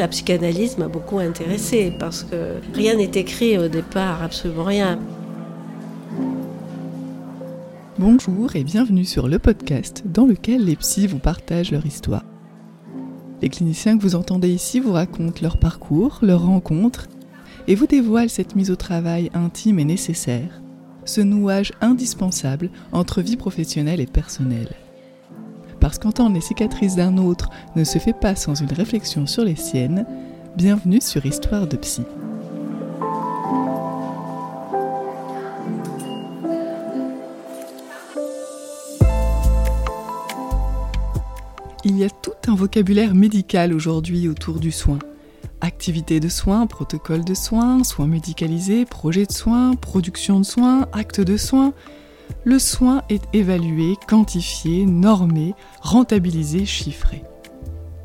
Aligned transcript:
La 0.00 0.08
psychanalyse 0.08 0.78
m'a 0.78 0.88
beaucoup 0.88 1.18
intéressée 1.18 1.92
parce 1.98 2.22
que 2.22 2.54
rien 2.72 2.96
n'est 2.96 3.10
écrit 3.16 3.58
au 3.58 3.68
départ, 3.68 4.22
absolument 4.22 4.64
rien. 4.64 4.98
Bonjour 7.98 8.56
et 8.56 8.64
bienvenue 8.64 9.04
sur 9.04 9.28
le 9.28 9.38
podcast 9.38 10.02
dans 10.06 10.24
lequel 10.24 10.64
les 10.64 10.76
psys 10.76 11.06
vous 11.06 11.18
partagent 11.18 11.70
leur 11.70 11.84
histoire. 11.84 12.24
Les 13.42 13.50
cliniciens 13.50 13.98
que 13.98 14.02
vous 14.02 14.14
entendez 14.14 14.48
ici 14.48 14.80
vous 14.80 14.92
racontent 14.92 15.42
leur 15.42 15.58
parcours, 15.58 16.20
leurs 16.22 16.46
rencontres 16.46 17.06
et 17.68 17.74
vous 17.74 17.86
dévoilent 17.86 18.30
cette 18.30 18.56
mise 18.56 18.70
au 18.70 18.76
travail 18.76 19.30
intime 19.34 19.80
et 19.80 19.84
nécessaire, 19.84 20.62
ce 21.04 21.20
nouage 21.20 21.74
indispensable 21.82 22.70
entre 22.92 23.20
vie 23.20 23.36
professionnelle 23.36 24.00
et 24.00 24.06
personnelle. 24.06 24.74
Parce 25.80 25.98
qu'entendre 25.98 26.34
les 26.34 26.42
cicatrices 26.42 26.96
d'un 26.96 27.16
autre 27.16 27.48
ne 27.74 27.84
se 27.84 27.98
fait 27.98 28.12
pas 28.12 28.36
sans 28.36 28.54
une 28.54 28.72
réflexion 28.72 29.26
sur 29.26 29.44
les 29.44 29.56
siennes, 29.56 30.06
bienvenue 30.54 31.00
sur 31.00 31.24
Histoire 31.24 31.66
de 31.66 31.76
Psy. 31.78 32.02
Il 41.82 41.96
y 41.96 42.04
a 42.04 42.10
tout 42.10 42.32
un 42.46 42.54
vocabulaire 42.54 43.14
médical 43.14 43.72
aujourd'hui 43.72 44.28
autour 44.28 44.60
du 44.60 44.70
soin. 44.70 44.98
Activité 45.62 46.20
de 46.20 46.28
soins, 46.28 46.66
protocole 46.66 47.24
de 47.24 47.32
soins, 47.32 47.84
soins 47.84 48.06
médicalisés, 48.06 48.84
projet 48.84 49.24
de 49.24 49.32
soins, 49.32 49.74
production 49.76 50.40
de 50.40 50.44
soins, 50.44 50.86
acte 50.92 51.22
de 51.22 51.38
soins. 51.38 51.72
Le 52.44 52.58
soin 52.58 53.02
est 53.08 53.22
évalué, 53.32 53.96
quantifié, 54.08 54.86
normé, 54.86 55.54
rentabilisé, 55.80 56.64
chiffré. 56.64 57.22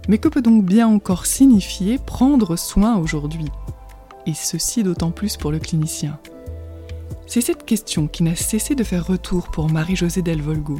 Mais 0.08 0.18
que 0.18 0.28
peut 0.28 0.42
donc 0.42 0.64
bien 0.64 0.88
encore 0.88 1.26
signifier 1.26 1.98
prendre 1.98 2.56
soin 2.56 2.98
aujourd'hui? 2.98 3.50
Et 4.28 4.34
ceci 4.34 4.84
d'autant 4.84 5.12
plus 5.12 5.38
pour 5.38 5.52
le 5.52 5.60
clinicien. 5.60 6.20
C'est 7.28 7.42
cette 7.42 7.66
question 7.66 8.08
qui 8.08 8.24
n'a 8.24 8.36
cessé 8.36 8.76
de 8.76 8.84
faire 8.84 9.08
retour 9.08 9.50
pour 9.50 9.70
Marie-Josée 9.70 10.22
Delvolgo. 10.22 10.80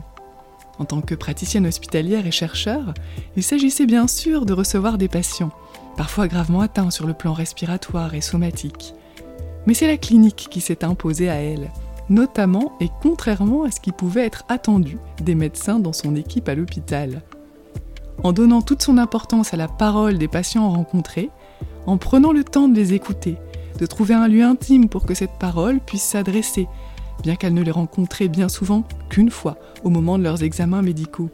En 0.78 0.86
tant 0.86 1.02
que 1.02 1.16
praticienne 1.16 1.66
hospitalière 1.66 2.28
et 2.28 2.32
chercheur, 2.32 2.94
il 3.36 3.44
s'agissait 3.44 3.86
bien 3.86 4.08
sûr 4.08 4.46
de 4.46 4.54
recevoir 4.54 4.98
des 4.98 5.08
patients, 5.08 5.52
parfois 5.96 6.28
gravement 6.28 6.62
atteints 6.62 6.92
sur 6.92 7.08
le 7.08 7.14
plan 7.14 7.34
respiratoire 7.34 8.14
et 8.14 8.22
somatique. 8.22 8.94
Mais 9.66 9.74
c'est 9.74 9.88
la 9.88 9.98
clinique 9.98 10.48
qui 10.52 10.62
s'est 10.62 10.84
imposée 10.84 11.30
à 11.30 11.36
elle, 11.36 11.72
notamment 12.10 12.74
et 12.80 12.90
contrairement 13.02 13.64
à 13.64 13.72
ce 13.72 13.80
qui 13.80 13.92
pouvait 13.92 14.26
être 14.26 14.44
attendu 14.50 14.98
des 15.22 15.36
médecins 15.36 15.80
dans 15.80 15.94
son 15.94 16.16
équipe 16.16 16.50
à 16.50 16.56
l'hôpital. 16.56 17.22
En 18.24 18.32
donnant 18.32 18.62
toute 18.62 18.82
son 18.82 18.98
importance 18.98 19.54
à 19.54 19.58
la 19.58 19.68
parole 19.68 20.18
des 20.18 20.28
patients 20.28 20.70
rencontrés, 20.70 21.30
en 21.86 21.98
prenant 21.98 22.32
le 22.32 22.44
temps 22.44 22.68
de 22.68 22.76
les 22.76 22.94
écouter, 22.94 23.38
de 23.80 23.86
trouver 23.86 24.14
un 24.14 24.28
lieu 24.28 24.44
intime 24.44 24.90
pour 24.90 25.06
que 25.06 25.14
cette 25.14 25.38
parole 25.40 25.80
puisse 25.80 26.04
s'adresser 26.04 26.68
bien 27.24 27.36
qu'elle 27.36 27.54
ne 27.54 27.62
les 27.62 27.72
rencontrait 27.72 28.28
bien 28.28 28.50
souvent 28.50 28.84
qu'une 29.10 29.32
fois 29.32 29.58
au 29.84 29.90
moment 29.90 30.18
de 30.18 30.24
leurs 30.24 30.44
examens 30.44 30.82
médicaux. 30.82 31.30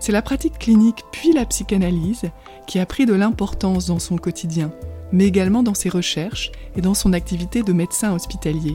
C'est 0.00 0.12
la 0.12 0.22
pratique 0.22 0.58
clinique 0.58 1.02
puis 1.12 1.32
la 1.32 1.46
psychanalyse 1.46 2.30
qui 2.66 2.78
a 2.78 2.86
pris 2.86 3.06
de 3.06 3.14
l'importance 3.14 3.86
dans 3.86 3.98
son 3.98 4.16
quotidien, 4.16 4.70
mais 5.12 5.26
également 5.26 5.62
dans 5.62 5.74
ses 5.74 5.88
recherches 5.88 6.52
et 6.76 6.80
dans 6.80 6.94
son 6.94 7.12
activité 7.12 7.62
de 7.62 7.72
médecin 7.72 8.14
hospitalier. 8.14 8.74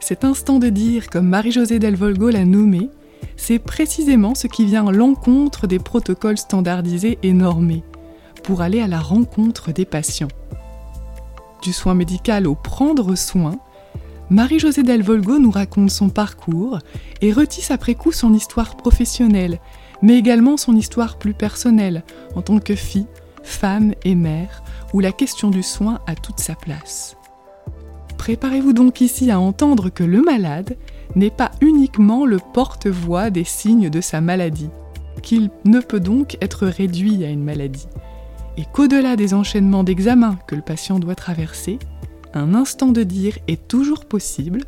Cet 0.00 0.24
instant 0.24 0.58
de 0.58 0.68
dire, 0.68 1.10
comme 1.10 1.28
Marie-Josée 1.28 1.78
Delvolgo 1.78 2.30
l'a 2.30 2.44
nommé, 2.44 2.90
c'est 3.36 3.58
précisément 3.58 4.34
ce 4.34 4.46
qui 4.46 4.64
vient 4.64 4.86
à 4.86 4.92
l'encontre 4.92 5.66
des 5.66 5.78
protocoles 5.78 6.38
standardisés 6.38 7.18
et 7.22 7.32
normés, 7.32 7.82
pour 8.42 8.62
aller 8.62 8.80
à 8.80 8.88
la 8.88 9.00
rencontre 9.00 9.72
des 9.72 9.84
patients. 9.84 10.28
Du 11.62 11.72
soin 11.72 11.94
médical 11.94 12.46
au 12.46 12.54
prendre 12.54 13.14
soin, 13.16 13.58
Marie-Josée 14.30 14.82
Delvolgo 14.82 15.38
nous 15.38 15.50
raconte 15.50 15.90
son 15.90 16.10
parcours 16.10 16.78
et 17.20 17.32
retisse 17.32 17.70
après 17.70 17.94
coup 17.94 18.12
son 18.12 18.34
histoire 18.34 18.76
professionnelle, 18.76 19.58
mais 20.02 20.16
également 20.16 20.56
son 20.56 20.76
histoire 20.76 21.18
plus 21.18 21.34
personnelle 21.34 22.04
en 22.34 22.42
tant 22.42 22.58
que 22.58 22.74
fille, 22.74 23.06
femme 23.42 23.94
et 24.04 24.14
mère, 24.14 24.62
où 24.92 25.00
la 25.00 25.12
question 25.12 25.50
du 25.50 25.62
soin 25.62 26.00
a 26.06 26.14
toute 26.14 26.40
sa 26.40 26.54
place. 26.54 27.17
Préparez-vous 28.18 28.74
donc 28.74 29.00
ici 29.00 29.30
à 29.30 29.40
entendre 29.40 29.88
que 29.88 30.04
le 30.04 30.20
malade 30.20 30.76
n'est 31.14 31.30
pas 31.30 31.50
uniquement 31.62 32.26
le 32.26 32.38
porte-voix 32.52 33.30
des 33.30 33.44
signes 33.44 33.88
de 33.88 34.00
sa 34.02 34.20
maladie, 34.20 34.68
qu'il 35.22 35.50
ne 35.64 35.80
peut 35.80 36.00
donc 36.00 36.36
être 36.42 36.66
réduit 36.66 37.24
à 37.24 37.30
une 37.30 37.42
maladie, 37.42 37.88
et 38.58 38.64
qu'au-delà 38.72 39.16
des 39.16 39.32
enchaînements 39.32 39.84
d'examens 39.84 40.38
que 40.46 40.54
le 40.54 40.62
patient 40.62 40.98
doit 40.98 41.14
traverser, 41.14 41.78
un 42.34 42.54
instant 42.54 42.92
de 42.92 43.02
dire 43.02 43.38
est 43.48 43.66
toujours 43.66 44.04
possible, 44.04 44.60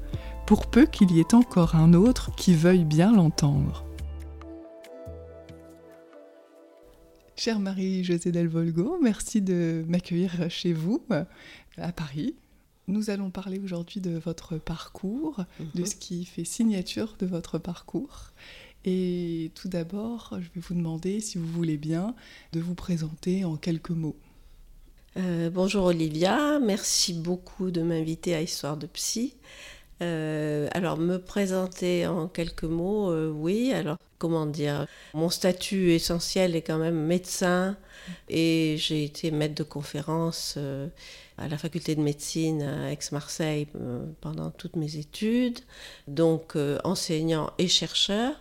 pour 0.46 0.66
peu 0.66 0.86
qu'il 0.86 1.10
y 1.10 1.20
ait 1.20 1.34
encore 1.34 1.74
un 1.74 1.92
autre 1.92 2.34
qui 2.34 2.54
veuille 2.54 2.84
bien 2.84 3.12
l'entendre. 3.12 3.84
Chère 7.36 7.60
Marie-Josée 7.60 8.32
Delvolgo, 8.32 8.98
merci 9.02 9.42
de 9.42 9.84
m'accueillir 9.86 10.46
chez 10.48 10.72
vous, 10.72 11.02
à 11.76 11.92
Paris. 11.92 12.34
Nous 12.90 13.08
allons 13.08 13.30
parler 13.30 13.60
aujourd'hui 13.60 14.00
de 14.00 14.18
votre 14.18 14.58
parcours, 14.58 15.44
de 15.74 15.80
mhm. 15.80 15.86
ce 15.86 15.94
qui 15.94 16.24
fait 16.24 16.44
signature 16.44 17.14
de 17.20 17.26
votre 17.26 17.58
parcours. 17.58 18.32
Et 18.84 19.52
tout 19.54 19.68
d'abord, 19.68 20.30
je 20.40 20.48
vais 20.54 20.60
vous 20.60 20.74
demander, 20.74 21.20
si 21.20 21.38
vous 21.38 21.46
voulez 21.46 21.76
bien, 21.76 22.16
de 22.52 22.60
vous 22.60 22.74
présenter 22.74 23.44
en 23.44 23.56
quelques 23.56 23.90
mots. 23.90 24.16
Euh, 25.16 25.50
bonjour 25.50 25.84
Olivia, 25.84 26.58
merci 26.60 27.14
beaucoup 27.14 27.70
de 27.70 27.82
m'inviter 27.82 28.34
à 28.34 28.42
Histoire 28.42 28.76
de 28.76 28.86
Psy. 28.86 29.34
Euh, 30.02 30.68
alors 30.72 30.96
me 30.96 31.18
présenter 31.18 32.06
en 32.06 32.26
quelques 32.26 32.64
mots, 32.64 33.10
euh, 33.10 33.30
oui. 33.30 33.72
Alors 33.72 33.98
comment 34.18 34.46
dire, 34.46 34.86
mon 35.14 35.30
statut 35.30 35.92
essentiel 35.92 36.56
est 36.56 36.62
quand 36.62 36.78
même 36.78 36.94
médecin 37.06 37.76
et 38.28 38.76
j'ai 38.78 39.04
été 39.04 39.30
maître 39.30 39.54
de 39.54 39.62
conférence 39.62 40.58
à 41.38 41.48
la 41.48 41.56
faculté 41.56 41.94
de 41.94 42.02
médecine 42.02 42.62
à 42.62 42.92
Aix-Marseille 42.92 43.66
pendant 44.20 44.50
toutes 44.50 44.76
mes 44.76 44.96
études, 44.96 45.60
donc 46.06 46.54
enseignant 46.84 47.50
et 47.58 47.68
chercheur. 47.68 48.34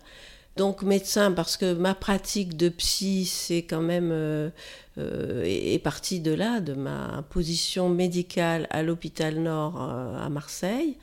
Donc 0.59 0.83
médecin 0.83 1.31
parce 1.31 1.55
que 1.55 1.73
ma 1.73 1.95
pratique 1.95 2.57
de 2.57 2.67
psy, 2.67 3.25
c'est 3.25 3.61
quand 3.61 3.81
même 3.81 4.09
euh, 4.11 4.49
euh, 4.97 5.41
est, 5.45 5.79
partie 5.79 6.19
de 6.19 6.33
là, 6.33 6.59
de 6.59 6.73
ma 6.73 7.23
position 7.29 7.87
médicale 7.87 8.67
à 8.69 8.83
l'hôpital 8.83 9.39
Nord 9.39 9.81
euh, 9.81 10.21
à 10.21 10.27
Marseille. 10.27 10.97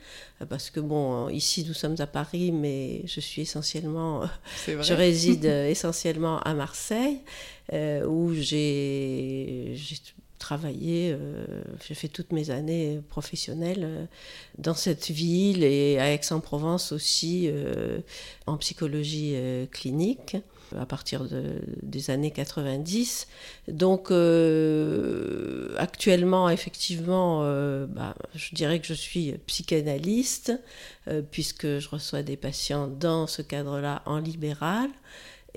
Parce 0.47 0.69
que 0.69 0.79
bon, 0.79 1.29
ici 1.29 1.65
nous 1.67 1.73
sommes 1.73 1.95
à 1.97 2.05
Paris, 2.05 2.51
mais 2.51 3.01
je 3.07 3.19
suis 3.19 3.41
essentiellement, 3.41 4.29
je 4.67 4.93
réside 4.93 5.45
essentiellement 5.45 6.37
à 6.41 6.53
Marseille, 6.53 7.21
où 7.73 8.35
j'ai 8.35 9.75
travaillé, 10.37 11.11
euh, 11.11 11.45
j'ai 11.85 11.95
fait 11.95 12.07
toutes 12.07 12.31
mes 12.31 12.49
années 12.49 13.01
professionnelles 13.09 13.83
euh, 13.83 14.05
dans 14.57 14.73
cette 14.73 15.09
ville 15.09 15.63
et 15.63 15.99
à 15.99 16.13
Aix-en-Provence 16.13 16.91
aussi 16.91 17.47
euh, 17.47 17.99
en 18.45 18.57
psychologie 18.57 19.35
clinique 19.71 20.37
à 20.77 20.85
partir 20.85 21.25
des 21.81 22.09
années 22.09 22.31
90. 22.31 23.27
Donc 23.67 24.11
actuellement, 25.77 26.49
effectivement, 26.49 27.41
bah, 27.87 28.15
je 28.35 28.53
dirais 28.53 28.79
que 28.79 28.87
je 28.87 28.93
suis 28.93 29.33
psychanalyste, 29.47 30.53
puisque 31.31 31.79
je 31.79 31.89
reçois 31.89 32.21
des 32.21 32.35
patients 32.35 32.87
dans 32.87 33.27
ce 33.27 33.41
cadre-là 33.41 34.01
en 34.05 34.19
libéral. 34.19 34.89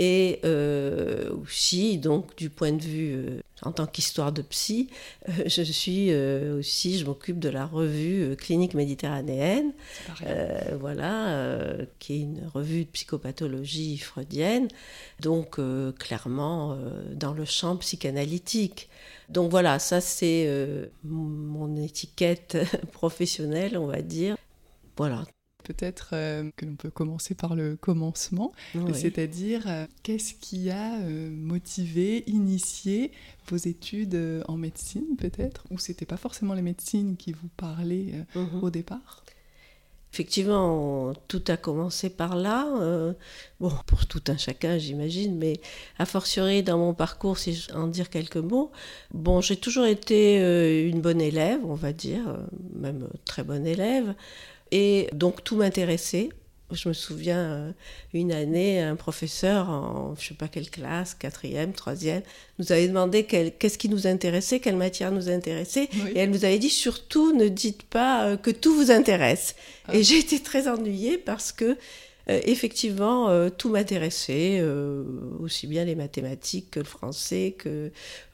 Et 0.01 0.41
euh, 0.47 1.31
aussi, 1.43 1.99
donc, 1.99 2.35
du 2.37 2.49
point 2.49 2.73
de 2.73 2.83
vue 2.83 3.15
euh, 3.15 3.41
en 3.63 3.73
tant 3.73 3.87
qu'histoire 3.87 4.33
de 4.33 4.43
psy, 4.43 4.89
euh, 5.29 5.45
je 5.47 5.63
suis 5.63 6.15
aussi, 6.15 6.99
je 6.99 7.05
m'occupe 7.05 7.39
de 7.39 7.49
la 7.49 7.67
revue 7.67 8.37
Clinique 8.37 8.75
méditerranéenne, 8.75 9.73
voilà, 10.79 11.77
qui 11.99 12.15
est 12.15 12.21
une 12.21 12.47
revue 12.53 12.85
de 12.85 12.91
psychopathologie 12.91 13.99
freudienne, 13.99 14.69
donc 15.21 15.59
clairement 15.99 16.79
dans 17.15 17.33
le 17.33 17.45
champ 17.45 17.77
psychanalytique. 17.77 18.89
Donc 19.29 19.51
voilà, 19.51 19.79
ça 19.79 20.01
c'est 20.01 20.49
mon 21.05 21.77
étiquette 21.77 22.59
professionnelle, 22.93 23.77
on 23.79 23.87
va 23.87 24.03
dire. 24.03 24.37
Voilà, 24.97 25.25
Peut-être 25.65 26.11
euh, 26.13 26.51
que 26.57 26.65
l'on 26.65 26.75
peut 26.75 26.91
commencer 26.91 27.35
par 27.35 27.55
le 27.55 27.77
commencement, 27.77 28.53
c'est-à-dire 28.95 29.65
euh, 29.67 29.87
qu'est-ce 30.03 30.35
qui 30.35 30.71
a 30.71 30.99
euh, 31.01 31.31
motivé, 31.31 32.25
initié 32.27 33.13
vos 33.49 33.57
études 33.57 34.43
en 34.49 34.57
médecine 34.57 35.17
peut-être? 35.19 35.65
Ou 35.71 35.79
c'était 35.79 36.07
pas 36.07 36.17
forcément 36.17 36.55
la 36.55 36.63
médecine 36.63 37.17
qui 37.17 37.33
vous 37.33 37.49
parlait 37.57 38.25
mhm. 38.35 38.63
au 38.63 38.71
départ? 38.71 39.25
Effectivement, 40.13 41.13
tout 41.29 41.45
a 41.47 41.57
commencé 41.57 42.11
par 42.11 42.35
là. 42.35 42.67
Bon, 43.61 43.73
pour 43.87 44.07
tout 44.07 44.23
un 44.27 44.37
chacun, 44.37 44.77
j'imagine, 44.77 45.37
mais 45.39 45.61
a 46.01 46.07
fortiori 46.07 46.65
dans 46.65 46.79
mon 46.79 46.95
parcours, 46.95 47.39
si 47.39 47.55
je 47.55 47.73
en 47.75 47.87
dire 47.87 48.11
quelques 48.11 48.37
mots. 48.37 48.73
Bon, 49.15 49.41
j'ai 49.41 49.57
toujours 49.57 49.85
été 49.85 50.89
une 50.89 51.01
bonne 51.01 51.21
élève, 51.21 51.61
on 51.65 51.75
va 51.75 51.93
dire, 51.93 52.41
même 52.75 53.09
très 53.25 53.45
bonne 53.45 53.69
élève, 53.69 54.15
et 54.71 55.09
donc 55.13 55.45
tout 55.45 55.57
m'intéressait. 55.57 56.31
Je 56.73 56.89
me 56.89 56.95
souviens, 56.95 57.39
euh, 57.39 57.73
une 58.15 58.31
année, 58.31 58.81
un 58.81 58.95
professeur 58.95 59.69
en 59.69 60.15
je 60.17 60.29
sais 60.29 60.35
pas 60.35 60.47
quelle 60.47 60.71
classe, 60.71 61.15
quatrième, 61.15 61.73
troisième, 61.73 62.23
nous 62.61 62.71
avait 62.71 62.87
demandé 62.87 63.25
qu'est-ce 63.25 63.77
qui 63.77 63.89
nous 63.89 64.07
intéressait, 64.07 64.61
quelle 64.61 64.77
matière 64.77 65.11
nous 65.11 65.29
intéressait. 65.29 65.89
Et 66.15 66.21
elle 66.21 66.31
nous 66.31 66.45
avait 66.45 66.61
dit 66.61 66.71
surtout 66.71 67.33
ne 67.37 67.49
dites 67.49 67.83
pas 67.83 68.25
euh, 68.27 68.37
que 68.37 68.53
tout 68.53 68.73
vous 68.73 68.93
intéresse. 68.93 69.57
Ah. 69.89 69.97
Et 69.97 70.05
j'ai 70.05 70.19
été 70.19 70.41
très 70.41 70.69
ennuyée 70.69 71.19
parce 71.19 71.51
que 71.51 71.77
euh, 72.29 72.41
effectivement, 72.45 73.29
euh, 73.29 73.49
tout 73.49 73.71
m'intéressait, 73.71 74.59
euh, 74.61 75.05
aussi 75.41 75.67
bien 75.67 75.85
les 75.85 75.95
mathématiques 75.95 76.73
que 76.73 76.81
le 76.81 76.87
français, 76.87 77.55
que 77.59 77.91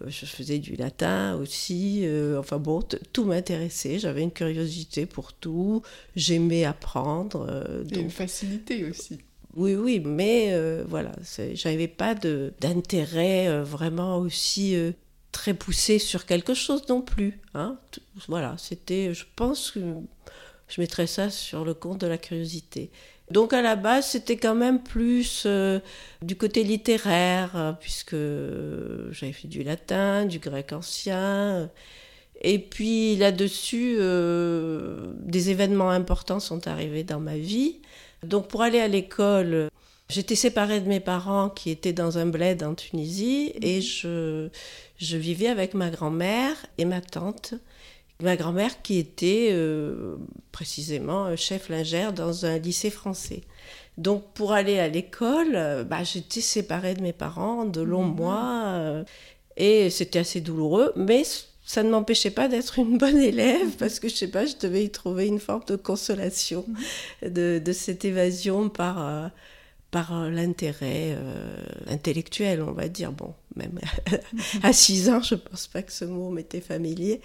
je 0.06 0.26
faisais 0.26 0.58
du 0.58 0.76
latin 0.76 1.36
aussi. 1.36 2.06
enfin 2.38 2.58
bon, 2.58 2.82
tout 3.12 3.24
m'intéressait. 3.24 3.98
J'avais 3.98 4.22
une 4.22 4.32
curiosité 4.32 5.06
pour 5.06 5.32
tout. 5.32 5.82
J'aimais 6.14 6.64
apprendre. 6.64 7.84
Et 7.92 7.98
une 7.98 8.10
facilité 8.10 8.84
aussi. 8.84 9.18
Oui, 9.54 9.74
oui, 9.74 10.00
mais 10.00 10.54
voilà, 10.86 11.12
j'avais 11.54 11.88
pas 11.88 12.14
d'intérêt 12.14 13.62
vraiment 13.62 14.18
aussi 14.18 14.76
très 15.32 15.54
poussé 15.54 15.98
sur 15.98 16.26
quelque 16.26 16.54
chose 16.54 16.82
non 16.88 17.02
plus. 17.02 17.40
Hein. 17.54 17.78
Voilà, 18.28 18.56
c'était, 18.58 19.14
je 19.14 19.24
pense 19.36 19.70
que 19.70 19.80
je 20.68 20.80
mettrais 20.80 21.06
ça 21.06 21.30
sur 21.30 21.64
le 21.64 21.74
compte 21.74 22.00
de 22.00 22.06
la 22.06 22.18
curiosité. 22.18 22.90
Donc 23.30 23.52
à 23.52 23.62
la 23.62 23.74
base, 23.76 24.06
c'était 24.08 24.36
quand 24.36 24.54
même 24.54 24.82
plus 24.82 25.44
euh, 25.46 25.80
du 26.22 26.36
côté 26.36 26.62
littéraire, 26.62 27.56
euh, 27.56 27.72
puisque 27.72 28.16
j'avais 29.10 29.32
fait 29.32 29.48
du 29.48 29.62
latin, 29.62 30.26
du 30.26 30.38
grec 30.38 30.72
ancien. 30.72 31.70
Et 32.42 32.58
puis 32.58 33.16
là-dessus, 33.16 33.96
euh, 33.98 35.12
des 35.18 35.50
événements 35.50 35.90
importants 35.90 36.40
sont 36.40 36.68
arrivés 36.68 37.02
dans 37.02 37.20
ma 37.20 37.36
vie. 37.36 37.80
Donc 38.22 38.48
pour 38.48 38.62
aller 38.62 38.78
à 38.78 38.88
l'école, 38.88 39.70
j'étais 40.08 40.36
séparée 40.36 40.80
de 40.80 40.88
mes 40.88 41.00
parents 41.00 41.48
qui 41.48 41.70
étaient 41.70 41.92
dans 41.92 42.18
un 42.18 42.26
bled 42.26 42.62
en 42.62 42.74
Tunisie 42.74 43.52
et 43.60 43.80
je 43.80 44.50
vivais 45.00 45.48
avec 45.48 45.74
ma 45.74 45.90
grand-mère 45.90 46.54
et 46.78 46.84
ma 46.84 47.00
tante 47.00 47.54
ma 48.22 48.36
grand-mère 48.36 48.82
qui 48.82 48.98
était 48.98 49.50
euh, 49.52 50.16
précisément 50.52 51.34
chef 51.36 51.68
lingère 51.68 52.12
dans 52.12 52.46
un 52.46 52.58
lycée 52.58 52.90
français. 52.90 53.42
Donc 53.98 54.24
pour 54.34 54.52
aller 54.52 54.78
à 54.78 54.88
l'école, 54.88 55.54
euh, 55.54 55.84
bah, 55.84 56.04
j'étais 56.04 56.40
séparée 56.40 56.94
de 56.94 57.02
mes 57.02 57.12
parents 57.12 57.64
de 57.64 57.80
longs 57.80 58.04
mhm. 58.04 58.16
mois 58.16 58.64
euh, 58.66 59.04
et 59.56 59.90
c'était 59.90 60.18
assez 60.18 60.40
douloureux, 60.40 60.92
mais 60.96 61.22
ça 61.64 61.82
ne 61.82 61.90
m'empêchait 61.90 62.30
pas 62.30 62.48
d'être 62.48 62.78
une 62.78 62.98
bonne 62.98 63.18
élève 63.18 63.70
parce 63.78 64.00
que 64.00 64.08
je 64.08 64.14
sais 64.14 64.30
pas, 64.30 64.46
je 64.46 64.54
devais 64.60 64.84
y 64.84 64.90
trouver 64.90 65.26
une 65.26 65.40
forme 65.40 65.64
de 65.66 65.76
consolation 65.76 66.64
mhm. 67.22 67.30
de, 67.30 67.62
de 67.64 67.72
cette 67.72 68.04
évasion 68.04 68.68
par 68.68 69.30
par 69.90 70.14
euh, 70.14 70.30
l'intérêt 70.30 71.14
euh, 71.16 71.56
intellectuel, 71.86 72.62
on 72.62 72.72
va 72.72 72.88
dire. 72.88 73.12
Bon, 73.12 73.34
même 73.54 73.78
à 74.62 74.72
6 74.72 75.10
ans, 75.10 75.22
je 75.22 75.34
ne 75.34 75.40
pense 75.40 75.66
pas 75.66 75.82
que 75.82 75.92
ce 75.92 76.04
mot 76.04 76.30
m'était 76.30 76.60
familier. 76.60 77.20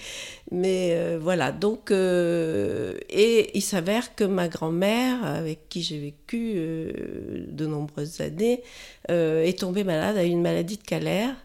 Mais 0.51 0.91
euh, 0.91 1.19
voilà, 1.21 1.51
donc, 1.51 1.91
et 1.91 3.57
il 3.57 3.61
s'avère 3.61 4.15
que 4.15 4.23
ma 4.23 4.47
grand-mère, 4.47 5.23
avec 5.23 5.69
qui 5.69 5.81
j'ai 5.81 5.99
vécu 5.99 6.53
de 6.55 7.65
nombreuses 7.65 8.21
années, 8.21 8.63
est 9.09 9.59
tombée 9.59 9.83
malade 9.83 10.17
à 10.17 10.23
une 10.23 10.41
maladie 10.41 10.77
de 10.77 10.83
Calère. 10.83 11.35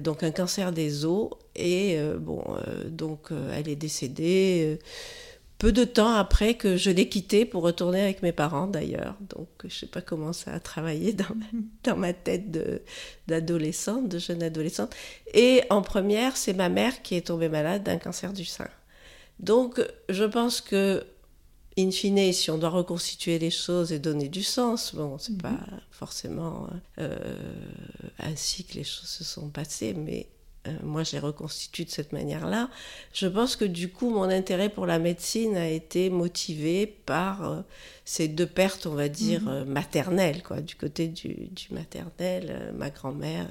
donc 0.00 0.22
un 0.22 0.30
cancer 0.30 0.72
des 0.72 1.04
os 1.06 1.30
et 1.56 1.98
bon 2.18 2.44
donc 2.88 3.30
elle 3.52 3.68
est 3.68 3.76
décédée 3.76 4.78
peu 5.64 5.72
de 5.72 5.84
temps 5.84 6.12
après 6.12 6.58
que 6.58 6.76
je 6.76 6.90
l'ai 6.90 7.08
quitté 7.08 7.46
pour 7.46 7.62
retourner 7.62 8.02
avec 8.02 8.22
mes 8.22 8.32
parents 8.32 8.66
d'ailleurs. 8.66 9.16
Donc 9.30 9.48
je 9.62 9.68
ne 9.68 9.70
sais 9.70 9.86
pas 9.86 10.02
comment 10.02 10.34
ça 10.34 10.52
a 10.52 10.60
travaillé 10.60 11.14
dans 11.14 11.34
ma, 11.34 11.46
dans 11.84 11.96
ma 11.96 12.12
tête 12.12 12.50
d'adolescente, 13.28 14.06
de, 14.10 14.18
jeune 14.18 14.42
adolescente. 14.42 14.94
Et 15.32 15.62
en 15.70 15.80
première, 15.80 16.36
c'est 16.36 16.52
ma 16.52 16.68
mère 16.68 17.00
qui 17.00 17.14
est 17.14 17.28
tombée 17.28 17.48
malade 17.48 17.82
d'un 17.82 17.96
cancer 17.96 18.34
du 18.34 18.44
sein. 18.44 18.68
Donc 19.40 19.80
je 20.10 20.24
pense 20.24 20.60
que, 20.60 21.02
in 21.78 21.90
fine, 21.90 22.30
si 22.34 22.50
on 22.50 22.58
doit 22.58 22.68
reconstituer 22.68 23.38
les 23.38 23.50
choses 23.50 23.90
et 23.90 23.98
donner 23.98 24.28
du 24.28 24.42
sens, 24.42 24.94
bon, 24.94 25.16
c'est 25.16 25.32
n'est 25.32 25.38
pas 25.38 25.60
forcément 25.90 26.68
euh, 26.98 27.16
ainsi 28.18 28.64
que 28.64 28.74
les 28.74 28.84
choses 28.84 29.08
se 29.08 29.24
sont 29.24 29.48
passées, 29.48 29.94
mais 29.94 30.26
euh, 30.66 30.72
moi 30.82 31.02
j'ai 31.02 31.18
reconstitué 31.18 31.84
de 31.84 31.90
cette 31.90 32.12
manière-là, 32.12 32.70
je 33.12 33.26
pense 33.26 33.56
que 33.56 33.64
du 33.64 33.90
coup 33.90 34.08
mon 34.08 34.24
intérêt 34.24 34.70
pour 34.70 34.86
la 34.86 34.98
médecine 34.98 35.56
a 35.56 35.68
été 35.68 36.08
motivé 36.08 36.86
par 36.86 37.50
euh, 37.50 37.60
ces 38.04 38.28
deux 38.28 38.46
pertes, 38.46 38.86
on 38.86 38.94
va 38.94 39.08
dire, 39.08 39.42
mhm. 39.42 39.48
euh, 39.48 39.64
maternelles, 39.66 40.42
quoi, 40.42 40.60
du 40.60 40.74
côté 40.74 41.08
du, 41.08 41.50
maternel, 41.70 42.72
ma 42.76 42.88
grand-mère 42.88 43.46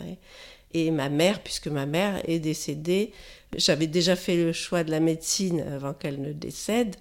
et, 0.74 0.86
et, 0.86 0.92
ma 0.92 1.10
mère, 1.10 1.42
puisque 1.44 1.68
ma 1.68 1.86
mère 1.86 2.22
est 2.28 2.40
décédée. 2.40 3.12
J'avais 3.56 3.88
déjà 3.88 4.16
fait 4.16 4.36
le 4.36 4.52
choix 4.52 4.84
de 4.84 4.90
la 4.90 5.00
médecine 5.00 5.62
avant 5.62 5.94
qu'elle 5.94 6.20
ne 6.20 6.34
décède. 6.34 6.96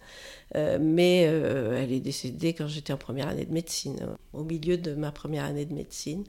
mais 0.54 1.20
elle 1.22 1.92
est 1.92 2.00
décédée 2.00 2.52
quand 2.52 2.68
j'étais 2.68 2.92
en 2.92 2.98
première 2.98 3.28
année 3.28 3.46
de 3.46 3.52
médecine, 3.52 3.98
au 4.34 4.44
milieu 4.44 4.76
de 4.76 4.94
ma 4.94 5.10
première 5.10 5.44
année 5.44 5.64
de 5.64 5.72
médecine 5.72 6.24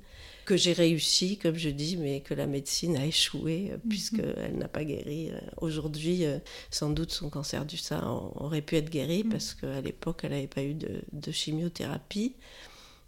que 0.45 0.57
j'ai 0.57 0.73
réussi, 0.73 1.37
comme 1.37 1.55
je 1.55 1.69
dis, 1.69 1.97
mais 1.97 2.21
que 2.21 2.33
la 2.33 2.47
médecine 2.47 2.97
a 2.97 3.05
échoué 3.05 3.69
euh, 3.71 3.77
mhm. 3.83 3.89
puisqu'elle 3.89 4.57
n'a 4.57 4.67
pas 4.67 4.83
guéri. 4.83 5.29
Euh, 5.31 5.39
aujourd'hui, 5.57 6.25
euh, 6.25 6.39
sans 6.69 6.89
doute, 6.89 7.11
son 7.11 7.29
cancer 7.29 7.65
du 7.65 7.77
sein 7.77 8.01
aurait 8.35 8.61
pu 8.61 8.75
être 8.75 8.89
guéri 8.89 9.23
mhm. 9.23 9.31
parce 9.31 9.53
qu'à 9.53 9.81
l'époque, 9.81 10.21
elle 10.23 10.31
n'avait 10.31 10.47
pas 10.47 10.63
eu 10.63 10.73
de, 10.73 11.31
chimiothérapie. 11.31 12.35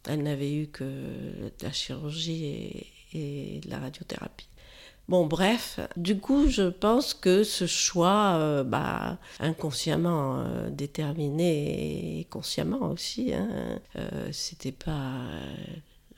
Elle 0.08 0.24
n'avait 0.24 0.54
eu 0.54 0.68
que 0.68 0.84
de 0.84 1.52
la 1.64 1.72
chirurgie 1.72 2.92
et, 3.14 3.60
de 3.64 3.70
la 3.70 3.80
radiothérapie. 3.80 4.48
Bon, 5.08 5.26
bref, 5.26 5.80
du 5.98 6.18
coup, 6.18 6.48
je 6.48 6.70
pense 6.70 7.14
que 7.14 7.44
ce 7.44 7.68
choix, 7.68 8.64
bah, 8.64 9.20
inconsciemment 9.40 10.44
déterminé 10.70 12.20
et 12.20 12.24
consciemment 12.26 12.92
aussi, 12.92 13.34
hein, 13.34 13.80
c'était 14.32 14.72
pas 14.72 15.22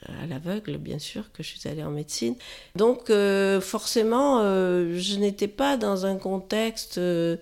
à 0.06 0.26
l'aveugle, 0.26 0.78
bien 0.78 0.98
sûr, 0.98 1.30
que 1.32 1.42
je 1.42 1.48
suis 1.48 1.68
allée 1.68 1.82
en 1.82 1.90
médecine. 1.90 2.34
Donc, 2.76 3.10
euh, 3.10 3.60
forcément, 3.60 4.40
euh, 4.40 4.96
je 4.98 5.16
n'étais 5.16 5.48
pas 5.48 5.76
dans 5.76 6.06
un 6.06 6.16
contexte 6.16 6.98
euh, 6.98 7.36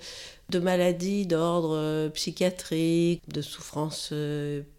de 0.49 0.59
maladie 0.59 1.27
d'ordre 1.27 2.09
psychiatrique, 2.15 3.21
de 3.29 3.43
souffrance 3.43 4.13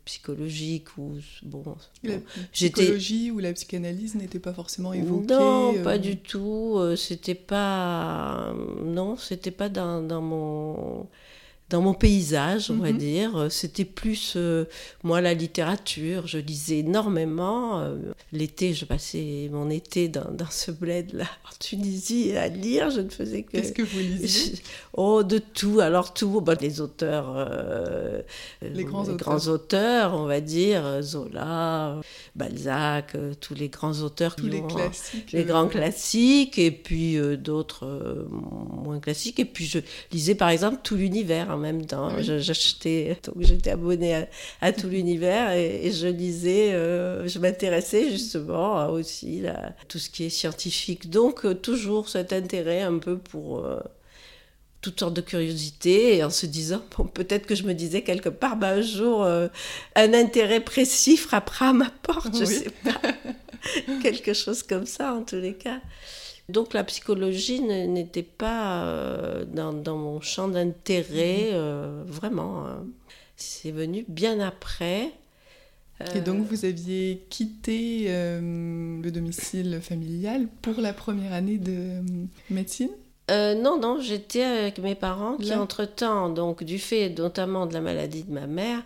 psychologique 0.05 0.98
ou 0.98 1.17
bon. 1.43 1.63
La 2.03 2.15
psychologie 2.53 3.31
ou 3.31 3.39
la 3.39 3.51
psychanalyse 3.51 4.15
n'était 4.15 4.39
pas 4.39 4.53
forcément 4.53 4.93
évoquée. 4.93 5.34
Non, 5.34 5.74
pas 5.84 5.98
du 5.98 6.15
tout. 6.17 6.79
c'était 6.96 7.36
pas 7.36 8.53
non, 8.81 9.17
c'était 9.17 9.51
pas 9.51 9.67
dans, 9.67 10.01
dans 10.01 10.22
mon 10.22 11.07
dans 11.69 11.81
mon 11.81 11.93
paysage, 11.93 12.71
on 12.71 12.77
va 12.77 12.91
mhm. 12.91 12.97
dire. 12.97 13.47
C'était 13.50 13.83
plus, 13.83 14.33
euh, 14.38 14.65
moi, 15.03 15.19
la 15.19 15.33
littérature. 15.33 16.25
Je 16.25 16.38
lisais 16.38 16.79
énormément. 16.79 17.81
Euh, 17.81 17.97
l'été, 18.31 18.74
je 18.74 18.86
passais 18.86 19.50
mon 19.51 19.69
été 19.69 20.07
dans, 20.07 20.31
dans 20.31 20.50
ce 20.50 20.71
bled-là, 20.71 21.25
en 21.45 21.55
Tunisie, 21.59 22.38
à 22.38 22.47
lire. 22.47 22.89
Je 22.89 23.01
ne 23.01 23.09
faisais 23.09 23.43
que... 23.43 23.51
Qu'est-ce 23.51 23.74
que 23.74 23.81
vous 23.81 24.00
lisiez 24.00 24.59
Oh, 24.93 25.24
de 25.24 25.39
tout. 25.39 25.81
Alors, 25.81 26.13
tout. 26.13 26.39
Bon, 26.39 26.57
les 26.62 26.79
auteurs... 26.79 27.33
Euh, 27.36 28.21
les, 28.62 28.86
grands, 28.86 29.03
les 29.03 29.09
auteurs. 29.09 29.27
grands 29.27 29.47
auteurs, 29.47 30.13
on 30.13 30.25
va 30.25 30.39
dire. 30.39 31.01
Zola, 31.01 32.00
Balzac, 32.36 33.17
tous 33.41 33.55
les 33.55 33.67
grands 33.67 34.00
auteurs. 34.00 34.38
Tous 34.38 34.47
les 34.47 34.65
classiques. 34.65 35.33
Les 35.33 35.43
grands 35.43 35.67
classiques, 35.67 36.57
et 36.57 36.71
puis 36.71 37.17
d'autres 37.38 38.25
moins 38.29 39.00
classiques. 39.00 39.39
Et 39.39 39.45
puis, 39.45 39.65
je 39.65 39.79
lisais, 40.13 40.36
par 40.36 40.50
exemple, 40.50 40.79
tout 40.81 40.95
l'univers 40.95 41.57
en 41.58 41.60
même 41.60 41.86
temps. 41.86 42.10
J'achetais, 42.22 43.18
donc 43.24 43.36
j'étais 43.40 43.72
abonnée 43.72 44.28
à, 44.62 44.72
tout 44.72 44.88
l'univers 44.88 45.52
et, 45.52 45.92
je 45.92 46.08
lisais, 46.08 46.74
euh, 46.74 47.28
je 47.28 47.40
m'intéressais 47.40 48.10
justement 48.12 48.88
aussi 48.90 49.46
à 49.48 49.74
tout 49.88 50.00
ce 50.00 50.10
qui 50.10 50.26
est 50.26 50.30
scientifique. 50.30 51.10
Donc 51.10 51.46
euh, 51.46 51.54
toujours 51.54 52.10
cet 52.10 52.32
intérêt 52.32 52.82
un 52.82 53.00
peu 53.00 53.18
pour 53.18 53.66
euh, 53.66 53.80
toutes 54.82 55.00
sortes 55.00 55.16
de 55.16 55.22
curiosités 55.22 56.18
et 56.18 56.24
en 56.24 56.30
se 56.30 56.46
disant, 56.46 56.82
bon, 56.96 57.06
peut-être 57.06 57.48
que 57.48 57.56
je 57.56 57.64
me 57.64 57.74
disais 57.74 58.04
quelque 58.04 58.30
part, 58.30 58.56
bah, 58.56 58.70
un 58.70 58.82
jour, 58.82 59.26
un 59.26 60.14
intérêt 60.14 60.62
précis 60.62 61.18
frappera 61.18 61.70
à 61.70 61.74
ma 61.74 61.90
porte, 62.04 62.38
je 62.38 62.46
sais 62.46 62.72
pas. 62.84 63.02
quelque 64.04 64.34
chose 64.34 64.64
comme 64.64 64.86
ça 64.86 65.14
en 65.14 65.24
tous 65.24 65.38
les 65.38 65.56
cas. 65.56 65.82
Donc 66.50 66.74
la 66.74 66.84
psychologie 66.84 67.62
n'était 67.62 68.24
pas 68.24 68.84
euh, 68.86 69.46
dans, 69.46 69.98
mon 69.98 70.22
champ 70.22 70.48
d'intérêt, 70.48 71.50
mhm. 71.50 71.54
euh, 71.54 72.04
vraiment. 72.06 72.66
Hein. 72.66 72.86
C'est 73.36 73.72
venu 73.72 74.06
bien 74.08 74.39
après. 74.39 75.12
Et 76.13 76.22
donc 76.22 76.46
vous 76.46 76.63
aviez 76.63 77.25
quitté 77.30 78.06
le 78.08 79.10
domicile 79.10 79.80
familial 79.82 80.48
pour 80.62 80.80
la 80.80 80.94
première 80.94 81.34
année 81.34 81.58
de 81.58 82.04
médecine? 82.51 82.92
Euh, 83.29 83.55
non, 83.55 83.77
non, 83.77 84.00
j'étais 84.00 84.43
avec 84.43 84.79
mes 84.79 84.96
parents 84.96 85.36
qui, 85.36 85.53
entre-temps, 85.53 86.29
donc 86.29 86.63
du 86.63 86.79
fait 86.79 87.10
notamment 87.10 87.65
de 87.65 87.74
la 87.74 87.81
maladie 87.81 88.24
de 88.24 88.31
ma 88.31 88.48
mère, 88.48 88.81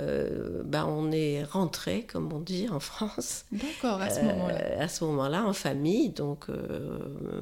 euh, 0.00 0.62
ben, 0.64 0.86
on 0.86 1.12
est 1.12 1.44
rentré, 1.44 2.04
comme 2.04 2.32
on 2.32 2.40
dit 2.40 2.68
en 2.70 2.80
France. 2.80 3.44
D'accord, 3.52 4.00
à 4.00 4.08
ce 4.08 4.20
moment-là. 4.20 4.54
Euh, 4.54 4.82
à 4.82 4.88
ce 4.88 5.04
moment-là, 5.04 5.44
en 5.46 5.52
famille, 5.52 6.08
donc 6.08 6.46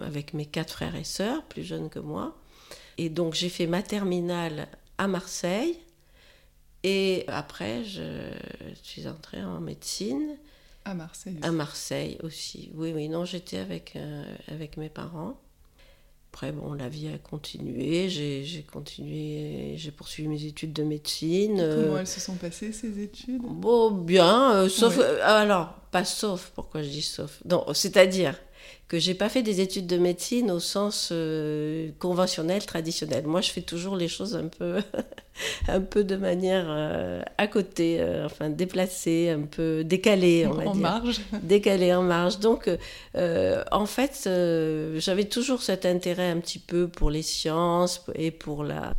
avec 0.04 0.34
mes 0.34 0.46
quatre 0.46 0.72
frères 0.72 0.96
et 0.96 1.04
sœurs, 1.04 1.44
plus 1.44 1.62
jeunes 1.62 1.88
que 1.88 2.00
moi. 2.00 2.36
Et 2.98 3.08
donc 3.08 3.34
j'ai 3.34 3.48
fait 3.48 3.66
ma 3.66 3.82
terminale 3.82 4.66
à 4.98 5.06
Marseille. 5.06 5.78
Et 6.82 7.24
après, 7.28 7.84
je, 7.84 8.32
suis 8.82 9.06
entrée 9.06 9.44
en 9.44 9.60
médecine. 9.60 10.36
À 10.84 10.94
Marseille 10.94 11.38
À 11.42 11.52
Marseille 11.52 12.18
aussi. 12.24 12.72
Oui, 12.74 12.92
oui, 12.92 13.08
non, 13.08 13.24
j'étais 13.24 13.58
avec, 13.58 13.96
avec 14.48 14.76
mes 14.76 14.88
parents. 14.88 15.38
Après, 16.32 16.52
bon, 16.52 16.74
la 16.74 16.88
vie 16.88 17.08
a 17.08 17.18
continué, 17.18 18.08
j'ai 18.08 18.64
continué, 18.72 19.74
j'ai 19.76 19.90
poursuivi 19.90 20.28
mes 20.28 20.44
études 20.44 20.72
de 20.72 20.84
médecine. 20.84 21.56
Comment 21.56 21.98
elles 21.98 22.06
se 22.06 22.20
sont 22.20 22.36
passées, 22.36 22.72
ces 22.72 23.02
études? 23.02 23.42
Bon, 23.42 23.90
bien, 23.90 24.52
euh, 24.52 24.68
sauf... 24.68 24.98
Euh, 25.00 25.18
alors, 25.24 25.74
pas 25.90 26.04
sauf, 26.04 26.52
pourquoi 26.54 26.82
je 26.82 26.88
dis 26.88 27.02
sauf? 27.02 27.42
Non, 27.46 27.66
c'est-à-dire, 27.74 28.36
que 28.90 28.98
j'ai 28.98 29.14
pas 29.14 29.28
fait 29.28 29.42
des 29.42 29.60
études 29.60 29.86
de 29.86 29.98
médecine 29.98 30.50
au 30.50 30.58
sens 30.58 31.10
euh, 31.12 31.90
conventionnel, 32.00 32.66
traditionnel. 32.66 33.24
Moi, 33.24 33.40
je 33.40 33.52
fais 33.52 33.62
toujours 33.62 33.94
les 33.94 34.08
choses 34.08 34.34
un 34.34 34.48
peu, 34.48 34.80
un 35.68 35.80
peu 35.80 36.02
de 36.02 36.16
manière 36.16 36.66
euh, 36.68 37.22
à 37.38 37.46
côté, 37.46 37.98
euh, 38.00 38.26
enfin 38.26 38.50
déplacée, 38.50 39.30
un 39.30 39.42
peu 39.42 39.84
décalée, 39.84 40.44
on 40.48 40.54
va 40.54 40.64
en 40.70 40.74
marge. 40.74 41.20
Décalée 41.44 41.94
en 41.94 42.02
marge. 42.02 42.40
Donc, 42.40 42.68
en 43.14 43.86
fait, 43.86 44.28
j'avais 44.96 45.24
toujours 45.26 45.62
cet 45.62 45.86
intérêt 45.86 46.28
un 46.28 46.40
petit 46.40 46.58
peu 46.58 46.88
pour 46.88 47.10
les 47.10 47.22
sciences 47.22 48.04
et 48.16 48.32
pour 48.32 48.64
la 48.64 48.94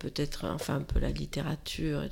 peut-être 0.00 0.46
enfin 0.52 0.76
un 0.76 0.82
peu 0.82 0.98
la 0.98 1.10
littérature 1.10 2.02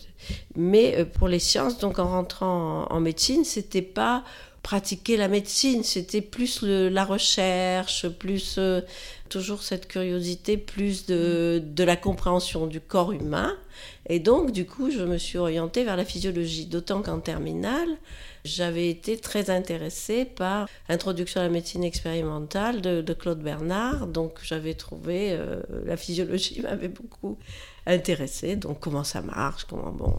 mais 0.55 1.05
pour 1.05 1.27
les 1.27 1.41
sciences 1.41 1.79
donc 1.79 1.99
en 1.99 2.07
rentrant 2.07 2.87
en, 2.89 2.95
en 2.95 3.01
médecine 3.01 3.43
c'était 3.43 3.83
pas 3.83 4.23
pratiquer 4.62 5.17
la 5.17 5.29
médecine, 5.29 5.83
c'était 5.83 6.21
plus 6.21 6.62
la 6.62 7.05
recherche, 7.05 8.09
plus 8.09 8.57
euh, 8.59 8.81
toujours 9.29 9.62
cette 9.62 9.88
curiosité, 9.88 10.57
plus 10.57 11.07
de, 11.07 11.62
la 11.79 11.97
compréhension 11.97 12.67
du 12.67 12.81
corps 12.81 13.12
humain. 13.12 13.57
Et 14.09 14.19
donc, 14.21 14.53
du 14.53 14.67
coup, 14.67 14.91
je 14.91 15.03
me 15.03 15.19
suis 15.19 15.38
orientée 15.38 15.85
vers 15.85 15.97
la 15.97 16.05
physiologie, 16.05 16.67
d'autant 16.67 17.03
qu'en 17.03 17.21
terminale, 17.21 17.88
j'avais 18.45 18.88
été 18.88 19.17
très 19.17 19.50
intéressée 19.50 20.25
par 20.25 20.69
Introduction 20.88 21.41
à 21.41 21.45
la 21.45 21.50
médecine 21.50 21.85
expérimentale 21.85 22.81
de, 22.81 23.12
Claude 23.12 23.41
Bernard. 23.41 24.07
Donc, 24.07 24.38
j'avais 24.43 24.75
trouvé 24.75 25.33
euh, 25.33 25.61
la 25.85 25.97
physiologie 25.97 26.61
m'avait 26.62 26.88
beaucoup 26.88 27.38
intéressée. 27.87 28.57
Donc, 28.57 28.81
comment 28.81 29.05
ça 29.05 29.23
marche, 29.23 29.65
comment 29.65 29.93
bon, 29.93 30.15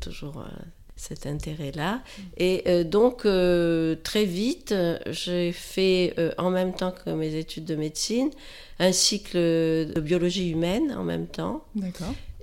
toujours. 0.00 0.40
Euh, 0.40 0.81
cet 1.02 1.26
intérêt-là. 1.26 2.00
Et 2.36 2.62
euh, 2.68 2.84
donc, 2.84 3.26
euh, 3.26 3.96
très 4.04 4.24
vite, 4.24 4.72
j'ai 5.10 5.50
fait, 5.50 6.14
euh, 6.18 6.30
en 6.38 6.50
même 6.50 6.74
temps 6.74 6.92
que 6.92 7.10
mes 7.10 7.34
études 7.34 7.64
de 7.64 7.74
médecine, 7.74 8.30
un 8.78 8.92
cycle 8.92 9.36
de 9.36 10.00
biologie 10.00 10.50
humaine 10.50 10.94
en 10.96 11.02
même 11.02 11.26
temps. 11.26 11.64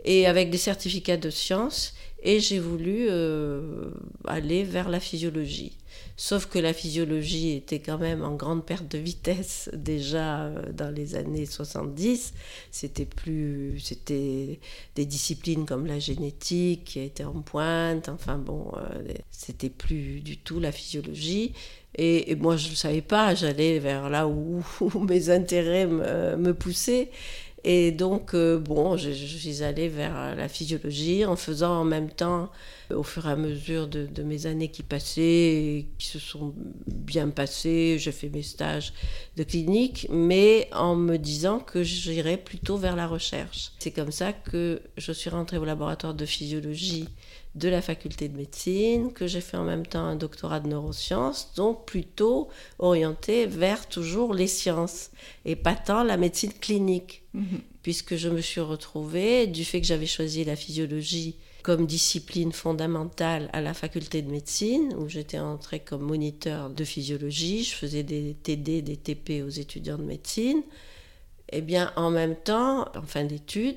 Et 0.03 0.27
avec 0.27 0.49
des 0.49 0.57
certificats 0.57 1.17
de 1.17 1.29
sciences. 1.29 1.93
Et 2.21 2.41
j'ai 2.41 2.59
voulu 2.59 3.09
aller 4.25 4.63
vers 4.63 4.89
la 4.89 4.99
physiologie. 4.99 5.78
Sauf 6.21 6.47
que 6.47 6.59
la 6.59 6.73
physiologie 6.73 7.55
était 7.55 7.79
quand 7.79 7.97
même 7.97 8.25
en 8.25 8.35
grande 8.35 8.65
perte 8.65 8.91
de 8.91 8.97
vitesse 8.97 9.69
déjà 9.73 10.41
euh, 10.47 10.73
dans 10.73 10.93
les 10.93 11.15
années 11.15 11.45
70. 11.45 12.33
C'était 12.71 13.05
plus, 13.05 13.79
c'était 13.79 14.59
des 14.95 15.05
disciplines 15.05 15.65
comme 15.65 15.87
la 15.87 15.97
génétique 15.97 16.83
qui 16.83 16.99
étaient 16.99 17.23
en 17.23 17.39
pointe. 17.41 18.09
Enfin 18.09 18.37
bon, 18.37 18.69
euh, 18.75 19.13
c'était 19.31 19.69
plus 19.69 20.19
du 20.19 20.35
tout 20.35 20.59
la 20.59 20.73
physiologie. 20.73 21.53
Et, 21.95 22.35
moi, 22.35 22.57
je 22.57 22.71
ne 22.71 22.75
savais 22.75 23.01
pas, 23.01 23.33
j'allais 23.33 23.79
vers 23.79 24.09
là 24.09 24.27
où, 24.27 24.61
mes 25.07 25.29
intérêts 25.29 25.87
me, 25.87 26.51
poussaient. 26.51 27.11
Et 27.63 27.93
donc, 27.93 28.33
euh, 28.33 28.59
bon, 28.59 28.97
je, 28.97 29.09
suis 29.11 29.63
allée 29.63 29.87
vers 29.87 30.35
la 30.35 30.49
physiologie 30.49 31.23
en 31.23 31.37
faisant 31.37 31.79
en 31.79 31.85
même 31.85 32.09
temps, 32.09 32.49
au 32.93 33.03
fur 33.03 33.27
et 33.27 33.31
à 33.31 33.35
mesure 33.35 33.87
de, 33.87 34.23
mes 34.23 34.45
années 34.45 34.69
qui 34.69 34.83
passaient, 34.83 35.21
et 35.21 35.87
qui 35.97 36.07
se 36.07 36.19
sont 36.19 36.53
bien 36.87 37.29
passées, 37.29 37.97
j'ai 37.99 38.11
fait 38.11 38.29
mes 38.29 38.43
stages 38.43 38.93
de 39.37 39.43
clinique, 39.43 40.07
mais 40.09 40.69
en 40.73 40.95
me 40.95 41.17
disant 41.17 41.59
que 41.59 41.83
j'irais 41.83 42.37
plutôt 42.37 42.77
vers 42.77 42.95
la 42.95 43.07
recherche. 43.07 43.71
C'est 43.79 43.91
comme 43.91 44.11
ça 44.11 44.33
que 44.33 44.81
je 44.97 45.11
suis 45.11 45.29
rentrée 45.29 45.57
au 45.57 45.65
laboratoire 45.65 46.13
de 46.13 46.25
physiologie 46.25 47.07
de 47.55 47.67
la 47.67 47.81
faculté 47.81 48.29
de 48.29 48.37
médecine, 48.37 49.11
que 49.11 49.27
j'ai 49.27 49.41
fait 49.41 49.57
en 49.57 49.63
même 49.63 49.85
temps 49.85 50.03
un 50.03 50.15
doctorat 50.15 50.59
de 50.59 50.67
neurosciences, 50.67 51.53
donc 51.55 51.85
plutôt 51.85 52.49
orienté 52.77 53.47
vers 53.47 53.87
toujours 53.87 54.33
les 54.33 54.47
sciences 54.47 55.09
et 55.45 55.55
pas 55.55 55.75
tant 55.75 56.03
la 56.03 56.17
médecine 56.17 56.53
clinique, 56.53 57.23
mhm. 57.33 57.61
puisque 57.81 58.15
je 58.15 58.29
me 58.29 58.41
suis 58.41 58.61
retrouvée, 58.61 59.47
du 59.47 59.65
fait 59.65 59.81
que 59.81 59.87
j'avais 59.87 60.05
choisi 60.05 60.43
la 60.43 60.55
physiologie 60.55 61.37
comme 61.63 61.85
discipline 61.85 62.51
fondamentale 62.51 63.49
à 63.53 63.61
la 63.61 63.73
faculté 63.73 64.21
de 64.21 64.31
médecine, 64.31 64.93
où 64.97 65.09
j'étais 65.09 65.39
entrée 65.39 65.79
comme 65.79 66.01
moniteur 66.01 66.69
de 66.69 66.83
physiologie, 66.83 67.63
je 67.63 67.75
faisais 67.75 68.03
des 68.03 68.35
TD, 68.41 68.81
des 68.81 68.97
TP 68.97 69.43
aux 69.45 69.49
étudiants 69.49 69.97
de 69.97 70.03
médecine, 70.03 70.59
et 71.51 71.57
eh 71.57 71.61
bien 71.61 71.91
en 71.95 72.11
même 72.11 72.35
temps, 72.35 72.87
en 72.95 73.01
fin 73.01 73.23
d'études, 73.23 73.75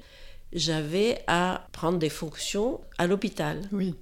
j'avais 0.53 1.23
à 1.27 1.67
prendre 1.73 1.99
des 1.99 2.11
fonctions 2.11 2.81
à 2.99 3.07
l'hôpital. 3.07 3.63
Oui. 3.73 3.95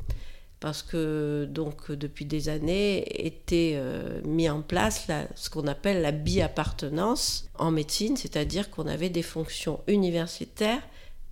Parce 0.59 0.83
que 0.83 1.47
donc 1.49 1.91
depuis 1.91 2.27
des 2.27 2.51
années 2.51 3.27
était 3.27 3.75
euh, 3.77 4.21
mis 4.25 4.51
en 4.51 4.61
place 4.61 5.07
ce 5.35 5.49
qu'on 5.49 5.67
appelle 5.67 6.03
la 6.03 6.13
bi-appartenance 6.13 7.49
en 7.59 7.71
médecine, 7.71 8.17
c'est-à-dire 8.17 8.69
qu'on 8.71 8.87
avait 8.87 9.09
des 9.09 9.23
fonctions 9.23 9.81
universitaires 9.87 10.83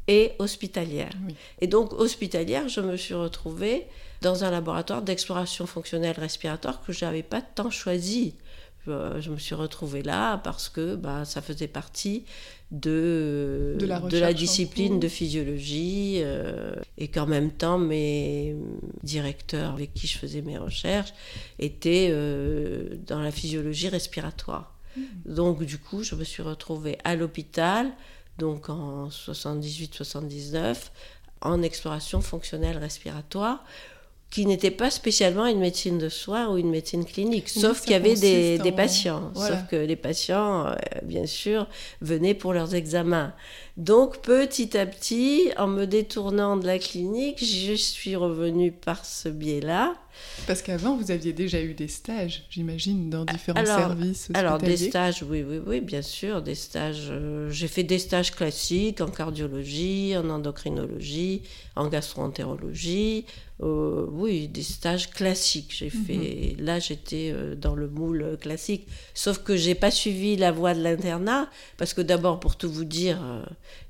et 0.08 0.32
hospitalières. 0.38 1.12
Et 1.60 1.66
donc 1.66 1.92
hospitalière, 1.92 2.68
je 2.68 2.80
me 2.80 2.96
suis 2.96 3.14
retrouvée 3.14 3.86
dans 4.22 4.42
un 4.42 4.50
laboratoire 4.50 5.02
d'exploration 5.02 5.66
fonctionnelle 5.66 6.16
respiratoire 6.18 6.82
que 6.82 6.92
je 6.92 7.04
n'avais 7.04 7.22
pas 7.22 7.42
tant 7.42 7.70
choisi. 7.70 8.34
Je, 8.86 9.30
me 9.30 9.36
suis 9.36 9.54
retrouvée 9.54 10.02
là 10.02 10.38
parce 10.38 10.70
que 10.70 10.96
bah, 10.96 11.26
ça 11.26 11.42
faisait 11.42 11.68
partie 11.68 12.24
de, 12.70 13.76
de, 13.78 14.18
la, 14.18 14.32
discipline 14.32 14.98
de 14.98 15.08
physiologie 15.08 16.20
euh, 16.22 16.74
et 16.96 17.08
qu'en 17.08 17.26
même 17.26 17.50
temps 17.50 17.76
mes 17.76 18.56
directeurs 19.02 19.74
avec 19.74 19.92
qui 19.92 20.06
je 20.06 20.16
faisais 20.16 20.40
mes 20.40 20.56
recherches 20.56 21.12
étaient 21.58 22.08
euh, 22.10 22.96
dans 23.06 23.20
la 23.20 23.30
physiologie 23.30 23.90
respiratoire. 23.90 24.74
Mmh. 24.96 25.02
Donc 25.26 25.64
du 25.64 25.76
coup, 25.76 26.02
je 26.02 26.14
me 26.14 26.24
suis 26.24 26.42
retrouvée 26.42 26.96
à 27.04 27.14
l'hôpital, 27.14 27.90
donc 28.38 28.68
en 28.68 29.09
78-79, 29.09 30.76
en 31.40 31.62
exploration 31.62 32.21
fonctionnelle 32.21 32.78
respiratoire 32.78 33.64
qui 34.30 34.45
n'était 34.45 34.71
pas 34.71 34.90
spécialement 34.90 35.47
une 35.47 35.59
médecine 35.59 35.97
de 35.97 36.11
soins 36.11 36.52
ou 36.52 36.59
une 36.59 36.68
médecine 36.68 37.07
clinique, 37.07 37.49
sauf 37.49 37.80
qu'il 37.80 37.92
y 37.92 37.95
avait 37.95 38.14
des, 38.14 38.59
des 38.59 38.73
patients, 38.73 39.33
sauf 39.35 39.66
que 39.71 39.76
les 39.76 39.97
patients, 39.97 40.66
euh, 40.66 40.75
bien 41.02 41.25
sûr, 41.25 41.66
venaient 42.02 42.35
pour 42.35 42.52
leurs 42.52 42.75
examens. 42.75 43.33
Donc 43.78 44.18
petit 44.18 44.76
à 44.76 44.85
petit, 44.85 45.50
en 45.57 45.66
me 45.66 45.87
détournant 45.87 46.59
de 46.59 46.66
la 46.66 46.78
clinique, 46.78 47.42
je 47.42 47.73
suis 47.73 48.16
revenue 48.16 48.71
par 48.71 49.07
ce 49.07 49.30
biais-là. 49.30 49.95
Parce 50.46 50.62
qu'avant, 50.62 50.96
vous 50.96 51.10
aviez 51.10 51.32
déjà 51.32 51.60
eu 51.60 51.75
des 51.75 51.88
stages, 51.88 52.44
j'imagine, 52.50 53.10
dans 53.10 53.25
différents 53.25 53.64
services 53.64 54.30
hospitaliers. 54.30 54.46
Alors 54.46 54.58
des 54.58 54.76
stages, 54.76 55.22
oui, 55.22 55.44
oui, 55.46 55.60
oui, 55.64 55.80
bien 55.80 56.02
sûr, 56.02 56.42
des 56.42 56.54
stages. 56.54 57.08
Euh, 57.10 57.50
j'ai 57.50 57.68
fait 57.68 57.82
des 57.82 57.98
stages 57.98 58.34
classiques 58.34 59.00
en 59.00 59.08
cardiologie, 59.08 60.16
en 60.16 60.28
endocrinologie, 60.30 61.42
en 61.76 61.88
gastroentérologie, 61.88 63.26
euh, 63.62 64.06
oui, 64.10 64.48
des 64.48 64.62
stages 64.62 65.10
classiques. 65.10 65.75
J'ai 65.76 65.90
mhm. 65.92 66.04
fait. 66.04 66.56
Là, 66.58 66.78
j'étais 66.78 67.30
euh, 67.32 67.54
dans 67.54 67.75
le 67.75 67.88
moule 67.88 68.38
classique. 68.40 68.87
Sauf 69.14 69.38
que 69.38 69.56
j'ai 69.56 69.75
pas 69.75 69.90
suivi 69.90 70.37
la 70.37 70.52
voie 70.52 70.75
de 70.75 70.82
l'internat 70.82 71.50
parce 71.76 71.92
que 71.92 72.00
d'abord, 72.00 72.40
pour 72.40 72.56
tout 72.56 72.70
vous 72.70 72.84
dire, 72.84 73.18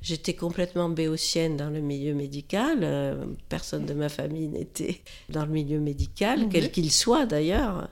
j'étais 0.02 0.34
complètement 0.34 0.88
béotienne 0.88 1.56
dans 1.56 1.70
le 1.70 1.80
milieu 1.80 2.14
médical. 2.14 3.28
personne 3.48 3.84
de 3.84 3.94
ma 3.94 4.08
famille 4.08 4.48
n'était 4.48 5.02
dans 5.28 5.44
le 5.44 5.52
milieu 5.52 5.78
médical 5.78 6.17
médical, 6.26 6.48
quel 6.50 6.70
qu'il 6.70 6.90
soit 6.90 7.26
d'ailleurs, 7.26 7.88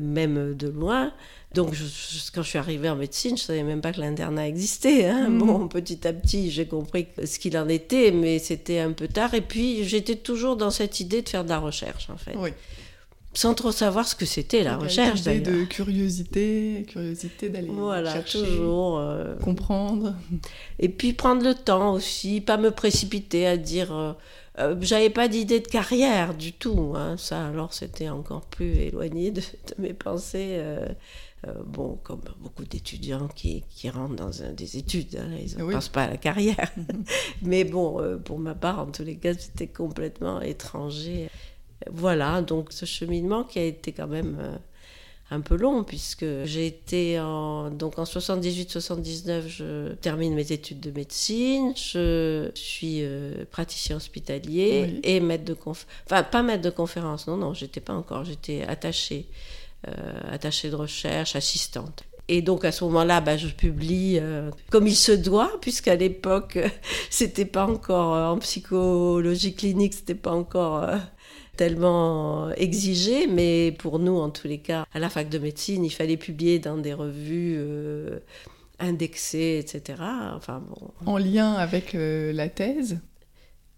même 0.00 0.54
de 0.54 0.68
loin. 0.68 1.12
Donc, 1.54 1.76
quand 2.34 2.42
je 2.42 2.48
suis 2.48 2.58
arrivée 2.58 2.90
en 2.90 2.96
médecine, 2.96 3.36
je 3.36 3.42
savais 3.42 3.62
même 3.62 3.80
pas 3.80 3.92
que 3.92 4.00
l'internat 4.00 4.48
existait. 4.48 5.06
Hein. 5.06 5.28
Mm. 5.28 5.38
Bon, 5.38 5.68
petit 5.68 6.06
à 6.06 6.12
petit, 6.12 6.50
j'ai 6.50 6.66
compris 6.66 7.06
ce 7.24 7.38
qu'il 7.38 7.56
en 7.56 7.68
était, 7.68 8.10
mais 8.10 8.38
c'était 8.40 8.80
un 8.80 8.92
peu 8.92 9.06
tard. 9.06 9.34
Et 9.34 9.40
puis, 9.40 9.84
j'étais 9.84 10.16
toujours 10.16 10.56
dans 10.56 10.70
cette 10.70 10.98
idée 11.00 11.22
de 11.22 11.28
faire 11.28 11.44
de 11.44 11.50
la 11.50 11.60
recherche, 11.60 12.10
en 12.10 12.16
fait. 12.16 12.34
Sans 13.36 13.54
trop 13.54 13.72
savoir 13.72 14.06
ce 14.06 14.14
que 14.14 14.26
c'était 14.26 14.62
la 14.62 14.76
recherche, 14.76 15.22
d'ailleurs. 15.22 15.42
de 15.42 15.64
curiosité, 15.64 16.86
curiosité 16.88 17.48
d'aller 17.48 17.68
voilà, 17.68 18.22
toujours 18.22 18.98
euh, 18.98 19.34
comprendre. 19.36 20.14
Et 20.78 20.88
puis 20.88 21.12
prendre 21.12 21.42
le 21.42 21.54
temps 21.54 21.94
aussi, 21.94 22.40
pas 22.40 22.58
me 22.58 22.70
précipiter 22.70 23.46
à 23.46 23.56
dire. 23.56 23.92
Euh, 23.92 24.12
euh, 24.58 24.76
j'avais 24.80 25.10
pas 25.10 25.28
d'idée 25.28 25.60
de 25.60 25.68
carrière 25.68 26.34
du 26.34 26.52
tout. 26.52 26.94
Hein. 26.96 27.16
Ça, 27.16 27.46
alors, 27.46 27.74
c'était 27.74 28.08
encore 28.08 28.46
plus 28.46 28.76
éloigné 28.76 29.30
de, 29.30 29.42
mes 29.78 29.94
pensées. 29.94 30.60
Euh, 31.46 31.52
bon, 31.66 31.98
comme 32.02 32.20
beaucoup 32.40 32.64
d'étudiants 32.64 33.28
qui, 33.28 33.64
qui, 33.68 33.90
rentrent 33.90 34.14
dans 34.14 34.30
des 34.54 34.76
études, 34.76 35.16
hein, 35.16 35.36
ils 35.38 35.58
ne 35.58 35.72
pensent 35.72 35.88
pas 35.88 36.04
à 36.04 36.10
la 36.10 36.16
carrière. 36.16 36.70
Mais 37.42 37.64
bon, 37.64 38.00
euh, 38.00 38.16
pour 38.16 38.38
ma 38.38 38.54
part, 38.54 38.78
en 38.78 38.86
tous 38.86 39.02
les 39.02 39.16
cas, 39.16 39.34
c'était 39.34 39.66
complètement 39.66 40.40
étranger. 40.40 41.28
Voilà, 41.90 42.40
donc 42.40 42.72
ce 42.72 42.86
cheminement 42.86 43.44
qui 43.44 43.58
a 43.58 43.64
été 43.64 43.92
quand 43.92 44.06
même 44.06 44.38
euh, 44.40 44.56
un 45.34 45.40
peu 45.40 45.56
long, 45.56 45.84
puisque 45.84 46.24
j'ai 46.44 46.66
été 46.66 47.20
en, 47.20 47.70
donc 47.70 47.98
en 47.98 48.04
78-79, 48.04 49.42
je 49.48 49.92
termine 49.94 50.34
mes 50.34 50.52
études 50.52 50.80
de 50.80 50.90
médecine, 50.90 51.74
je 51.76 52.50
suis 52.54 53.02
praticien 53.50 53.96
hospitalier 53.96 55.00
et 55.02 55.20
maître 55.20 55.44
de 55.44 55.54
conférence, 55.54 55.86
enfin 56.06 56.22
pas 56.22 56.42
maître 56.42 56.62
de 56.62 56.70
conférence, 56.70 57.26
non, 57.26 57.36
non, 57.36 57.54
j'étais 57.54 57.80
pas 57.80 57.94
encore, 57.94 58.24
j'étais 58.24 58.62
attachée 58.62 59.26
euh, 59.88 59.92
attachée 60.30 60.70
de 60.70 60.76
recherche, 60.76 61.36
assistante. 61.36 62.04
Et 62.28 62.40
donc 62.40 62.64
à 62.64 62.72
ce 62.72 62.84
moment-là, 62.84 63.20
bah, 63.20 63.36
je 63.36 63.48
publie 63.48 64.18
euh, 64.18 64.50
comme 64.70 64.86
il 64.86 64.96
se 64.96 65.12
doit, 65.12 65.50
puisqu'à 65.60 65.94
l'époque, 65.94 66.58
c'était 67.10 67.44
pas 67.44 67.66
encore 67.66 68.14
euh, 68.14 68.28
en 68.28 68.38
psychologie 68.38 69.54
clinique, 69.54 69.92
c'était 69.92 70.14
pas 70.14 70.30
encore 70.30 70.88
tellement 71.56 72.50
exigé, 72.52 73.26
mais 73.26 73.72
pour 73.72 73.98
nous, 73.98 74.16
en 74.16 74.30
tous 74.30 74.46
les 74.46 74.58
cas, 74.58 74.86
à 74.92 74.98
la 74.98 75.08
fac 75.08 75.28
de 75.28 75.38
médecine, 75.38 75.84
il 75.84 75.90
fallait 75.90 76.16
publier 76.16 76.58
dans 76.58 76.78
des 76.78 76.94
revues 76.94 77.58
indexées, 78.78 79.58
etc. 79.58 80.02
Enfin, 80.34 80.62
bon. 80.68 80.90
En 81.06 81.18
lien 81.18 81.52
avec 81.52 81.94
la 81.94 82.48
thèse? 82.48 82.98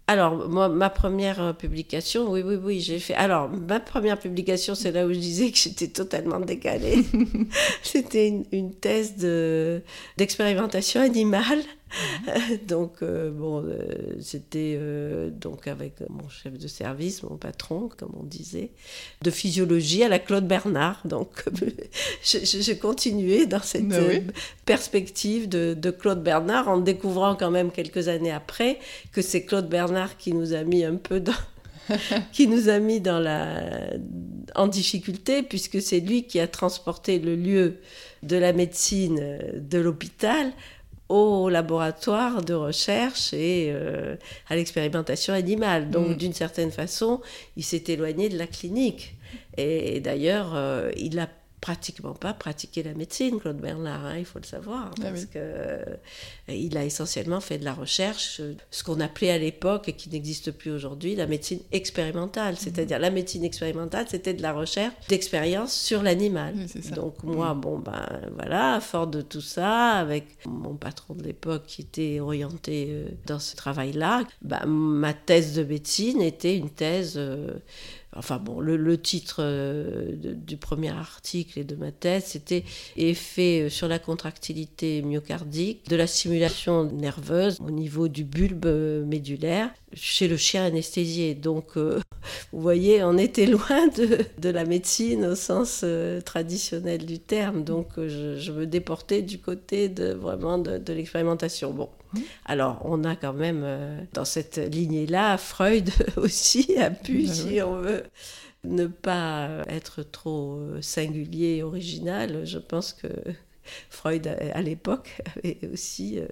Alors, 0.09 0.47
moi, 0.47 0.69
ma 0.69 0.89
première 0.89 1.41
euh, 1.41 1.51
publication, 1.51 2.31
oui, 2.31 2.41
oui, 2.41 2.55
oui, 2.55 2.79
j'ai 2.79 2.97
fait. 2.97 3.13
Alors, 3.13 3.49
ma 3.49 3.81
première 3.81 4.17
publication, 4.17 4.73
c'est 4.73 4.93
là 4.93 5.05
où 5.05 5.11
je 5.11 5.19
disais 5.19 5.51
que 5.51 5.57
j'étais 5.57 5.89
totalement 5.89 6.39
décalée. 6.39 7.03
C'était 7.83 8.29
une, 8.29 8.45
une, 8.53 8.73
thèse 8.73 9.15
d'expérimentation 10.17 11.01
animale 11.01 11.59
donc, 12.67 13.01
euh, 13.01 13.31
bon, 13.31 13.63
euh, 13.63 14.17
c'était 14.19 14.77
euh, 14.77 15.29
donc 15.29 15.67
avec 15.67 15.95
mon 16.09 16.27
chef 16.29 16.57
de 16.57 16.67
service, 16.67 17.23
mon 17.23 17.37
patron, 17.37 17.89
comme 17.95 18.11
on 18.19 18.23
disait, 18.23 18.71
de 19.21 19.31
physiologie 19.31 20.03
à 20.03 20.09
la 20.09 20.19
Claude 20.19 20.47
Bernard. 20.47 21.01
Donc, 21.05 21.45
j'ai 22.23 22.77
continué 22.77 23.45
dans 23.45 23.61
cette 23.61 23.87
ben 23.87 24.31
perspective 24.65 25.47
de, 25.47 25.73
de, 25.73 25.91
Claude 25.91 26.23
Bernard 26.23 26.67
en 26.67 26.77
découvrant 26.77 27.35
quand 27.35 27.51
même 27.51 27.71
quelques 27.71 28.07
années 28.07 28.31
après 28.31 28.79
que 29.11 29.21
c'est 29.21 29.45
Claude 29.45 29.69
Bernard 29.69 30.17
qui 30.17 30.33
nous 30.33 30.53
a 30.53 30.63
mis 30.63 30.83
un 30.83 30.95
peu 30.95 31.19
dans. 31.19 31.33
qui 32.33 32.47
nous 32.47 32.67
a 32.67 32.79
mis 32.79 32.99
dans 32.99 33.17
la, 33.17 33.93
en 34.55 34.67
difficulté, 34.67 35.41
puisque 35.41 35.81
c'est 35.81 36.01
lui 36.01 36.23
qui 36.23 36.41
a 36.41 36.47
transporté 36.47 37.17
le 37.17 37.37
lieu 37.37 37.77
de 38.23 38.35
la 38.35 38.51
médecine 38.51 39.39
de 39.53 39.77
l'hôpital 39.77 40.51
au 41.09 41.49
laboratoire 41.49 42.43
de 42.43 42.53
recherche 42.53 43.33
et 43.33 43.69
euh, 43.71 44.15
à 44.49 44.55
l'expérimentation 44.55 45.33
animale. 45.33 45.89
Donc, 45.89 46.09
mm. 46.09 46.15
d'une 46.15 46.33
certaine 46.33 46.71
façon, 46.71 47.21
il 47.55 47.63
s'est 47.63 47.83
éloigné 47.87 48.29
de 48.29 48.37
la 48.37 48.47
clinique. 48.47 49.15
Et, 49.57 49.99
d'ailleurs, 49.99 50.53
euh, 50.55 50.91
il 50.97 51.19
a 51.19 51.29
pratiquement 51.61 52.13
pas 52.13 52.33
pratiqué 52.33 52.83
la 52.83 52.93
médecine, 52.93 53.39
Claude 53.39 53.57
Bernard, 53.57 54.05
hein, 54.05 54.17
il 54.17 54.25
faut 54.25 54.39
le 54.39 54.45
savoir, 54.45 54.91
ah 54.97 55.01
parce 55.01 55.25
que 55.25 55.37
euh, 55.37 55.83
il 56.47 56.77
a 56.77 56.85
essentiellement 56.85 57.41
fait 57.41 57.57
de 57.57 57.65
la 57.65 57.73
recherche, 57.73 58.41
ce 58.69 58.83
qu'on 58.83 58.99
appelait 58.99 59.31
à 59.31 59.37
l'époque 59.37 59.89
et 59.89 59.93
qui 59.93 60.09
n'existe 60.09 60.51
plus 60.51 60.71
aujourd'hui, 60.71 61.15
la 61.15 61.25
médecine 61.25 61.59
expérimentale. 61.71 62.53
Mhm. 62.53 62.59
C'est-à-dire 62.59 62.99
la 62.99 63.09
médecine 63.09 63.43
expérimentale, 63.43 64.05
c'était 64.07 64.33
de 64.33 64.41
la 64.41 64.53
recherche 64.53 64.93
d'expérience 65.09 65.73
sur 65.73 66.03
l'animal. 66.03 66.53
Donc 66.95 67.23
moi, 67.23 67.53
mhm. 67.53 67.61
bon 67.61 67.79
ben 67.79 68.07
voilà, 68.35 68.79
fort 68.79 69.07
de 69.07 69.21
tout 69.21 69.41
ça, 69.41 69.93
avec 69.93 70.45
mon 70.45 70.75
patron 70.75 71.15
de 71.15 71.23
l'époque 71.23 71.65
qui 71.65 71.81
était 71.81 72.19
orienté 72.19 72.87
euh, 72.89 73.07
dans 73.25 73.39
ce 73.39 73.55
travail-là, 73.55 74.23
ben, 74.41 74.65
ma 74.65 75.13
thèse 75.13 75.55
de 75.55 75.63
médecine 75.63 76.21
était 76.21 76.55
une 76.55 76.69
thèse 76.69 77.15
euh, 77.17 77.53
Enfin 78.17 78.39
bon, 78.39 78.59
le, 78.59 78.97
titre 78.97 79.37
euh, 79.41 80.15
du 80.15 80.57
premier 80.57 80.89
article 80.89 81.59
et 81.59 81.63
de 81.63 81.75
ma 81.75 81.91
thèse, 81.91 82.23
c'était 82.25 82.63
Effet 82.95 83.61
euh, 83.61 83.69
sur 83.69 83.87
la 83.87 83.99
contractilité 83.99 85.03
myocardique 85.03 85.87
de 85.87 85.95
la 85.95 86.07
stimulation 86.07 86.85
nerveuse 86.85 87.59
au 87.65 87.69
niveau 87.69 88.07
du 88.07 88.23
bulbe 88.23 88.65
euh, 88.65 89.05
médulaire 89.05 89.69
chez 89.93 90.27
le 90.27 90.35
chien 90.35 90.65
anesthésié. 90.65 91.35
Donc, 91.35 91.75
vous 91.77 92.61
voyez, 92.61 93.03
on 93.03 93.17
était 93.17 93.45
loin 93.45 93.87
de, 93.87 94.49
la 94.49 94.65
médecine 94.65 95.25
au 95.25 95.35
sens 95.35 95.85
traditionnel 96.25 97.05
du 97.05 97.19
terme. 97.19 97.63
Donc, 97.63 97.87
je, 97.95 98.51
me 98.51 98.65
déportais 98.65 99.21
du 99.21 99.39
côté 99.39 99.87
vraiment 99.87 100.57
de, 100.57 100.77
de 100.77 100.93
l'expérimentation. 100.93 101.71
Bon, 101.71 101.89
alors, 102.45 102.81
on 102.85 103.03
a 103.03 103.15
quand 103.15 103.33
même, 103.33 103.61
euh, 103.63 104.01
dans 104.13 104.25
cette 104.25 104.57
lignée-là, 104.57 105.37
Freud 105.37 105.89
aussi 106.17 106.77
a 106.77 106.89
pu, 106.89 107.23
ben 107.23 107.33
si 107.33 107.61
on 107.61 107.81
veut 107.81 108.03
ne 108.63 108.87
pas 108.87 109.63
être 109.67 110.03
trop 110.03 110.57
euh, 110.57 110.81
singulier, 110.81 111.63
original, 111.63 112.45
je 112.45 112.57
pense 112.57 112.93
que 112.93 113.07
Freud, 113.89 114.27
à 114.27 114.61
l'époque, 114.61 115.21
avait 115.35 115.59
aussi 115.71 116.19
euh, 116.19 116.27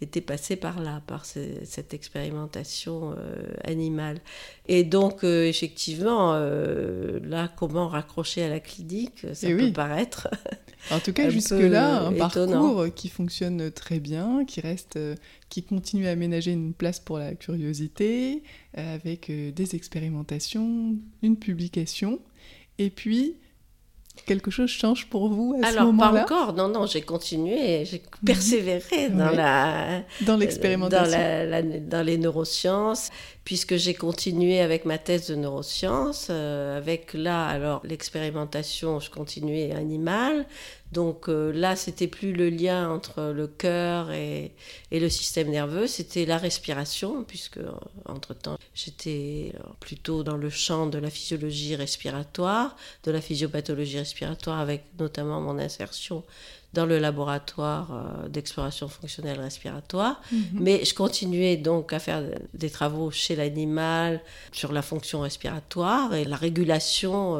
été 0.00 0.20
passé 0.20 0.56
par 0.56 0.80
là, 0.80 1.02
par 1.06 1.24
cette 1.24 1.94
expérimentation 1.94 3.14
animale. 3.64 4.20
Et 4.66 4.84
donc, 4.84 5.24
effectivement, 5.24 6.34
là, 6.34 7.48
comment 7.56 7.88
raccrocher 7.88 8.44
à 8.44 8.48
la 8.48 8.60
clinique, 8.60 9.26
ça 9.32 9.48
eh 9.48 9.56
peut 9.56 9.72
paraître 9.72 10.28
en 10.90 11.00
tout 11.00 11.12
cas, 11.12 11.30
jusque-là, 11.30 12.06
un 12.06 12.12
parcours 12.12 12.86
qui 12.94 13.08
fonctionne 13.08 13.70
très 13.70 14.00
bien, 14.00 14.44
qui 14.44 14.60
reste, 14.60 14.96
euh, 14.96 15.14
qui 15.48 15.62
continue 15.62 16.06
à 16.06 16.10
aménager 16.10 16.52
une 16.52 16.74
place 16.74 17.00
pour 17.00 17.18
la 17.18 17.34
curiosité, 17.34 18.42
euh, 18.76 18.94
avec 18.94 19.30
euh, 19.30 19.50
des 19.50 19.74
expérimentations, 19.74 20.96
une 21.22 21.36
publication, 21.36 22.20
et 22.78 22.90
puis 22.90 23.36
quelque 24.26 24.50
chose 24.50 24.70
change 24.70 25.06
pour 25.06 25.28
vous 25.28 25.58
à 25.62 25.70
ce 25.70 25.78
moment-là 25.80 26.08
Alors, 26.08 26.26
pas 26.26 26.34
encore, 26.34 26.54
non, 26.54 26.68
non, 26.68 26.86
j'ai 26.86 27.02
continué, 27.02 27.84
j'ai 27.84 28.02
persévéré 28.24 29.10
dans 29.10 29.30
la... 29.30 30.02
Dans 30.22 30.36
l'expérimentation. 30.36 31.18
Dans, 31.88 32.06
les 32.06 32.18
neurosciences, 32.18 33.10
puisque 33.44 33.76
j'ai 33.76 33.94
continué 33.94 34.60
avec 34.60 34.86
ma 34.86 34.96
thèse 34.96 35.28
de 35.28 35.34
neurosciences, 35.34 36.28
euh, 36.30 36.78
avec 36.78 37.12
là, 37.12 37.46
alors, 37.46 37.82
l'expérimentation, 37.84 39.00
je 39.00 39.10
continuais 39.10 39.72
animal, 39.72 40.46
donc 40.92 41.28
euh, 41.28 41.52
là, 41.52 41.76
c'était 41.76 42.06
plus 42.06 42.32
le 42.32 42.48
lien 42.48 42.90
entre 42.90 43.32
le 43.34 43.46
cœur 43.46 44.12
et, 44.12 44.52
et 44.90 45.00
le 45.00 45.08
système 45.10 45.50
nerveux, 45.50 45.86
c'était 45.86 46.24
la 46.24 46.38
respiration, 46.38 47.22
puisque 47.24 47.58
euh, 47.58 47.70
entre-temps, 48.06 48.58
j'étais 48.74 49.52
plutôt 49.80 50.22
dans 50.22 50.36
le 50.36 50.48
champ 50.48 50.86
de 50.86 50.98
la 50.98 51.10
physiologie 51.10 51.76
respiratoire, 51.76 52.76
de 53.02 53.10
la 53.10 53.20
physiopathologie 53.20 53.98
respiratoire, 53.98 54.58
avec 54.58 54.84
notamment 54.98 55.40
mon 55.40 55.58
insertion 55.58 56.24
dans 56.74 56.86
le 56.86 56.98
laboratoire 56.98 57.88
euh, 57.92 58.28
d'exploration 58.28 58.88
fonctionnelle 58.88 59.40
respiratoire. 59.40 60.20
Mhm. 60.30 60.40
Mais 60.54 60.84
je 60.84 60.94
continuais 60.94 61.56
donc 61.56 61.92
à 61.92 61.98
faire 61.98 62.22
des 62.52 62.70
travaux 62.70 63.10
chez 63.10 63.36
l'animal 63.36 64.20
sur 64.52 64.72
la 64.72 64.82
fonction 64.82 65.20
respiratoire 65.20 66.14
et 66.14 66.24
la 66.24 66.36
régulation 66.36 67.38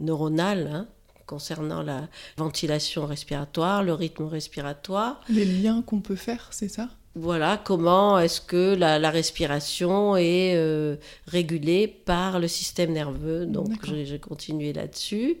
neuronale. 0.00 0.70
Hein 0.72 0.86
concernant 1.28 1.82
la 1.82 2.08
ventilation 2.38 3.04
respiratoire, 3.06 3.84
le 3.84 3.92
rythme 3.92 4.24
respiratoire. 4.24 5.20
Les 5.28 5.44
liens 5.44 5.82
qu'on 5.82 6.00
peut 6.00 6.16
faire, 6.16 6.48
c'est 6.50 6.68
ça? 6.68 6.88
Voilà, 7.14 7.60
comment 7.62 8.18
est-ce 8.18 8.40
que 8.40 8.76
la, 8.76 9.10
respiration 9.10 10.16
est 10.16 10.54
euh, 10.56 10.96
régulée 11.26 11.88
par 11.88 12.38
le 12.38 12.46
système 12.46 12.92
nerveux. 12.92 13.44
Donc 13.44 13.72
j'ai 13.84 14.18
continué 14.20 14.72
là-dessus, 14.72 15.36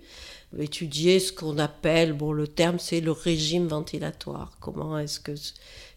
étudier 0.58 1.20
ce 1.20 1.32
qu'on 1.32 1.58
appelle, 1.58 2.12
bon 2.12 2.32
le 2.32 2.48
terme 2.48 2.78
c'est 2.78 3.00
le 3.00 3.12
régime 3.12 3.66
ventilatoire. 3.66 4.52
Comment 4.60 4.98
est-ce 4.98 5.20
que 5.20 5.32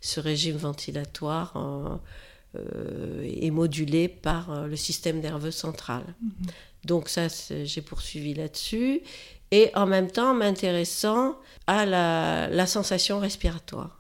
ce 0.02 0.20
régime 0.20 0.58
ventilatoire 0.58 1.54
euh, 1.56 2.60
euh, 2.60 3.32
est 3.42 3.52
modulé 3.52 4.08
par 4.08 4.68
le 4.68 4.76
système 4.76 5.20
nerveux 5.20 5.52
central? 5.52 6.04
Mhm. 6.22 6.48
Donc 6.86 7.10
ça, 7.10 7.28
j'ai 7.64 7.82
poursuivi 7.82 8.34
là-dessus. 8.34 9.02
Et 9.52 9.70
en 9.76 9.86
même 9.86 10.10
temps, 10.10 10.34
m'intéressant 10.34 11.38
à 11.68 11.86
la, 11.86 12.48
la, 12.48 12.66
sensation 12.66 13.20
respiratoire 13.20 14.00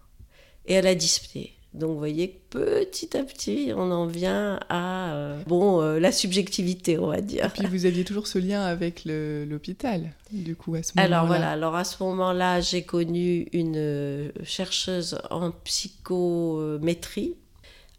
et 0.65 0.77
à 0.77 0.81
la 0.81 0.95
dyspnée. 0.95 1.53
Donc 1.73 1.91
vous 1.91 1.97
voyez, 1.97 2.41
petit 2.49 3.15
à 3.15 3.23
petit, 3.23 3.71
on 3.73 3.91
en 3.91 4.05
vient 4.05 4.59
à 4.67 5.13
euh, 5.13 5.41
bon, 5.47 5.81
euh, 5.81 5.99
la 5.99 6.11
subjectivité, 6.11 6.97
on 6.97 7.07
va 7.07 7.21
dire. 7.21 7.45
Et 7.45 7.49
puis 7.49 7.65
vous 7.65 7.85
aviez 7.85 8.03
toujours 8.03 8.27
ce 8.27 8.39
lien 8.39 8.61
avec 8.61 9.03
l'hôpital, 9.05 10.11
du 10.33 10.57
coup, 10.57 10.75
à 10.75 10.83
ce 10.83 10.91
moment-là. 10.95 11.15
Alors 11.15 11.27
voilà, 11.27 11.49
alors 11.49 11.75
à 11.75 11.85
ce 11.85 12.03
moment-là, 12.03 12.59
j'ai 12.59 12.81
connu 12.83 13.47
une 13.53 13.77
euh, 13.77 14.31
chercheuse 14.43 15.17
en 15.29 15.51
psychométrie, 15.63 17.35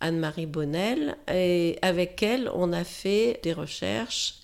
Anne-Marie 0.01 0.47
Bonnel, 0.47 1.17
et 1.33 1.79
avec 1.81 2.23
elle, 2.23 2.51
on 2.55 2.75
a 2.75 2.85
fait 2.85 3.41
des 3.43 3.55
recherches 3.55 4.35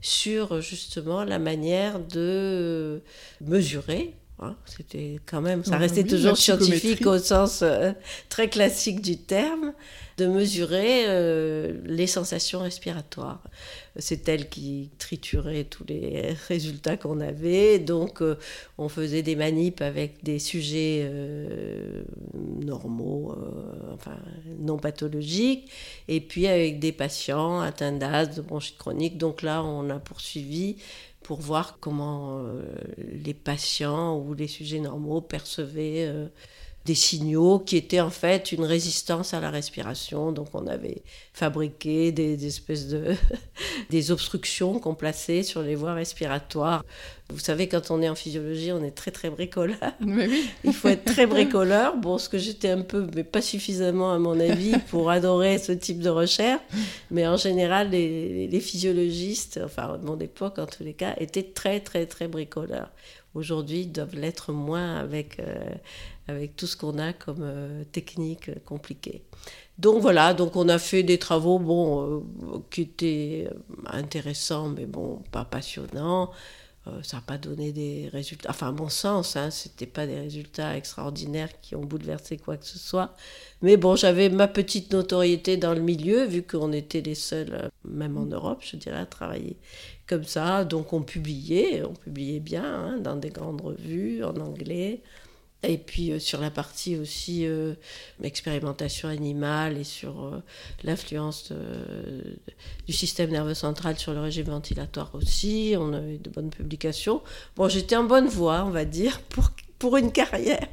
sur 0.00 0.60
justement 0.60 1.22
la 1.22 1.38
manière 1.38 2.00
de 2.00 3.00
mesurer 3.40 4.16
Hein, 4.42 4.56
c'était 4.64 5.20
quand 5.24 5.40
même, 5.40 5.64
ça 5.64 5.76
restait 5.76 6.02
toujours 6.02 6.36
scientifique 6.36 7.06
au 7.06 7.18
sens 7.18 7.60
euh, 7.62 7.92
très 8.28 8.48
classique 8.48 9.00
du 9.00 9.16
terme, 9.16 9.72
de 10.18 10.26
mesurer 10.26 11.04
euh, 11.06 11.78
les 11.84 12.08
sensations 12.08 12.60
respiratoires. 12.60 13.42
C'est 13.96 14.28
elle 14.28 14.48
qui 14.48 14.90
triturait 14.98 15.64
tous 15.64 15.84
les 15.86 16.34
résultats 16.48 16.96
qu'on 16.96 17.20
avait. 17.20 17.78
Donc, 17.78 18.20
euh, 18.20 18.36
on 18.78 18.88
faisait 18.88 19.22
des 19.22 19.36
manips 19.36 19.80
avec 19.80 20.24
des 20.24 20.40
sujets 20.40 21.08
normaux, 22.60 23.36
enfin 23.92 24.16
non 24.58 24.78
pathologiques, 24.78 25.70
et 26.08 26.20
puis 26.20 26.48
avec 26.48 26.80
des 26.80 26.92
patients 26.92 27.60
atteints 27.60 27.92
d'asthme, 27.92 28.36
de 28.36 28.40
bronchite 28.42 28.78
chronique. 28.78 29.18
Donc 29.18 29.42
là, 29.42 29.62
on 29.62 29.88
a 29.90 30.00
poursuivi 30.00 30.76
pour 31.22 31.40
voir 31.40 31.78
comment 31.80 32.38
euh, 32.38 32.62
les 32.98 33.34
patients 33.34 34.18
ou 34.18 34.34
les 34.34 34.48
sujets 34.48 34.80
normaux 34.80 35.20
percevaient 35.20 36.06
euh, 36.06 36.28
des 36.84 36.94
signaux 36.94 37.60
qui 37.60 37.76
étaient 37.76 38.00
en 38.00 38.10
fait 38.10 38.52
une 38.52 38.64
résistance 38.64 39.34
à 39.34 39.40
la 39.40 39.50
respiration. 39.50 40.32
Donc 40.32 40.48
on 40.54 40.66
avait 40.66 41.02
fabriqué 41.32 42.12
des, 42.12 42.46
espèces 42.46 42.88
de 42.88 43.14
des 43.90 44.10
obstructions 44.10 44.78
qu'on 44.78 44.94
plaçait 44.94 45.42
sur 45.42 45.62
les 45.62 45.74
voies 45.74 45.94
respiratoires. 45.94 46.84
Vous 47.30 47.38
savez, 47.38 47.66
quand 47.66 47.90
on 47.90 48.02
est 48.02 48.08
en 48.08 48.14
physiologie, 48.14 48.72
on 48.72 48.84
est 48.84 48.90
très 48.90 49.10
très 49.10 49.30
bricoleur. 49.30 49.78
Il 50.64 50.72
faut 50.74 50.88
être 50.88 51.04
très 51.04 51.26
bricoleur. 51.26 51.96
Bon, 51.96 52.18
ce 52.18 52.28
que 52.28 52.36
j'étais 52.36 52.68
un 52.68 52.82
peu, 52.82 53.06
mais 53.14 53.24
pas 53.24 53.40
suffisamment 53.40 54.12
à 54.12 54.18
mon 54.18 54.38
avis, 54.38 54.74
pour 54.90 55.08
adorer 55.08 55.58
ce 55.58 55.72
type 55.72 56.00
de 56.00 56.10
recherche. 56.10 56.60
Mais 57.10 57.26
en 57.26 57.36
général, 57.36 57.90
les, 57.90 58.48
les 58.48 58.60
physiologistes, 58.60 59.60
enfin 59.64 59.96
de 59.96 60.04
mon 60.04 60.18
époque 60.18 60.58
en 60.58 60.66
tous 60.66 60.82
les 60.82 60.94
cas, 60.94 61.14
étaient 61.18 61.42
très 61.42 61.80
très 61.80 62.04
très 62.06 62.28
bricoleurs 62.28 62.90
aujourd'hui 63.34 63.86
doivent 63.86 64.16
l'être 64.16 64.52
moins 64.52 64.96
avec, 64.96 65.38
euh, 65.40 65.74
avec 66.28 66.56
tout 66.56 66.66
ce 66.66 66.76
qu'on 66.76 66.98
a 66.98 67.12
comme 67.12 67.42
euh, 67.42 67.84
technique 67.92 68.50
compliquée. 68.64 69.22
Donc 69.78 70.00
voilà, 70.02 70.34
donc 70.34 70.56
on 70.56 70.68
a 70.68 70.78
fait 70.78 71.02
des 71.02 71.18
travaux 71.18 71.58
bon, 71.58 72.22
euh, 72.22 72.58
qui 72.70 72.82
étaient 72.82 73.48
intéressants, 73.86 74.68
mais 74.68 74.86
bon, 74.86 75.22
pas 75.32 75.44
passionnants. 75.44 76.30
ça 77.02 77.18
n'a 77.18 77.22
pas 77.22 77.38
donné 77.38 77.72
des 77.72 78.08
résultats, 78.12 78.50
enfin 78.50 78.72
bon 78.72 78.88
sens, 78.88 79.36
hein, 79.36 79.50
c'était 79.50 79.86
pas 79.86 80.06
des 80.06 80.18
résultats 80.18 80.76
extraordinaires 80.76 81.60
qui 81.60 81.76
ont 81.76 81.84
bouleversé 81.84 82.36
quoi 82.38 82.56
que 82.56 82.66
ce 82.66 82.78
soit. 82.78 83.14
Mais 83.62 83.76
bon, 83.76 83.96
j'avais 83.96 84.28
ma 84.28 84.48
petite 84.48 84.92
notoriété 84.92 85.56
dans 85.56 85.74
le 85.74 85.80
milieu, 85.80 86.24
vu 86.24 86.42
qu'on 86.42 86.72
était 86.72 87.00
les 87.00 87.14
seuls, 87.14 87.70
même 87.84 88.18
en 88.18 88.26
Europe, 88.26 88.62
je 88.62 88.76
dirais, 88.76 88.98
à 88.98 89.06
travailler 89.06 89.56
comme 90.12 90.24
ça. 90.24 90.66
Donc 90.66 90.92
on 90.92 91.00
publiait, 91.00 91.82
on 91.84 91.94
publiait 91.94 92.40
bien 92.40 92.64
hein, 92.64 92.98
dans 92.98 93.16
des 93.16 93.30
grandes 93.30 93.62
revues 93.62 94.22
en 94.22 94.36
anglais. 94.36 95.00
Et 95.62 95.78
puis 95.78 96.10
euh, 96.10 96.18
sur 96.18 96.40
la 96.40 96.50
partie 96.50 96.96
aussi 96.98 97.46
euh, 97.46 97.74
expérimentation 98.22 99.08
animale 99.08 99.78
et 99.78 99.84
sur 99.84 100.24
euh, 100.24 100.42
l'influence 100.84 101.52
du 102.86 102.92
système 102.92 103.30
nerveux 103.30 103.54
central 103.54 103.96
sur 103.98 104.12
le 104.12 104.20
régime 104.20 104.46
ventilatoire 104.46 105.10
aussi, 105.14 105.74
on 105.78 105.94
avait 105.94 106.18
de 106.18 106.28
bonnes 106.28 106.50
publications. 106.50 107.22
Bon, 107.56 107.70
j'étais 107.70 107.96
en 107.96 108.04
bonne 108.04 108.28
voie, 108.28 108.64
on 108.66 108.70
va 108.70 108.84
dire, 108.84 109.20
pour, 109.30 109.50
pour 109.78 109.96
une 109.96 110.12
carrière, 110.12 110.68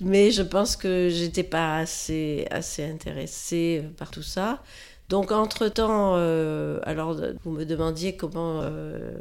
mais 0.00 0.32
je 0.32 0.42
pense 0.42 0.74
que 0.74 1.10
j'étais 1.10 1.44
pas 1.44 1.76
assez, 1.76 2.48
assez 2.50 2.84
intéressée 2.84 3.84
par 3.98 4.10
tout 4.10 4.24
ça. 4.24 4.64
Donc, 5.10 5.32
entre-temps, 5.32 6.14
euh, 6.14 6.78
alors, 6.84 7.20
vous 7.42 7.50
me 7.50 7.64
demandiez 7.64 8.16
comment. 8.16 8.62
Euh, 8.62 9.12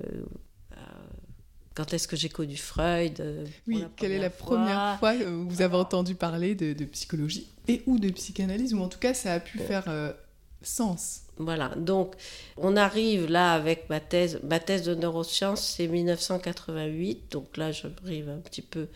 euh, 0.71 0.75
quand 1.73 1.93
est-ce 1.93 2.07
que 2.07 2.15
j'ai 2.15 2.29
connu 2.29 2.55
Freud 2.57 3.21
Oui, 3.67 3.83
quelle 3.97 4.11
est 4.11 4.19
la 4.19 4.29
première 4.29 4.99
fois. 4.99 5.15
où 5.15 5.49
vous 5.49 5.61
avez 5.61 5.75
entendu 5.75 6.13
parler 6.13 6.53
de, 6.53 6.85
psychologie 6.85 7.47
et 7.67 7.81
ou 7.87 7.97
de 7.97 8.09
psychanalyse, 8.09 8.73
ou 8.73 8.81
en 8.81 8.87
tout 8.87 8.99
cas 8.99 9.13
ça 9.13 9.33
a 9.33 9.39
pu 9.39 9.57
faire 9.57 9.85
sens. 10.61 11.21
Voilà, 11.37 11.69
donc 11.77 12.15
on 12.57 12.75
arrive 12.75 13.31
là 13.31 13.53
avec 13.53 13.89
ma 13.89 14.01
thèse, 14.01 14.41
ma 14.43 14.59
thèse 14.59 14.83
de 14.83 14.93
neurosciences, 14.93 15.75
c'est 15.77 15.87
1988, 15.87 17.31
donc 17.31 17.55
là 17.55 17.71
j'arrive 17.71 18.27
un 18.27 18.39
petit 18.39 18.61
peu 18.61 18.87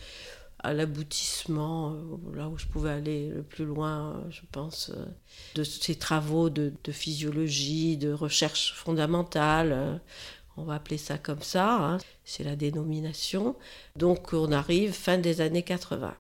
à 0.64 0.74
l'aboutissement, 0.74 1.92
euh, 1.92 2.36
là 2.36 2.48
où 2.48 2.58
je 2.58 2.66
pouvais 2.66 2.92
aller 2.92 3.30
le 3.30 3.44
plus 3.44 3.66
loin, 3.66 4.16
euh, 4.16 4.32
je 4.32 4.42
pense, 4.52 4.92
euh, 4.96 5.06
de 5.56 5.64
ces 5.64 5.96
travaux 5.96 6.50
de, 6.50 6.74
physiologie, 6.90 7.98
de 7.98 8.14
recherche 8.14 8.74
fondamentale. 8.74 10.02
On 10.56 10.64
va 10.64 10.76
appeler 10.76 10.98
ça 10.98 11.18
comme 11.18 11.42
ça, 11.42 11.76
hein. 11.76 11.98
c'est 12.24 12.44
la 12.44 12.56
dénomination. 12.56 13.56
Donc 13.96 14.34
on 14.34 14.52
arrive 14.52 14.94
fin 14.94 15.18
des 15.18 15.42
années 15.42 15.64
80. 15.64 16.16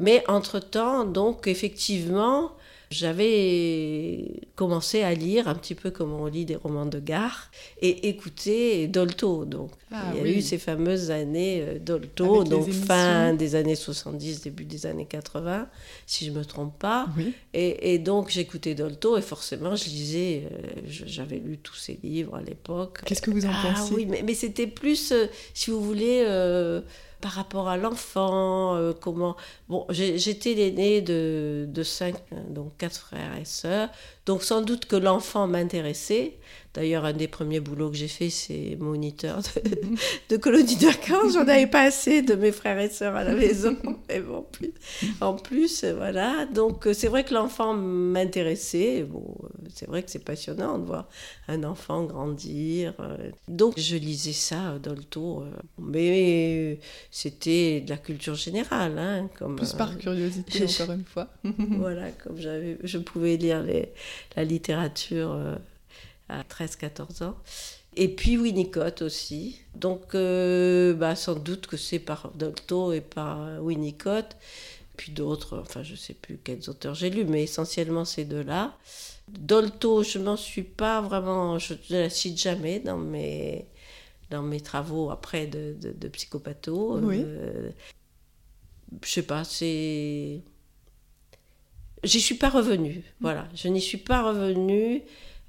Mais 0.00 0.24
entre-temps, 0.26 1.04
donc 1.04 1.46
effectivement, 1.46 2.56
j'avais 2.94 4.40
commencé 4.54 5.02
à 5.02 5.14
lire 5.14 5.48
un 5.48 5.54
petit 5.54 5.74
peu 5.74 5.90
comme 5.90 6.12
on 6.12 6.26
lit 6.26 6.44
des 6.44 6.54
romans 6.54 6.86
de 6.86 7.00
gare 7.00 7.50
et 7.82 8.08
écouter 8.08 8.86
Dolto. 8.86 9.44
Donc, 9.44 9.72
ah 9.90 10.12
il 10.14 10.20
y 10.20 10.24
a 10.24 10.38
eu 10.38 10.40
ces 10.40 10.58
fameuses 10.58 11.10
années 11.10 11.60
euh, 11.62 11.78
Dolto, 11.78 12.44
donc 12.44 12.70
fin 12.70 13.34
des 13.34 13.56
années 13.56 13.74
70, 13.74 14.42
début 14.42 14.64
des 14.64 14.86
années 14.86 15.06
80, 15.06 15.68
si 16.06 16.26
je 16.26 16.30
ne 16.30 16.38
me 16.38 16.44
trompe 16.44 16.78
pas. 16.78 17.08
Et, 17.52 17.98
donc, 17.98 18.30
j'écoutais 18.30 18.74
Dolto 18.74 19.18
et 19.18 19.22
forcément, 19.22 19.74
je 19.74 19.86
lisais, 19.86 20.44
euh, 20.52 20.80
j'avais 20.86 21.38
lu 21.38 21.58
tous 21.58 21.74
ses 21.74 21.98
livres 22.02 22.36
à 22.36 22.42
l'époque. 22.42 23.00
Qu'est-ce 23.04 23.22
que 23.22 23.30
vous 23.30 23.44
en 23.44 23.50
ah, 23.52 23.74
pensez? 23.74 23.94
Oui, 23.94 24.06
mais, 24.06 24.34
c'était 24.34 24.66
plus, 24.66 25.10
euh, 25.10 25.26
si 25.52 25.70
vous 25.70 25.80
voulez 25.80 26.24
par 27.24 27.32
rapport 27.32 27.68
à 27.70 27.78
l'enfant, 27.78 28.74
euh, 28.76 28.92
comment... 28.92 29.34
Bon, 29.70 29.86
j'étais 29.88 30.52
l'aîné 30.52 31.00
de, 31.00 31.64
de 31.66 31.82
cinq, 31.82 32.16
donc 32.50 32.76
quatre 32.76 32.98
frères 32.98 33.34
et 33.40 33.46
sœurs, 33.46 33.88
donc 34.26 34.42
sans 34.42 34.62
doute 34.62 34.86
que 34.86 34.96
l'enfant 34.96 35.46
m'intéressait, 35.46 36.34
D'ailleurs, 36.74 37.04
un 37.04 37.12
des 37.12 37.28
premiers 37.28 37.60
boulots 37.60 37.90
que 37.90 37.96
j'ai 37.96 38.08
fait, 38.08 38.30
c'est 38.30 38.76
moniteur 38.80 39.38
de, 39.38 39.70
de 40.28 40.36
colonie 40.36 40.74
de 40.74 40.86
vacances. 40.86 41.34
J'en 41.34 41.42
avais 41.42 41.68
pas 41.68 41.82
assez 41.82 42.20
de 42.20 42.34
mes 42.34 42.50
frères 42.50 42.80
et 42.80 42.88
sœurs 42.88 43.14
à 43.14 43.22
la 43.22 43.32
maison. 43.32 43.76
Mais 44.08 44.20
bon, 44.20 44.38
en 44.38 44.42
plus, 44.42 44.72
en 45.20 45.34
plus 45.34 45.84
voilà. 45.84 46.46
Donc, 46.46 46.88
c'est 46.92 47.06
vrai 47.06 47.22
que 47.22 47.32
l'enfant 47.32 47.74
m'intéressait. 47.74 49.04
Bon, 49.04 49.36
c'est 49.72 49.86
vrai 49.86 50.02
que 50.02 50.10
c'est 50.10 50.24
passionnant 50.24 50.78
de 50.78 50.86
voir 50.86 51.08
un 51.46 51.62
enfant 51.62 52.02
grandir. 52.02 52.92
Donc, 53.46 53.78
je 53.78 53.96
lisais 53.96 54.32
ça 54.32 54.76
Dolto. 54.82 55.42
Euh, 55.42 55.50
mais 55.78 56.80
c'était 57.12 57.82
de 57.82 57.90
la 57.90 57.98
culture 57.98 58.34
générale. 58.34 58.98
Hein, 58.98 59.28
comme, 59.38 59.54
Plus 59.54 59.74
par 59.74 59.92
euh, 59.92 59.94
curiosité, 59.94 60.64
encore 60.64 60.92
une 60.92 61.04
fois. 61.04 61.28
voilà, 61.44 62.10
comme 62.10 62.36
je 62.36 62.98
pouvais 62.98 63.36
lire 63.36 63.62
les, 63.62 63.92
la 64.36 64.44
littérature 64.44 65.32
euh, 65.32 65.56
à 66.28 66.42
13-14 66.42 67.24
ans. 67.24 67.36
Et 67.96 68.08
puis 68.08 68.36
Winnicott 68.36 69.02
aussi. 69.02 69.60
Donc, 69.74 70.14
euh, 70.14 70.94
bah, 70.94 71.14
sans 71.14 71.34
doute 71.34 71.66
que 71.66 71.76
c'est 71.76 72.00
par 72.00 72.32
Dolto 72.34 72.92
et 72.92 73.00
par 73.00 73.62
Winnicott. 73.62 74.36
Puis 74.96 75.12
d'autres, 75.12 75.58
enfin, 75.58 75.82
je 75.82 75.92
ne 75.92 75.96
sais 75.96 76.14
plus 76.14 76.38
quels 76.42 76.68
auteurs 76.70 76.94
j'ai 76.94 77.10
lus, 77.10 77.24
mais 77.24 77.42
essentiellement 77.42 78.04
ces 78.04 78.24
deux-là. 78.24 78.76
Dolto, 79.28 80.02
je 80.02 80.18
m'en 80.18 80.36
suis 80.36 80.62
pas 80.62 81.00
vraiment, 81.00 81.58
je 81.58 81.74
ne 81.90 82.02
la 82.02 82.10
cite 82.10 82.38
jamais 82.40 82.78
dans 82.78 82.98
mes, 82.98 83.66
dans 84.30 84.42
mes 84.42 84.60
travaux 84.60 85.10
après 85.10 85.46
de, 85.46 85.76
de, 85.80 86.08
psychopatho. 86.08 86.98
Oui. 87.00 87.22
Euh, 87.24 87.70
je 89.02 89.10
sais 89.10 89.22
pas, 89.22 89.44
c'est. 89.44 90.42
J'y 92.04 92.20
suis 92.20 92.36
pas 92.36 92.50
revenue. 92.50 93.02
Voilà, 93.20 93.48
je 93.54 93.68
n'y 93.68 93.80
suis 93.80 93.98
pas 93.98 94.22
revenue. 94.22 95.02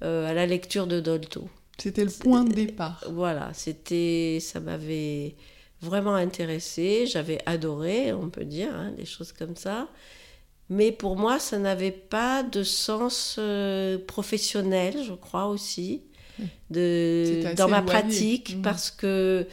Euh, 0.04 0.30
à 0.30 0.34
la 0.34 0.46
lecture 0.46 0.88
de 0.88 1.00
Dolto. 1.00 1.48
C'était 1.78 2.04
le 2.04 2.12
point 2.12 2.44
de 2.44 2.54
départ. 2.54 3.02
Voilà, 3.10 3.52
c'était, 3.54 4.40
ça 4.42 4.60
m'avait 4.60 5.36
vraiment 5.82 6.16
intéressé, 6.16 7.06
j'avais 7.08 7.40
adoré, 7.46 8.12
on 8.12 8.30
peut 8.30 8.44
dire, 8.44 8.76
hein, 8.76 8.92
des 8.98 9.06
choses 9.06 9.32
comme 9.32 9.56
ça. 9.56 9.88
Mais 10.70 10.92
pour 10.92 11.16
moi, 11.16 11.40
ça 11.40 11.60
n'avait 11.60 11.92
pas 11.92 12.44
de 12.44 12.64
sens 12.64 13.38
euh, 13.40 13.98
professionnel, 14.06 14.98
je 15.02 15.14
crois 15.14 15.46
aussi. 15.48 16.02
de, 16.70 17.56
dans 17.56 17.70
ma 17.70 17.82
pratique, 17.82 18.58
mmh. 18.58 18.62
parce 18.62 18.92
que 18.92 19.48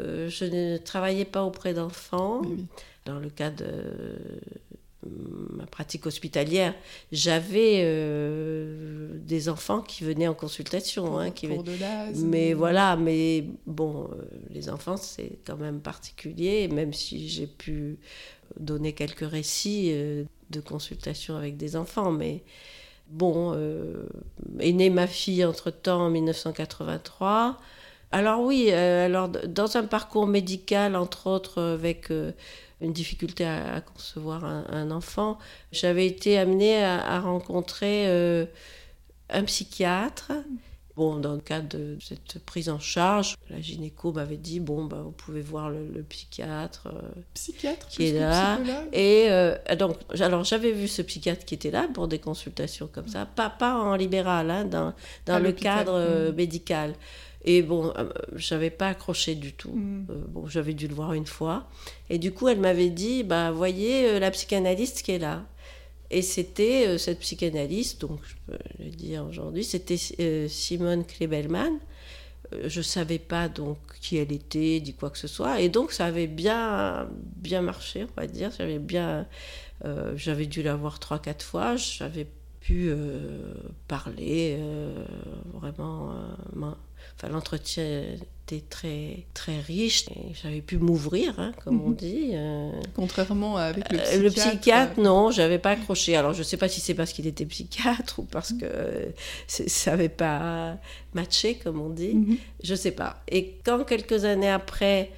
je 0.00 0.44
ne 0.44 0.78
travaillais 0.78 1.24
pas 1.24 1.44
auprès 1.44 1.74
d'enfants. 1.74 2.42
Dans 3.04 3.20
le 3.20 3.30
cas 3.30 3.50
de 3.50 3.68
pratique 5.66 6.06
hospitalière, 6.06 6.74
j'avais 7.12 7.82
euh, 7.84 9.10
des 9.18 9.48
enfants 9.48 9.80
qui 9.80 10.04
venaient 10.04 10.28
en 10.28 10.34
consultation. 10.34 11.18
hein, 11.18 11.30
qui 11.30 11.46
mais 12.24 12.54
voilà, 12.54 12.96
mais 12.96 13.44
bon, 13.66 14.04
euh, 14.04 14.24
les 14.50 14.68
enfants, 14.68 14.96
c'est 14.96 15.38
quand 15.46 15.56
même 15.56 15.80
particulier, 15.80 16.68
même 16.68 16.92
si 16.92 17.28
j'ai 17.28 17.46
pu 17.46 17.98
donner 18.58 18.92
quelques 18.92 19.28
récits 19.28 19.90
euh, 19.92 20.24
de 20.50 20.60
consultation 20.60 21.36
avec 21.36 21.56
des 21.56 21.76
enfants. 21.76 22.12
Mais 22.12 22.42
bon, 23.08 23.54
est 24.60 24.72
née 24.72 24.90
ma 24.90 25.06
fille 25.06 25.44
entre-temps 25.44 26.06
en 26.06 26.10
1983. 26.10 27.58
Alors 28.12 28.40
oui, 28.40 28.70
alors 28.70 29.28
dans 29.28 29.76
un 29.76 29.82
parcours 29.82 30.26
médical, 30.26 30.94
entre 30.94 31.26
autres, 31.26 31.60
avec 31.60 32.08
une 32.80 32.92
difficulté 32.92 33.44
à, 33.44 33.80
concevoir 33.80 34.44
un, 34.44 34.90
enfant, 34.90 35.38
j'avais 35.72 36.06
été 36.06 36.38
amenée 36.38 36.82
à, 36.84 37.20
rencontrer 37.20 38.06
euh, 38.06 38.46
un 39.30 39.44
psychiatre. 39.44 40.32
Bon, 40.94 41.16
dans 41.16 41.34
le 41.34 41.40
cadre 41.40 41.68
de 41.68 41.98
cette 42.00 42.42
prise 42.46 42.70
en 42.70 42.78
charge, 42.78 43.36
la 43.50 43.60
gynéco 43.60 44.12
m'avait 44.12 44.38
dit 44.38 44.60
bon, 44.60 44.86
bah, 44.86 45.02
vous 45.04 45.10
pouvez 45.10 45.42
voir 45.42 45.68
le, 45.68 46.02
psychiatre, 46.08 46.86
euh, 46.86 47.20
psychiatre 47.34 47.86
qui 47.88 48.06
est 48.06 48.18
là. 48.18 48.58
Et 48.94 49.26
euh, 49.28 49.56
donc, 49.78 49.96
alors 50.20 50.44
j'avais 50.44 50.72
vu 50.72 50.88
ce 50.88 51.02
psychiatre 51.02 51.44
qui 51.44 51.54
était 51.54 51.70
là 51.70 51.86
pour 51.92 52.08
des 52.08 52.18
consultations 52.18 52.88
comme 52.90 53.08
ça, 53.08 53.26
pas, 53.26 53.50
pas 53.50 53.74
en 53.74 53.94
libéral, 53.94 54.50
hein, 54.50 54.64
dans, 54.64 54.94
dans 55.26 55.38
le 55.38 55.52
cadre 55.52 56.30
mmh. 56.30 56.34
médical. 56.34 56.94
Et 57.46 57.62
bon, 57.62 57.92
euh, 57.96 58.08
j'avais 58.34 58.70
pas 58.70 58.88
accroché 58.88 59.36
du 59.36 59.52
tout. 59.52 59.70
Mm. 59.70 60.06
Euh, 60.10 60.14
bon, 60.28 60.46
j'avais 60.48 60.74
dû 60.74 60.88
le 60.88 60.94
voir 60.94 61.14
une 61.14 61.26
fois. 61.26 61.68
Et 62.10 62.18
du 62.18 62.32
coup, 62.32 62.48
elle 62.48 62.58
m'avait 62.58 62.90
dit, 62.90 63.22
bah, 63.22 63.52
voyez 63.52 64.08
euh, 64.08 64.18
la 64.18 64.32
psychanalyste 64.32 65.02
qui 65.02 65.12
est 65.12 65.18
là. 65.18 65.44
Et 66.10 66.22
c'était 66.22 66.98
cette 66.98 67.18
psychanalyste, 67.18 68.00
donc 68.00 68.20
je 68.22 68.34
peux 68.46 68.58
le 68.78 68.90
dire 68.90 69.26
aujourd'hui, 69.28 69.64
c'était 69.64 69.96
Simone 70.48 71.04
Klebelman. 71.04 71.80
je 72.64 72.80
savais 72.80 73.18
pas 73.18 73.48
donc 73.48 73.76
qui 74.00 74.16
elle 74.16 74.30
était, 74.30 74.78
dit 74.78 74.94
quoi 74.94 75.10
que 75.10 75.18
ce 75.18 75.26
soit. 75.26 75.60
Et 75.60 75.68
donc, 75.68 75.90
ça 75.90 76.04
avait 76.04 76.28
bien, 76.28 77.08
bien 77.38 77.60
marché, 77.60 78.04
on 78.04 78.20
va 78.20 78.28
dire. 78.28 78.52
J'avais 78.56 78.78
bien, 78.78 79.26
j'avais 80.14 80.46
dû 80.46 80.62
la 80.62 80.76
voir 80.76 81.00
trois, 81.00 81.18
quatre 81.18 81.44
fois. 81.44 81.74
J'avais 81.74 82.28
pu 82.60 82.92
parler 83.88 84.60
vraiment 85.54 86.14
Enfin, 87.16 87.32
l'entretien 87.32 88.02
était 88.46 88.62
très, 88.68 89.24
très 89.32 89.58
riche. 89.60 90.04
J'avais 90.42 90.60
pu 90.60 90.76
m'ouvrir, 90.76 91.40
hein, 91.40 91.52
comme 91.64 91.80
on 91.80 91.88
mhm. 91.88 91.96
dit. 91.96 92.30
Euh. 92.34 92.70
Contrairement 92.94 93.56
avec 93.56 93.90
le 93.90 93.98
psychiatre. 93.98 94.22
le 94.22 94.30
psychiatre, 94.30 95.00
non, 95.00 95.30
j'avais 95.30 95.58
pas 95.58 95.70
accroché. 95.70 96.14
Alors, 96.14 96.34
je 96.34 96.40
ne 96.40 96.44
sais 96.44 96.58
pas 96.58 96.68
si 96.68 96.80
c'est 96.80 96.92
parce 96.94 97.14
qu'il 97.14 97.26
était 97.26 97.46
psychiatre 97.46 98.18
ou 98.18 98.24
parce 98.24 98.52
mhm. 98.52 98.60
que 98.60 98.68
ça 99.46 99.92
n'avait 99.92 100.10
pas 100.10 100.76
matché, 101.14 101.54
comme 101.54 101.80
on 101.80 101.88
dit. 101.88 102.14
Mhm. 102.14 102.36
Je 102.62 102.72
ne 102.72 102.78
sais 102.78 102.92
pas. 102.92 103.22
Et 103.28 103.54
quand 103.64 103.84
quelques 103.84 104.26
années 104.26 104.50
après, 104.50 105.10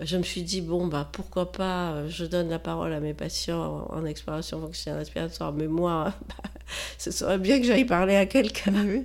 je 0.00 0.16
me 0.16 0.22
suis 0.22 0.44
dit, 0.44 0.62
bon, 0.62 0.86
bah, 0.86 1.10
pourquoi 1.12 1.52
pas, 1.52 2.08
je 2.08 2.24
donne 2.24 2.48
la 2.48 2.58
parole 2.58 2.94
à 2.94 3.00
mes 3.00 3.14
patients 3.14 3.86
en, 3.90 4.06
exploration 4.06 4.62
fonctionnelle 4.62 5.00
respiratoire, 5.00 5.52
mais 5.52 5.66
moi, 5.66 6.14
bah, 6.28 6.50
ce 6.96 7.10
serait 7.10 7.38
bien 7.38 7.60
que 7.60 7.66
j'aille 7.66 7.84
parler 7.84 8.16
à 8.16 8.24
quelqu'un. 8.24 8.72
Oui 8.86 9.04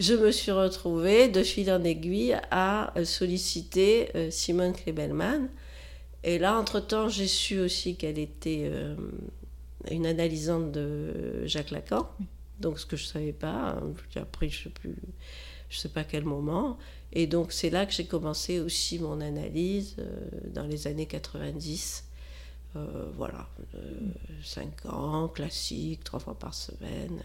je 0.00 0.14
me 0.14 0.32
suis 0.32 0.50
retrouvée 0.50 1.28
de 1.28 1.42
fil 1.42 1.70
en 1.70 1.84
aiguille 1.84 2.34
à 2.50 2.98
euh, 2.98 3.04
solliciter 3.04 4.08
euh, 4.16 4.30
Simone 4.30 4.72
Klebelman. 4.72 5.48
Et 6.24 6.38
là, 6.38 6.58
entre-temps, 6.58 7.10
j'ai 7.10 7.26
su 7.26 7.60
aussi 7.60 7.96
qu'elle 7.96 8.18
était 8.18 8.62
euh, 8.64 8.96
une 9.90 10.06
analysante 10.06 10.72
de 10.72 11.46
Jacques 11.46 11.70
Lacan. 11.70 12.08
Donc, 12.60 12.78
ce 12.78 12.86
que 12.86 12.96
je 12.96 13.04
ne 13.04 13.08
savais 13.08 13.32
pas, 13.32 13.76
hein, 13.76 13.92
j'ai 14.08 14.20
appris, 14.20 14.48
je 14.48 14.60
ne 14.60 14.64
sais 14.64 14.70
plus, 14.70 14.96
je 15.68 15.78
sais 15.78 15.90
pas 15.90 16.04
quel 16.04 16.24
moment. 16.24 16.78
Et 17.12 17.26
donc, 17.26 17.52
c'est 17.52 17.70
là 17.70 17.84
que 17.84 17.92
j'ai 17.92 18.06
commencé 18.06 18.58
aussi 18.58 18.98
mon 18.98 19.20
analyse 19.20 19.96
dans 20.54 20.66
les 20.66 20.86
années 20.86 21.06
90. 21.06 22.04
voilà, 23.16 23.48
5 24.44 24.86
ans, 24.86 25.28
classique, 25.28 26.04
trois 26.04 26.20
fois 26.20 26.38
par 26.38 26.54
semaine. 26.54 27.20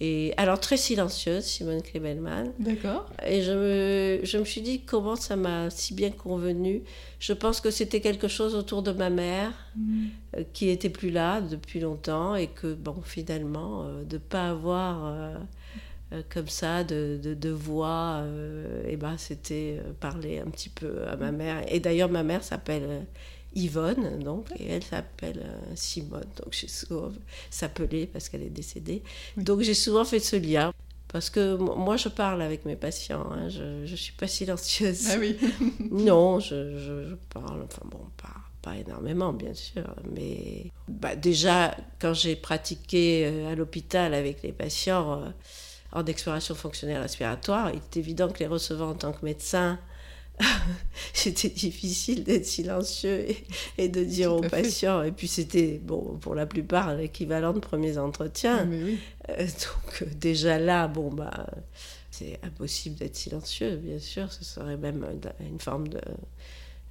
Et 0.00 0.34
alors 0.36 0.58
très 0.58 0.76
silencieuse, 0.76 1.44
Simone 1.44 1.80
Klebelman. 1.80 2.52
D'accord. 2.58 3.08
Et 3.24 3.42
je 3.42 3.52
me, 3.52 4.20
je 4.24 4.38
me 4.38 4.44
suis 4.44 4.60
dit 4.60 4.80
comment 4.80 5.14
ça 5.14 5.36
m'a 5.36 5.70
si 5.70 5.94
bien 5.94 6.10
convenu. 6.10 6.82
Je 7.20 7.32
pense 7.32 7.60
que 7.60 7.70
c'était 7.70 8.00
quelque 8.00 8.26
chose 8.26 8.56
autour 8.56 8.82
de 8.82 8.90
ma 8.90 9.08
mère 9.08 9.52
mm. 9.76 10.06
euh, 10.36 10.42
qui 10.52 10.66
n'était 10.66 10.90
plus 10.90 11.10
là 11.10 11.40
depuis 11.40 11.78
longtemps 11.78 12.34
et 12.34 12.48
que 12.48 12.74
bon 12.74 13.02
finalement 13.04 13.84
euh, 13.84 14.02
de 14.02 14.18
pas 14.18 14.50
avoir 14.50 15.06
euh, 15.06 16.22
comme 16.28 16.48
ça 16.48 16.82
de, 16.82 17.18
de, 17.22 17.34
de 17.34 17.50
voix, 17.50 18.22
et 18.86 18.96
ben 18.96 19.16
c'était 19.18 19.80
parler 19.98 20.38
un 20.38 20.48
petit 20.48 20.68
peu 20.68 21.08
à 21.08 21.16
ma 21.16 21.32
mère. 21.32 21.64
Et 21.72 21.80
d'ailleurs 21.80 22.08
ma 22.08 22.22
mère 22.22 22.44
s'appelle 22.44 23.04
Yvonne, 23.54 24.18
donc, 24.22 24.46
et 24.58 24.68
elle 24.68 24.82
s'appelle 24.82 25.42
euh, 25.44 25.72
Simone. 25.74 26.24
Donc 26.36 26.52
j'ai 26.52 26.68
souvent 26.68 27.10
s'appelait 27.50 28.06
parce 28.06 28.28
qu'elle 28.28 28.42
est 28.42 28.50
décédée. 28.50 29.02
Donc 29.36 29.60
j'ai 29.60 29.74
souvent 29.74 30.04
fait 30.04 30.20
ce 30.20 30.36
lien. 30.36 30.72
Parce 31.08 31.30
que 31.30 31.54
moi, 31.54 31.96
je 31.96 32.08
parle 32.08 32.42
avec 32.42 32.64
mes 32.64 32.74
patients, 32.74 33.24
hein. 33.30 33.48
je 33.48 33.88
ne 33.88 33.96
suis 33.96 34.14
pas 34.14 34.26
silencieuse. 34.26 35.10
Ah 35.12 35.16
oui 35.16 35.38
Non, 35.92 36.40
je, 36.40 36.76
je, 36.76 37.14
parle, 37.32 37.62
enfin 37.62 37.82
bon, 37.84 38.00
pas, 38.16 38.34
pas 38.62 38.76
énormément, 38.76 39.32
bien 39.32 39.54
sûr. 39.54 39.84
Mais 40.12 40.72
bah, 40.88 41.14
déjà, 41.14 41.76
quand 42.00 42.14
j'ai 42.14 42.34
pratiqué 42.34 43.26
euh, 43.26 43.52
à 43.52 43.54
l'hôpital 43.54 44.12
avec 44.12 44.42
les 44.42 44.50
patients 44.50 45.22
euh, 45.22 45.28
en 45.92 46.04
exploration 46.04 46.56
fonctionnelle 46.56 47.00
respiratoire, 47.00 47.70
il 47.70 47.76
est 47.76 47.96
évident 47.96 48.28
que 48.28 48.40
les 48.40 48.48
recevant 48.48 48.90
en 48.90 48.94
tant 48.94 49.12
que 49.12 49.24
médecin, 49.24 49.78
c'était 51.12 51.48
difficile 51.48 52.24
d'être 52.24 52.46
silencieux 52.46 53.26
et, 53.78 53.88
de 53.88 54.04
dire 54.04 54.34
aux 54.34 54.40
patients. 54.40 55.02
Et 55.02 55.12
puis 55.12 55.28
c'était, 55.28 55.80
bon, 55.82 56.18
pour 56.20 56.34
la 56.34 56.46
plupart, 56.46 56.94
l'équivalent 56.94 57.52
de 57.52 57.60
premiers 57.60 57.98
entretiens. 57.98 58.68
Ah, 59.28 59.32
euh, 59.32 59.44
donc 59.46 60.02
euh, 60.02 60.06
déjà 60.16 60.58
là, 60.58 60.88
bon, 60.88 61.12
bah, 61.12 61.46
c'est 62.10 62.38
impossible 62.42 62.96
d'être 62.96 63.16
silencieux, 63.16 63.76
bien 63.76 63.98
sûr. 63.98 64.32
Ce 64.32 64.44
serait 64.44 64.76
même 64.76 65.06
une 65.40 65.60
forme 65.60 65.88
de, 65.88 66.00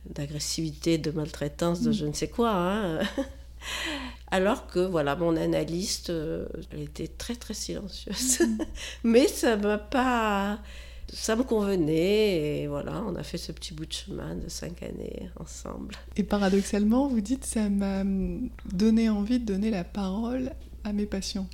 d'agressivité, 0.09 0.97
de 0.97 1.11
maltraitance, 1.11 1.81
de 1.81 1.89
mm. 1.89 1.93
je 1.93 2.05
ne 2.05 2.13
sais 2.13 2.29
quoi. 2.29 2.51
Hein. 2.51 2.99
Alors 4.31 4.67
que 4.67 4.79
voilà, 4.79 5.15
mon 5.15 5.37
analyste, 5.37 6.09
euh, 6.09 6.45
elle 6.71 6.81
était 6.81 7.07
très 7.07 7.35
très 7.35 7.53
silencieuse. 7.53 8.39
Mm. 8.41 8.57
Mais 9.03 9.27
ça 9.27 9.57
m'a 9.57 9.77
pas 9.77 10.59
ça 11.13 11.35
me 11.35 11.43
convenait 11.43 12.61
et 12.61 12.67
voilà, 12.67 13.03
on 13.07 13.15
a 13.15 13.23
fait 13.23 13.37
ce 13.37 13.51
petit 13.51 13.73
bout 13.73 13.85
de 13.85 13.93
chemin 13.93 14.35
de 14.35 14.49
cinq 14.49 14.83
années 14.83 15.29
ensemble. 15.39 15.95
Et 16.15 16.23
paradoxalement, 16.23 17.07
vous 17.07 17.21
dites, 17.21 17.45
ça 17.45 17.69
m'a 17.69 18.03
donné 18.71 19.09
envie 19.09 19.39
de 19.39 19.45
donner 19.45 19.69
la 19.69 19.83
parole 19.83 20.51
à 20.83 20.93
mes 20.93 21.05
patients. 21.05 21.47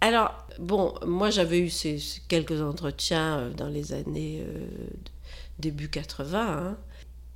Alors, 0.00 0.46
bon, 0.58 0.94
moi 1.06 1.30
j'avais 1.30 1.60
eu 1.60 1.70
ces, 1.70 1.98
quelques 2.28 2.60
entretiens 2.60 3.38
euh, 3.38 3.50
dans 3.50 3.68
les 3.68 3.94
années 3.94 4.42
euh, 4.46 4.66
début 5.58 5.88
80, 5.88 6.38
hein. 6.38 6.76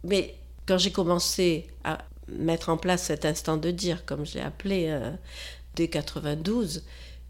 mais 0.04 0.34
quand 0.66 0.76
j'ai 0.76 0.92
commencé 0.92 1.66
à 1.84 2.04
mettre 2.28 2.68
en 2.68 2.76
place 2.76 3.04
cet 3.04 3.24
instant 3.24 3.56
de 3.56 3.70
dire, 3.70 4.04
comme 4.04 4.26
je 4.26 4.34
l'ai 4.34 4.42
appelé, 4.42 4.88
euh, 4.88 5.12
dès 5.76 5.88
92, 5.88 6.84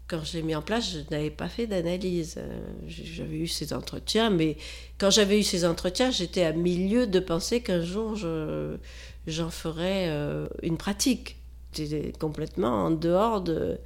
quand 0.09 0.23
j'ai 0.23 0.41
mis 0.41 0.55
en 0.55 0.61
place, 0.61 0.91
je 0.91 1.15
n'avais 1.15 1.29
pas 1.29 1.47
fait 1.47 1.67
d'analyse. 1.67 2.35
Euh, 2.37 2.59
j'avais 2.87 3.37
eu 3.37 3.47
ces 3.47 3.73
entretiens, 3.73 4.29
mais 4.31 4.57
quand 4.97 5.11
j'avais 5.11 5.39
eu 5.39 5.43
ces 5.43 5.65
entretiens, 5.65 6.09
j'étais 6.09 6.43
à 6.43 6.51
milieu 6.51 7.05
de 7.07 7.19
penser 7.19 7.61
qu'un 7.61 7.81
jour 7.81 8.15
j'en 9.27 9.49
ferais 9.51 10.07
euh, 10.07 10.47
une 10.63 10.77
pratique. 10.77 11.37
J'étais 11.73 12.11
complètement 12.19 12.85
en 12.85 12.91
dehors 12.91 13.41
de. 13.41 13.77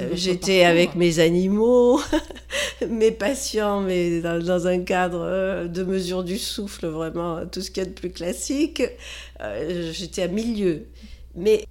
Euh, 0.00 0.10
j'étais 0.14 0.64
avec 0.64 0.94
mes 0.94 1.18
animaux, 1.18 2.00
mes 2.88 3.10
patients, 3.10 3.80
mais 3.82 4.20
dans, 4.20 4.66
un 4.66 4.80
cadre 4.80 5.66
de 5.66 5.82
mesure 5.82 6.24
du 6.24 6.38
souffle, 6.38 6.86
vraiment 6.86 7.46
tout 7.46 7.60
ce 7.60 7.70
qu'il 7.70 7.82
y 7.82 7.86
a 7.86 7.88
de 7.88 7.94
plus 7.94 8.10
classique. 8.10 8.82
J'étais 9.92 10.22
à 10.22 10.28
milieu. 10.28 10.86
Mais 11.34 11.64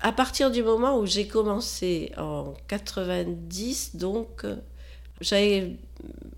à 0.00 0.12
partir 0.12 0.50
du 0.50 0.62
moment 0.62 0.98
où 0.98 1.06
j'ai 1.06 1.26
commencé 1.26 2.12
en 2.16 2.54
90, 2.68 3.96
donc 3.96 4.44
j'avais 5.20 5.76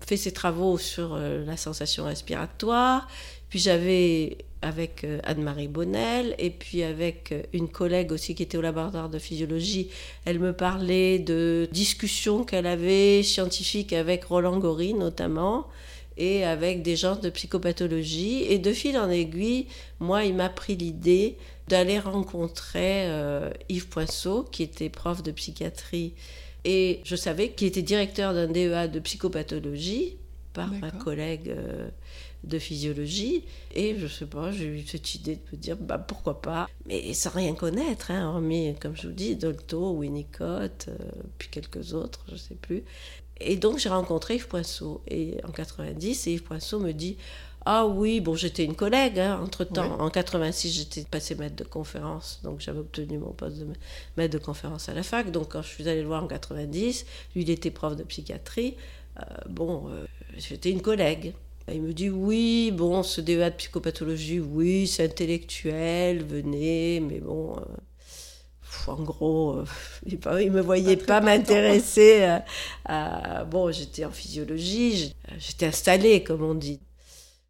fait 0.05 0.17
ces 0.17 0.31
travaux 0.31 0.77
sur 0.77 1.13
euh, 1.13 1.43
la 1.45 1.57
sensation 1.57 2.05
respiratoire, 2.05 3.07
puis 3.49 3.59
j'avais 3.59 4.37
avec 4.61 5.03
euh, 5.03 5.19
Anne-Marie 5.23 5.67
Bonnel 5.67 6.35
et 6.37 6.49
puis 6.49 6.83
avec 6.83 7.31
euh, 7.31 7.43
une 7.53 7.69
collègue 7.69 8.11
aussi 8.11 8.35
qui 8.35 8.43
était 8.43 8.57
au 8.57 8.61
laboratoire 8.61 9.09
de 9.09 9.19
physiologie. 9.19 9.89
Elle 10.25 10.39
me 10.39 10.53
parlait 10.53 11.19
de 11.19 11.67
discussions 11.71 12.43
qu'elle 12.43 12.65
avait 12.65 13.23
scientifiques 13.23 13.93
avec 13.93 14.25
Roland 14.25 14.57
Gori 14.57 14.93
notamment 14.93 15.67
et 16.17 16.43
avec 16.43 16.81
des 16.83 16.97
gens 16.97 17.15
de 17.15 17.29
psychopathologie. 17.29 18.43
Et 18.49 18.59
de 18.59 18.73
fil 18.73 18.97
en 18.97 19.09
aiguille, 19.09 19.67
moi, 19.99 20.25
il 20.25 20.35
m'a 20.35 20.49
pris 20.49 20.75
l'idée 20.75 21.37
d'aller 21.69 21.99
rencontrer 21.99 23.05
euh, 23.07 23.51
Yves 23.69 23.87
Poinceau, 23.87 24.43
qui 24.43 24.63
était 24.63 24.89
prof 24.89 25.23
de 25.23 25.31
psychiatrie. 25.31 26.13
Et 26.65 26.99
je 27.05 27.15
savais 27.15 27.51
qu'il 27.51 27.67
était 27.67 27.81
directeur 27.81 28.33
d'un 28.33 28.47
DEA 28.47 28.89
de 28.91 28.99
psychopathologie 28.99 30.17
par 30.53 30.73
ma 30.73 30.91
collègue 30.91 31.55
de 32.43 32.59
physiologie. 32.59 33.43
Et 33.73 33.95
je 33.97 34.07
sais 34.07 34.25
pas, 34.25 34.51
j'ai 34.51 34.65
eu 34.65 34.85
cette 34.85 35.15
idée 35.15 35.35
de 35.35 35.41
me 35.51 35.57
dire, 35.57 35.77
bah 35.77 35.97
pourquoi 35.97 36.41
pas, 36.41 36.69
mais 36.85 37.13
sans 37.13 37.31
rien 37.31 37.53
connaître, 37.53 38.11
hein, 38.11 38.27
hormis, 38.27 38.75
comme 38.79 38.95
je 38.95 39.07
vous 39.07 39.13
dis, 39.13 39.35
Dolto, 39.35 39.91
Winnicott, 39.91 40.87
euh, 40.87 40.95
puis 41.37 41.49
quelques 41.49 41.93
autres, 41.93 42.25
je 42.31 42.37
sais 42.37 42.55
plus. 42.55 42.83
Et 43.41 43.55
donc 43.55 43.77
j'ai 43.77 43.89
rencontré 43.89 44.35
Yves 44.35 44.47
Poinceau, 44.47 45.01
et 45.07 45.37
en 45.43 45.51
90, 45.51 46.27
et 46.27 46.33
Yves 46.33 46.43
Poinceau 46.43 46.79
me 46.79 46.91
dit, 46.91 47.17
ah 47.71 47.85
oui, 47.85 48.19
bon, 48.19 48.33
j'étais 48.33 48.63
une 48.65 48.73
collègue, 48.73 49.19
hein, 49.19 49.39
entre-temps. 49.43 49.99
En 49.99 50.09
86, 50.09 50.71
j'étais 50.71 51.03
passé 51.03 51.35
maître 51.35 51.55
de 51.55 51.63
conférence, 51.63 52.39
donc 52.43 52.61
j'avais 52.61 52.79
obtenu 52.79 53.19
mon 53.19 53.31
poste 53.31 53.59
de 53.59 53.67
maître 54.17 54.33
de 54.33 54.43
conférence 54.43 54.89
à 54.89 54.95
la 54.95 55.03
fac. 55.03 55.29
Donc 55.29 55.49
quand 55.49 55.61
je 55.61 55.67
suis 55.67 55.87
allée 55.87 56.01
le 56.01 56.07
voir 56.07 56.23
en 56.23 56.27
90, 56.27 57.05
lui, 57.35 57.43
il 57.43 57.49
était 57.51 57.69
prof 57.69 57.95
de 57.95 58.01
psychiatrie. 58.01 58.75
Euh, 59.19 59.21
bon, 59.47 59.87
euh, 59.91 60.07
j'étais 60.35 60.71
une 60.71 60.81
collègue. 60.81 61.35
Il 61.71 61.83
me 61.83 61.93
dit 61.93 62.09
oui, 62.09 62.71
bon, 62.71 63.03
ce 63.03 63.21
DEA 63.21 63.51
de 63.51 63.55
psychopathologie, 63.55 64.39
oui, 64.39 64.87
c'est 64.87 65.05
intellectuel, 65.05 66.25
venez, 66.25 67.01
mais 67.01 67.19
bon, 67.19 67.55
euh, 67.55 68.91
en 68.91 69.03
gros, 69.03 69.57
euh, 69.57 69.65
il 70.07 70.17
ne 70.17 70.49
me 70.49 70.61
voyait 70.61 70.97
pas, 70.97 71.21
m'intéresser 71.21 72.39
à, 72.85 73.43
Bon, 73.43 73.71
j'étais 73.71 74.05
en 74.05 74.11
physiologie, 74.11 75.13
j'étais 75.37 75.67
installée, 75.67 76.23
comme 76.23 76.41
on 76.41 76.55
dit. 76.55 76.79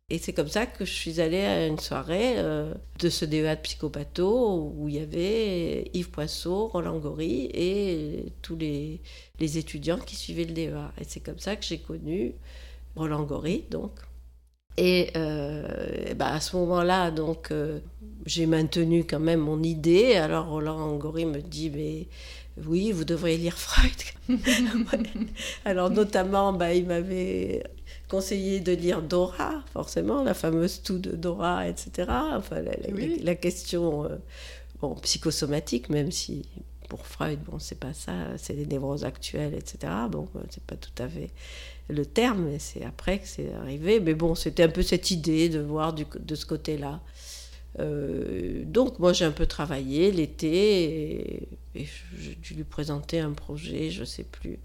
Et 0.10 0.18
c'est 0.18 0.34
comme 0.34 0.48
ça 0.48 0.66
que 0.66 0.86
je 0.86 0.92
suis 0.92 1.22
allée 1.22 1.42
à 1.42 1.68
une 1.68 1.80
soirée 1.80 2.34
euh, 2.38 2.74
de 3.00 3.10
ce 3.10 3.26
DEA 3.26 3.56
de 3.56 3.62
psychopatho 3.62 4.74
où 4.76 4.90
il 4.90 4.96
y 4.96 5.00
avait 5.00 5.92
Yves 5.94 6.10
Poisson, 6.10 6.68
Roland 6.68 6.98
Gori 6.98 7.50
et 7.54 8.34
tous 8.42 8.56
les, 8.56 9.02
les 9.40 9.58
étudiants 9.58 10.00
qui 10.00 10.16
suivaient 10.16 10.46
le 10.46 10.54
DEA. 10.54 10.92
Et 11.00 11.04
c'est 11.08 11.20
comme 11.20 11.40
ça 11.40 11.56
que 11.56 11.64
j'ai 11.64 11.78
connu 11.78 12.34
Roland 12.96 13.24
Gori, 13.24 13.66
donc, 13.70 13.92
et, 14.82 15.10
euh, 15.18 16.14
bah, 16.16 16.34
à 16.34 16.40
ce 16.40 16.56
moment-là, 16.56 17.12
donc, 17.12 17.52
euh, 17.52 17.80
j'ai 18.26 18.46
maintenu 18.46 19.04
quand 19.04 19.20
même 19.20 19.42
mon 19.42 19.62
idée. 19.62 20.16
Alors 20.16 20.48
Roland 20.48 20.96
Gori 20.96 21.26
me 21.26 21.42
dit, 21.42 21.70
mais 21.70 22.08
oui, 22.66 22.94
vous 22.94 23.04
devriez 23.04 23.38
lire 23.38 23.58
Freud. 23.58 23.92
Alors 25.66 25.90
notamment, 25.90 26.54
bah, 26.54 26.74
il 26.74 26.86
m'avait 26.86 27.64
conseillé 28.10 28.60
de 28.60 28.74
lire 28.74 29.02
Dora, 29.02 29.64
forcément, 29.72 30.24
la 30.24 30.34
fameuse 30.34 30.82
tout 30.82 30.98
de 30.98 31.12
Dora, 31.12 31.68
etc. 31.68 32.10
Enfin, 32.34 32.62
la, 33.22 33.36
question 33.36 34.06
euh, 34.06 34.18
bon, 34.82 34.96
psychosomatique, 34.96 35.90
même 35.90 36.12
si 36.12 36.46
pour 36.90 37.06
Freud, 37.06 37.40
bon, 37.46 37.60
c'est 37.60 37.80
pas 37.80 37.94
ça, 37.94 38.14
c'est 38.38 38.54
les 38.54 38.66
névroses 38.66 39.06
actuelles, 39.06 39.54
etc. 39.54 39.94
Bon, 40.10 40.28
c'est 40.50 40.64
pas 40.64 40.76
tout 40.76 41.04
à 41.04 41.08
fait 41.08 41.30
le 41.88 42.06
terme, 42.06 42.50
mais 42.50 42.60
c'est 42.60 42.84
après 42.84 43.20
que 43.20 43.28
c'est 43.28 43.54
arrivé. 43.54 44.00
Mais 44.00 44.16
bon, 44.16 44.36
c'était 44.36 44.64
un 44.64 44.70
peu 44.70 44.82
cette 44.82 45.12
idée 45.12 45.48
de 45.48 45.60
voir 45.60 45.94
du, 45.94 46.06
de 46.20 46.36
ce 46.36 46.46
côté-là. 46.46 47.02
Euh, 47.78 48.64
donc 48.66 48.98
moi 48.98 49.14
j'ai 49.14 49.26
un 49.26 49.32
peu 49.32 49.46
travaillé 49.46 50.12
l'été 50.12 51.44
et, 51.76 51.88
j'ai 52.18 52.34
dû 52.34 52.56
lui 52.56 52.64
présenter 52.64 53.20
un 53.20 53.32
projet, 53.32 53.92
je 53.92 54.04
sais 54.04 54.24
plus. 54.24 54.58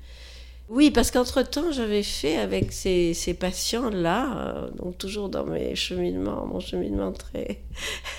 Oui, 0.70 0.90
parce 0.90 1.10
qu'entre-temps, 1.10 1.72
j'avais 1.72 2.02
fait 2.02 2.38
avec 2.38 2.72
ces, 2.72 3.36
patients-là, 3.38 4.38
euh, 4.38 4.70
donc 4.70 4.96
toujours 4.96 5.28
dans 5.28 5.44
mes 5.44 5.74
cheminements, 5.74 6.46
mon 6.46 6.58
cheminement 6.58 7.12
très. 7.12 7.60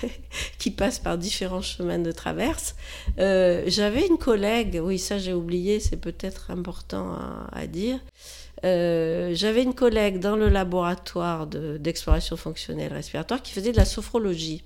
qui 0.58 0.70
passe 0.70 1.00
par 1.00 1.18
différents 1.18 1.60
chemins 1.60 1.98
de 1.98 2.12
traverse. 2.12 2.76
Euh, 3.18 3.64
j'avais 3.66 4.06
une 4.06 4.16
collègue, 4.16 4.80
oui, 4.80 5.00
ça 5.00 5.18
j'ai 5.18 5.32
oublié, 5.32 5.80
c'est 5.80 5.96
peut-être 5.96 6.52
important 6.52 7.18
à, 7.50 7.66
dire. 7.66 7.98
Euh, 8.64 9.32
j'avais 9.34 9.64
une 9.64 9.74
collègue 9.74 10.20
dans 10.20 10.36
le 10.36 10.48
laboratoire 10.48 11.48
d'exploration 11.48 12.36
fonctionnelle 12.36 12.92
respiratoire 12.92 13.42
qui 13.42 13.52
faisait 13.52 13.72
de 13.72 13.76
la 13.76 13.84
sophrologie. 13.84 14.62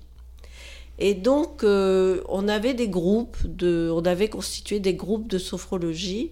Et 0.99 1.15
donc, 1.15 1.63
on 1.63 2.47
avait 2.47 2.75
des 2.75 2.89
groupes, 2.89 3.37
de, 3.43 3.89
on 3.91 4.05
avait 4.05 4.29
constitué 4.29 4.79
des 4.79 4.93
groupes 4.93 5.27
de 5.27 5.39
sophrologie 5.39 6.31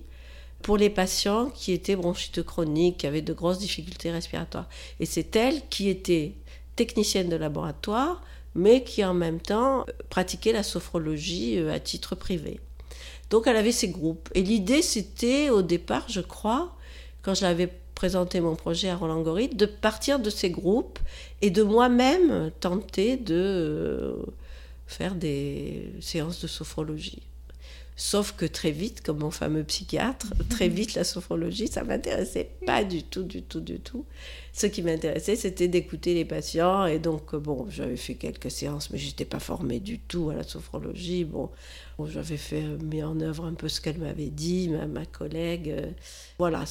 pour 0.62 0.78
les 0.78 0.89
patients 0.89 1.50
qui 1.50 1.72
étaient 1.72 1.95
bronchites 1.95 2.43
chroniques, 2.43 2.98
qui 2.98 3.08
avaient 3.08 3.22
de 3.22 3.34
grosses 3.34 3.60
difficultés 3.60 4.12
respiratoires. 4.12 4.67
Et 5.00 5.06
c'est 5.06 5.36
elle 5.36 5.62
qui 5.69 5.89
était 5.89 6.34
technicienne 6.76 7.30
de 7.30 7.36
laboratoire, 7.36 8.22
mais 8.56 8.84
qui 8.84 9.04
en 9.04 9.13
même 9.13 9.39
temps 9.39 9.86
pratiquait 10.10 10.54
la 10.54 10.63
sophrologie 10.63 11.58
euh, 11.58 11.74
à 11.74 11.80
titre 11.80 12.15
privé. 12.15 12.60
Donc 13.30 13.48
elle 13.48 13.58
avait 13.58 13.72
ces 13.72 13.89
groupes. 13.89 14.30
Et 14.34 14.41
l'idée, 14.41 14.82
c'était 14.82 15.50
au 15.50 15.62
départ, 15.62 16.06
je 16.10 16.22
crois, 16.22 16.76
quand 17.22 17.36
j'avais 17.36 17.69
présenté 17.95 18.39
mon 18.39 18.56
projet 18.56 18.89
à 18.89 18.95
Roland 18.95 19.22
Gori, 19.22 19.50
de 19.50 19.65
partir 19.65 20.19
de 20.19 20.30
ces 20.30 20.50
groupes 20.50 21.00
et 21.41 21.50
de 21.50 21.63
moi-même 21.63 22.50
tenter 22.60 23.17
de 23.17 23.36
euh, 23.36 24.13
faire 24.88 25.15
des 25.15 25.91
séances 26.00 26.41
de 26.41 26.48
sophrologie. 26.48 27.22
Sauf 28.02 28.32
que 28.32 28.46
très 28.46 28.72
vite, 28.72 29.02
comme 29.02 29.20
mon 29.20 29.30
fameux 29.30 29.66
psychiatre, 29.66 30.28
très 30.50 30.70
vite 30.70 30.94
la 30.94 31.04
sophrologie, 31.04 31.68
ça 31.68 31.84
m'intéressait 31.84 32.50
pas 32.66 32.86
du 32.86 33.04
tout, 33.04 33.24
du 33.24 33.44
tout, 33.44 33.60
du 33.60 33.82
tout. 33.82 34.06
Ce 34.54 34.68
qui 34.68 34.82
m'intéressait, 34.82 35.36
c'était 35.36 35.68
d'écouter 35.68 36.14
les 36.14 36.24
patients. 36.24 36.86
Et 36.86 36.98
donc, 36.98 37.36
bon, 37.36 37.68
j'avais 37.70 37.98
fait 37.98 38.16
quelques 38.16 38.52
séances, 38.52 38.90
mais 38.90 38.98
j'étais 38.98 39.26
pas 39.26 39.40
formée 39.40 39.82
du 39.82 40.00
tout 40.00 40.30
à 40.30 40.36
la 40.36 40.44
sophrologie. 40.44 41.26
Bon, 41.26 41.50
j'avais 42.06 42.38
fait 42.38 42.64
euh, 42.64 42.78
mis 42.78 43.04
en 43.04 43.20
œuvre 43.20 43.44
un 43.44 43.54
peu 43.54 43.68
ce 43.68 43.82
qu'elle 43.82 43.98
m'avait 43.98 44.30
dit, 44.30 44.70
ma, 44.70 44.88
ma 44.88 45.06
collègue. 45.06 45.70
Euh, 45.70 45.92
voilà, 46.38 46.64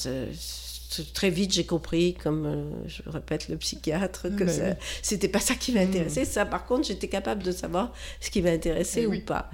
très 1.13 1.31
vite 1.31 1.53
j'ai 1.53 1.67
compris, 1.67 2.15
comme 2.15 2.47
euh, 2.47 2.71
je 2.87 3.03
répète 3.07 3.49
le 3.49 3.57
psychiatre, 3.59 4.29
que 4.35 4.45
ben 4.45 4.77
c'était 5.03 5.29
pas 5.29 5.41
ça 5.41 5.55
qui 5.55 5.73
m'intéressait. 5.73 6.23
Hmm. 6.23 6.33
Ça, 6.33 6.47
par 6.47 6.65
contre, 6.65 6.89
j'étais 6.89 7.09
capable 7.09 7.43
de 7.43 7.53
savoir 7.53 7.93
ce 8.21 8.31
qui 8.31 8.41
m'intéressait 8.41 9.03
eh 9.03 9.07
ou 9.07 9.21
pas. 9.21 9.51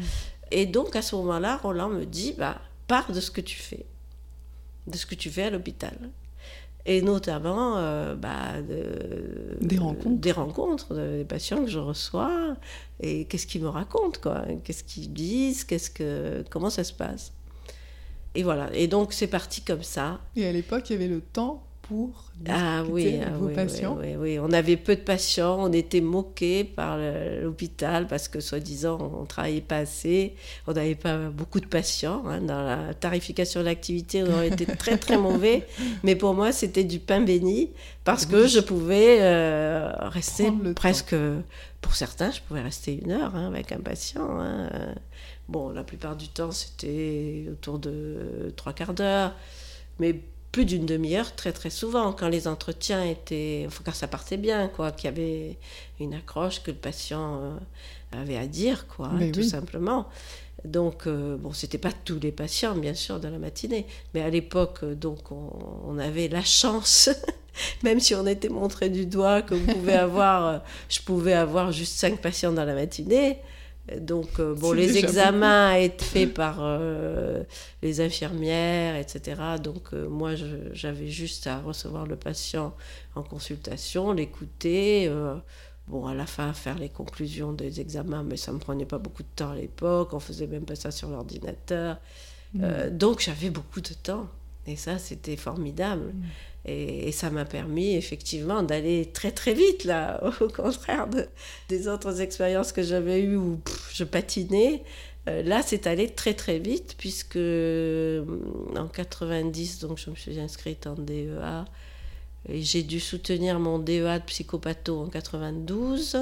Et 0.55 0.67
donc 0.67 0.95
à 0.95 1.03
ce 1.03 1.17
moment-là, 1.17 1.57
Roland 1.57 1.89
me 1.89 2.05
dit, 2.05 2.35
bah, 2.39 2.61
pars 2.87 3.11
de 3.11 3.21
ce 3.21 3.31
que 3.31 3.41
tu 3.41 3.57
fais, 3.57 3.85
de 4.87 4.97
ce 4.97 5.05
que 5.05 5.15
tu 5.15 5.29
fais 5.29 5.43
à 5.43 5.51
l'hôpital 5.51 5.99
et 6.87 7.03
notamment 7.03 7.79
euh, 7.79 8.15
bah, 8.15 8.53
des 9.61 9.79
rencontres, 9.79 10.21
des 10.21 10.33
rencontres 10.33 10.95
des 10.95 11.25
patients 11.25 11.65
que 11.65 11.71
je 11.71 11.79
reçois 11.79 12.57
et 13.01 13.25
qu'est-ce 13.25 13.47
qu'ils 13.47 13.63
me 13.63 13.69
racontent 13.69 14.21
quoi, 14.23 14.45
qu'est-ce 14.63 14.85
qu'ils 14.85 15.13
disent, 15.13 15.65
qu'est-ce 15.65 15.91
que, 15.91 16.45
comment 16.51 16.71
ça 16.71 16.85
se 16.85 16.93
passe? 16.93 17.33
Et 18.35 18.43
voilà. 18.43 18.73
Et 18.75 18.87
donc 18.87 19.13
c'est 19.13 19.29
parti 19.29 19.63
comme 19.63 19.83
ça. 19.83 20.21
Et 20.37 20.47
à 20.47 20.53
l'époque, 20.53 20.91
il 20.91 20.95
y 20.95 20.97
avait 20.97 21.09
le 21.09 21.21
temps 21.21 21.65
pour 21.83 22.24
ah, 22.49 22.83
oui, 22.91 23.21
ah 23.25 23.31
vos 23.39 23.49
patients 23.49 23.97
oui, 24.01 24.17
oui, 24.17 24.39
on 24.39 24.51
avait 24.53 24.77
peu 24.77 24.97
de 24.97 25.01
patients, 25.01 25.57
on 25.61 25.73
était 25.73 26.01
moqués 26.01 26.65
par 26.65 26.99
l'hôpital 26.99 28.07
parce 28.07 28.29
que 28.29 28.41
soi-disant 28.41 28.99
on 29.17 29.23
ne 29.23 29.27
travaillait 29.27 29.61
pas 29.61 29.79
assez, 29.79 30.35
on 30.67 30.73
n'avait 30.73 30.97
pas 30.97 31.17
beaucoup 31.31 31.61
de 31.61 31.67
patients. 31.67 32.25
Hein. 32.27 32.41
dans 32.41 32.63
la 32.63 32.93
tarification 32.95 33.61
de 33.61 33.67
l'activité, 33.67 34.25
on 34.25 34.43
été 34.43 34.67
très 34.67 34.99
très 34.99 35.17
mauvais, 35.17 35.67
mais 36.03 36.17
pour 36.17 36.35
moi 36.35 36.53
c'était 36.53 36.85
du 36.85 36.99
pain 36.99 37.21
béni 37.21 37.71
parce 38.03 38.27
que 38.27 38.47
je 38.47 38.61
pouvais 38.61 39.19
euh, 39.21 39.91
rester 40.01 40.53
presque, 40.75 41.15
pour 41.81 41.95
certains, 41.95 42.31
je 42.31 42.41
pouvais 42.41 42.63
rester 42.63 43.01
une 43.03 43.13
heure 43.13 43.35
hein, 43.37 43.47
avec 43.47 43.73
un 43.73 43.81
patient. 43.81 44.41
Hein. 44.41 44.69
Bon, 45.49 45.71
la 45.71 45.85
plupart 45.85 46.17
du 46.17 46.29
temps 46.29 46.51
c'était 46.51 47.47
autour 47.51 47.79
de 47.79 48.53
trois 48.57 48.73
quarts 48.73 48.95
d'heure, 48.95 49.35
mais 49.99 50.21
plus 50.55 50.65
d'une 50.65 50.87
demi-heure 50.87 51.35
très 51.35 51.51
très 51.51 51.69
souvent 51.69 52.13
quand 52.13 52.29
les 52.29 52.47
entretiens 52.47 53.03
étaient 53.03 53.65
enfin 53.67 53.83
quand 53.85 53.95
ça 53.95 54.07
partait 54.07 54.37
bien 54.37 54.69
quoi 54.69 54.93
qu'il 54.93 55.07
y 55.07 55.13
avait 55.13 55.59
une 55.99 56.15
accroche 56.15 56.63
que 56.63 56.71
le 56.71 56.77
patient 56.77 57.41
euh, 57.43 58.23
avait 58.23 58.37
à 58.37 58.47
dire 58.47 58.87
quoi 58.87 59.11
tout 59.33 59.43
simplement. 59.43 60.07
Donc 60.65 61.09
euh, 61.09 61.37
bon 61.37 61.53
c'était 61.53 61.77
pas 61.77 61.91
tous 62.05 62.21
les 62.21 62.31
patients 62.31 62.77
bien 62.77 62.95
sûr 62.95 63.19
de 63.19 63.27
la 63.27 63.39
matinée. 63.39 63.85
Mais 64.15 64.23
à 64.23 64.31
l'époque 64.31 64.85
euh, 64.85 64.95
donc 64.95 65.33
on, 65.33 65.99
avait 65.99 66.29
la 66.29 66.45
chance 66.45 67.11
même 67.83 67.99
si 67.99 68.15
on 68.15 68.25
était 68.25 68.49
montré 68.49 68.91
du 68.91 69.07
doigt 69.07 69.43
que 69.43 69.57
vous 69.57 69.67
pouvez 69.67 69.95
avoir 69.95 70.63
je 70.89 71.01
pouvais 71.01 71.33
avoir 71.33 71.73
juste 71.73 71.99
cinq 71.99 72.21
patients 72.21 72.53
dans 72.53 72.65
la 72.65 72.75
matinée 72.75 73.39
donc, 74.01 74.41
euh, 74.41 74.55
bon, 74.55 74.73
les 74.73 74.97
examens 74.97 75.75
étaient 75.75 76.05
faits 76.05 76.35
par 76.35 76.57
euh, 76.61 77.45
les 77.83 78.01
infirmières, 78.01 78.97
etc. 78.97 79.41
Donc, 79.63 79.93
euh, 79.93 80.09
moi, 80.09 80.33
j'avais 80.73 81.09
juste 81.09 81.47
à 81.47 81.61
recevoir 81.61 82.07
le 82.07 82.17
patient 82.17 82.75
en 83.15 83.23
consultation, 83.23 84.13
l'écouter, 84.13 85.13
bon, 85.89 86.07
à 86.07 86.15
la 86.15 86.27
fin, 86.27 86.53
faire 86.55 86.79
les 86.79 86.89
conclusions 86.89 87.53
des 87.53 87.81
examens, 87.81 88.23
mais 88.23 88.37
ça 88.37 88.53
me 88.53 88.59
prenait 88.59 88.87
pas 88.87 88.99
beaucoup 88.99 89.23
de 89.23 89.29
temps 89.37 89.51
à 89.51 89.57
l'époque. 89.57 90.15
On 90.15 90.21
faisait 90.21 90.47
même 90.47 90.65
pas 90.65 90.77
ça 90.77 90.91
sur 90.91 91.11
l'ordinateur. 91.11 91.99
Euh, 92.63 92.91
donc 92.91 93.21
j'avais 93.21 93.51
beaucoup 93.51 93.81
de 93.81 93.95
temps. 93.95 94.29
Et 94.67 94.77
ça, 94.77 94.99
c'était 94.99 95.37
formidable. 95.37 96.07
Mm. 96.07 96.23
Et, 96.67 97.13
ça 97.13 97.31
m'a 97.31 97.45
permis 97.45 97.95
effectivement 97.95 98.63
d'aller 98.63 99.11
très 99.13 99.33
très 99.33 99.53
vite, 99.53 99.85
là, 99.85 100.23
au 100.41 100.49
contraire 100.49 101.09
des 101.69 101.89
autres 101.89 102.21
expériences 102.21 102.73
que 102.73 102.83
j'avais 102.83 103.21
eues 103.21 103.37
où 103.37 103.61
je 103.93 104.05
patinais. 104.05 104.83
Euh, 105.29 105.43
là, 105.43 105.63
c'est 105.63 105.87
allé 105.87 106.09
très 106.09 106.35
très 106.35 106.59
vite, 106.59 106.95
puisque 106.99 107.37
euh, 107.37 108.25
en 108.77 108.89
90, 108.89 109.81
donc 109.81 109.99
je 109.99 110.11
me 110.11 110.17
suis 110.17 110.39
inscrite 110.41 110.87
en 110.87 110.95
DEA. 110.95 111.65
J'ai 112.49 112.83
dû 112.83 113.01
soutenir 113.01 113.59
mon 113.59 113.79
DEA 113.79 114.19
de 114.19 114.25
psychopatho 114.27 115.03
en 115.03 115.09
92. 115.09 116.19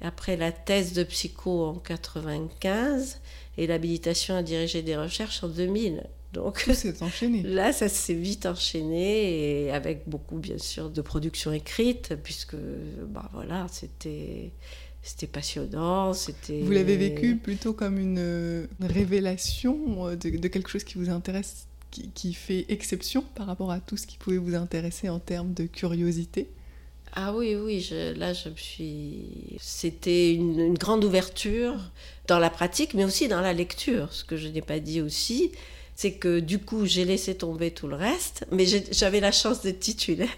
Après 0.00 0.36
la 0.36 0.52
thèse 0.52 0.92
de 0.92 1.04
psycho 1.04 1.64
en 1.64 1.74
95 1.74 3.20
et 3.58 3.66
l'habilitation 3.66 4.36
à 4.36 4.42
diriger 4.42 4.82
des 4.82 4.96
recherches 4.96 5.42
en 5.42 5.48
2000. 5.48 6.04
Donc, 6.36 6.68
c'est 6.72 7.02
enchaîné. 7.02 7.42
Là, 7.44 7.72
ça 7.72 7.88
s'est 7.88 8.14
vite 8.14 8.46
enchaîné 8.46 9.64
et 9.64 9.70
avec 9.72 10.08
beaucoup, 10.08 10.36
bien 10.36 10.58
sûr, 10.58 10.90
de 10.90 11.00
production 11.00 11.52
écrite, 11.52 12.14
puisque, 12.22 12.56
bah 13.08 13.28
voilà, 13.32 13.66
c'était. 13.70 14.52
C'était 15.02 15.28
passionnant, 15.28 16.14
c'était... 16.14 16.62
Vous 16.62 16.72
l'avez 16.72 16.96
vécu 16.96 17.36
plutôt 17.36 17.72
comme 17.72 17.96
une, 17.96 18.66
révélation 18.80 20.16
de, 20.16 20.48
quelque 20.48 20.68
chose 20.68 20.82
qui 20.82 20.98
vous 20.98 21.10
intéresse, 21.10 21.68
qui, 21.92 22.10
qui, 22.10 22.34
fait 22.34 22.66
exception 22.70 23.22
par 23.36 23.46
rapport 23.46 23.70
à 23.70 23.78
tout 23.78 23.96
ce 23.96 24.04
qui 24.04 24.18
pouvait 24.18 24.36
vous 24.36 24.56
intéresser 24.56 25.08
en 25.08 25.20
termes 25.20 25.54
de 25.54 25.66
curiosité? 25.66 26.48
Ah 27.18 27.32
oui, 27.34 27.56
oui, 27.56 27.80
je, 27.80 28.12
là 28.12 28.34
je 28.34 28.50
me 28.50 28.56
suis. 28.56 29.56
C'était 29.58 30.34
une, 30.34 30.74
grande 30.74 31.02
ouverture 31.02 31.74
dans 32.28 32.38
la 32.38 32.50
pratique, 32.50 32.92
mais 32.92 33.04
aussi 33.04 33.26
dans 33.26 33.40
la 33.40 33.54
lecture. 33.54 34.12
Ce 34.12 34.22
que 34.22 34.36
je 34.36 34.48
n'ai 34.48 34.60
pas 34.60 34.80
dit 34.80 35.00
aussi, 35.00 35.50
c'est 35.96 36.12
que 36.12 36.38
du 36.38 36.60
coup 36.60 36.86
j'ai 36.86 37.04
laissé 37.04 37.34
tomber 37.34 37.72
tout 37.72 37.88
le 37.88 37.96
reste, 37.96 38.46
mais 38.52 38.64
j'avais 38.92 39.20
la 39.20 39.32
chance 39.32 39.62
d'être 39.62 39.80
titulaire 39.80 40.28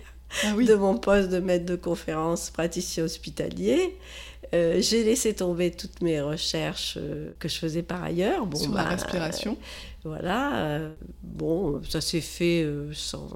ah 0.44 0.54
de 0.54 0.74
mon 0.74 0.96
poste 0.96 1.28
de 1.28 1.40
maître 1.40 1.66
de 1.66 1.76
conférence 1.76 2.50
praticien 2.50 3.04
hospitalier. 3.04 3.98
Euh, 4.54 4.80
j'ai 4.80 5.04
laissé 5.04 5.34
tomber 5.34 5.70
toutes 5.70 6.00
mes 6.00 6.22
recherches 6.22 6.96
euh, 6.96 7.32
que 7.38 7.48
je 7.48 7.59
faisais 7.59 7.82
par 7.82 8.02
ailleurs. 8.02 8.46
Bon, 8.46 8.59
Sur 8.59 8.72
la 8.72 8.84
bah, 8.84 8.88
respiration. 8.90 9.59
voilà. 10.04 10.80
bon, 11.22 11.82
ça 11.86 12.00
s'est 12.00 12.22
fait 12.22 12.66
sans 12.94 13.28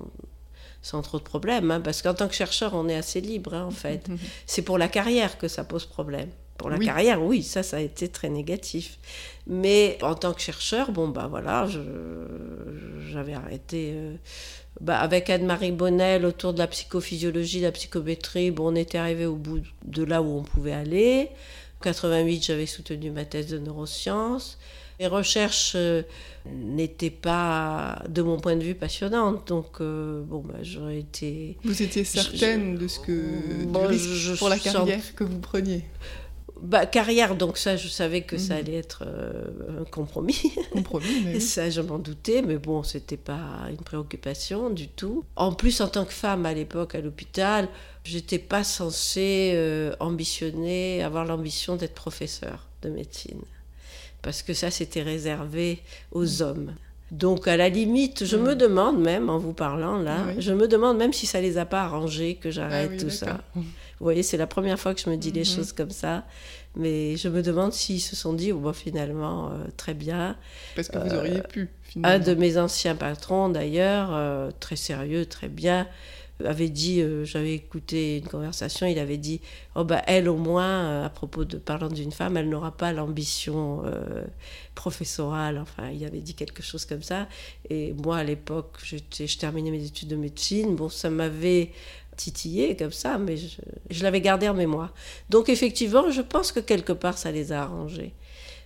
sans 0.82 1.00
trop 1.00 1.18
de 1.18 1.22
problèmes, 1.22 1.70
hein, 1.70 1.80
parce 1.80 2.02
qu'en 2.02 2.12
tant 2.12 2.28
que 2.28 2.34
chercheur, 2.34 2.74
on 2.74 2.88
est 2.88 2.96
assez 2.96 3.20
libre, 3.20 3.54
hein, 3.54 3.64
en 3.64 3.70
fait. 3.70 4.08
C'est 4.46 4.62
pour 4.62 4.78
la 4.78 4.88
carrière 4.88 5.38
que 5.38 5.46
ça 5.48 5.62
pose 5.64 5.86
problème. 5.86 6.28
Pour 6.58 6.70
la 6.70 6.78
carrière, 6.78 7.22
oui, 7.22 7.42
ça, 7.42 7.62
ça 7.62 7.78
a 7.78 7.80
été 7.80 8.08
très 8.08 8.28
négatif. 8.28 8.98
Mais 9.46 9.98
en 10.02 10.14
tant 10.14 10.32
que 10.32 10.40
chercheur, 10.40 10.92
bon, 10.92 11.08
bah 11.08 11.26
voilà, 11.28 11.66
j'avais 13.10 13.34
arrêté. 13.34 13.92
Euh, 13.94 14.14
bah, 14.80 14.98
avec 14.98 15.28
Anne-Marie 15.28 15.72
Bonnel 15.72 16.24
autour 16.24 16.52
de 16.52 16.58
la 16.58 16.66
psychophysiologie, 16.66 17.60
de 17.60 17.66
la 17.66 17.72
psychométrie, 17.72 18.50
bon, 18.50 18.72
on 18.72 18.76
était 18.76 18.98
arrivé 18.98 19.26
au 19.26 19.34
bout 19.34 19.60
de 19.84 20.04
là 20.04 20.22
où 20.22 20.38
on 20.38 20.42
pouvait 20.42 20.72
aller. 20.72 21.28
En 21.80 21.84
88, 21.84 22.44
j'avais 22.44 22.66
soutenu 22.66 23.10
ma 23.10 23.24
thèse 23.24 23.48
de 23.48 23.58
neurosciences. 23.58 24.58
Les 25.00 25.08
recherches 25.08 25.72
euh, 25.74 26.02
n'étaient 26.46 27.10
pas, 27.10 28.02
de 28.08 28.22
mon 28.22 28.38
point 28.38 28.54
de 28.54 28.62
vue, 28.62 28.74
passionnantes. 28.76 29.48
Donc, 29.48 29.80
euh, 29.80 30.22
bon, 30.22 30.44
bah, 30.46 30.58
j'aurais 30.62 31.00
été. 31.00 31.56
Vous 31.64 31.82
étiez 31.82 32.04
certaine 32.04 32.76
de 32.76 32.86
ce 32.86 33.00
que. 33.00 33.64
Bon, 33.64 33.88
pour 34.38 34.48
la 34.48 34.58
carrière 34.58 35.14
que 35.16 35.24
vous 35.24 35.40
preniez? 35.40 35.84
Bah, 36.62 36.86
carrière, 36.86 37.36
donc 37.36 37.58
ça, 37.58 37.76
je 37.76 37.88
savais 37.88 38.22
que 38.22 38.38
ça 38.38 38.54
mhm. 38.54 38.60
allait 38.60 38.76
être 38.76 39.04
euh, 39.06 39.82
un 39.82 39.84
compromis. 39.84 40.40
Compromis, 40.72 41.22
mais 41.24 41.40
Ça, 41.52 41.68
je 41.68 41.80
m'en 41.80 41.98
doutais, 41.98 42.42
mais 42.42 42.56
bon, 42.56 42.82
c'était 42.82 43.16
pas 43.16 43.66
une 43.70 43.84
préoccupation 43.84 44.70
du 44.70 44.88
tout. 44.88 45.24
En 45.36 45.52
plus, 45.52 45.80
en 45.80 45.88
tant 45.88 46.04
que 46.04 46.12
femme 46.12 46.46
à 46.46 46.54
l'époque 46.54 46.94
à 46.94 47.00
l'hôpital, 47.00 47.68
j'étais 48.04 48.38
pas 48.38 48.64
censée 48.64 49.90
ambitionner, 50.00 51.02
avoir 51.02 51.24
l'ambition 51.24 51.76
d'être 51.76 51.94
professeur 51.94 52.66
de 52.82 52.88
médecine 52.90 53.42
parce 54.22 54.42
que 54.42 54.54
ça 54.54 54.70
c'était 54.70 55.02
réservé 55.02 55.80
aux 56.12 56.24
mm. 56.24 56.42
hommes. 56.42 56.74
Donc 57.10 57.46
à 57.46 57.58
la 57.58 57.68
limite, 57.68 58.24
je 58.24 58.36
mm. 58.36 58.42
me 58.42 58.54
demande 58.54 59.00
même, 59.00 59.28
en 59.28 59.38
vous 59.38 59.52
parlant 59.52 59.98
là, 59.98 60.18
je 60.38 60.52
me 60.52 60.66
demande 60.66 60.96
même 60.96 61.12
si 61.12 61.26
ça 61.26 61.40
les 61.40 61.58
a 61.58 61.66
pas 61.66 61.82
arrangés 61.82 62.36
que 62.36 62.50
j'arrête 62.50 62.92
ah 62.94 63.02
tout 63.02 63.10
ça. 63.10 63.40
Vous 64.02 64.06
voyez, 64.06 64.24
c'est 64.24 64.36
la 64.36 64.48
première 64.48 64.80
fois 64.80 64.94
que 64.94 65.00
je 65.00 65.08
me 65.08 65.16
dis 65.16 65.30
les 65.30 65.44
mm-hmm. 65.44 65.54
choses 65.54 65.72
comme 65.72 65.92
ça, 65.92 66.24
mais 66.74 67.16
je 67.16 67.28
me 67.28 67.40
demande 67.40 67.72
s'ils 67.72 68.00
se 68.00 68.16
sont 68.16 68.32
dit, 68.32 68.50
bon, 68.50 68.72
finalement, 68.72 69.50
euh, 69.50 69.66
très 69.76 69.94
bien. 69.94 70.36
Parce 70.74 70.88
que 70.88 70.98
vous 70.98 71.14
auriez 71.14 71.40
pu. 71.42 71.70
Finalement. 71.84 72.16
Un 72.16 72.18
de 72.18 72.34
mes 72.34 72.58
anciens 72.58 72.96
patrons 72.96 73.48
d'ailleurs, 73.48 74.08
euh, 74.12 74.50
très 74.58 74.74
sérieux, 74.74 75.24
très 75.26 75.48
bien, 75.48 75.86
avait 76.46 76.68
dit, 76.68 77.00
euh, 77.00 77.24
j'avais 77.24 77.54
écouté 77.54 78.18
une 78.18 78.28
conversation, 78.28 78.86
il 78.86 78.98
avait 78.98 79.16
dit, 79.16 79.40
oh 79.74 79.84
bah 79.84 80.02
elle 80.06 80.28
au 80.28 80.36
moins, 80.36 80.84
euh, 80.84 81.06
à 81.06 81.08
propos 81.08 81.44
de 81.44 81.56
parlant 81.58 81.88
d'une 81.88 82.12
femme, 82.12 82.36
elle 82.36 82.48
n'aura 82.48 82.76
pas 82.76 82.92
l'ambition 82.92 83.82
euh, 83.84 84.24
professorale. 84.74 85.58
Enfin, 85.58 85.90
il 85.90 86.04
avait 86.04 86.20
dit 86.20 86.34
quelque 86.34 86.62
chose 86.62 86.84
comme 86.84 87.02
ça. 87.02 87.28
Et 87.70 87.92
moi, 87.92 88.18
à 88.18 88.24
l'époque, 88.24 88.78
je 88.82 89.38
terminais 89.38 89.70
mes 89.70 89.84
études 89.84 90.08
de 90.08 90.16
médecine. 90.16 90.74
Bon, 90.76 90.88
ça 90.88 91.10
m'avait 91.10 91.72
titillé 92.22 92.76
comme 92.76 92.92
ça, 92.92 93.18
mais 93.18 93.36
je, 93.36 93.60
je 93.90 94.02
l'avais 94.02 94.20
gardé 94.20 94.48
en 94.48 94.54
mémoire. 94.54 94.92
Donc 95.30 95.48
effectivement, 95.48 96.10
je 96.10 96.22
pense 96.22 96.52
que 96.52 96.60
quelque 96.60 96.92
part, 96.92 97.18
ça 97.18 97.32
les 97.32 97.52
a 97.52 97.62
arrangés 97.62 98.14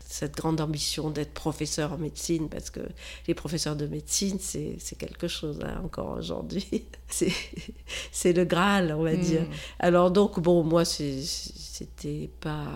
cette 0.09 0.37
grande 0.37 0.61
ambition 0.61 1.11
d'être 1.11 1.33
professeur 1.33 1.93
en 1.93 1.99
médecine, 1.99 2.49
parce 2.49 2.71
que 2.71 2.81
les 3.27 3.35
professeurs 3.35 3.77
de 3.77 3.87
médecine, 3.87 4.39
c'est 4.41 4.99
quelque 4.99 5.29
chose 5.29 5.59
hein, 5.65 5.81
encore 5.85 6.17
aujourd'hui. 6.17 6.85
c'est 8.13 8.33
le 8.33 8.45
Graal, 8.45 8.95
on 8.97 9.03
va 9.03 9.15
hmm. 9.15 9.21
dire. 9.21 9.47
Alors 9.79 10.11
donc, 10.11 10.39
bon, 10.41 10.63
moi, 10.63 10.85
c'était 10.85 12.31
pas 12.41 12.67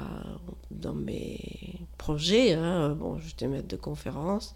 dans 0.70 0.94
mes 0.94 1.38
projets. 1.98 2.52
Hein. 2.52 2.96
Bon, 2.98 3.18
j'étais 3.20 3.46
maître 3.46 3.68
de 3.68 3.76
conférence. 3.76 4.54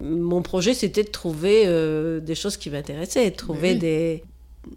Mon 0.00 0.42
projet, 0.42 0.74
c'était 0.74 1.04
de 1.04 1.10
trouver 1.10 1.64
euh, 1.66 2.20
des 2.20 2.34
choses 2.34 2.56
qui 2.56 2.70
m'intéressaient, 2.70 3.30
de 3.30 3.36
trouver 3.36 3.74
des, 3.74 4.24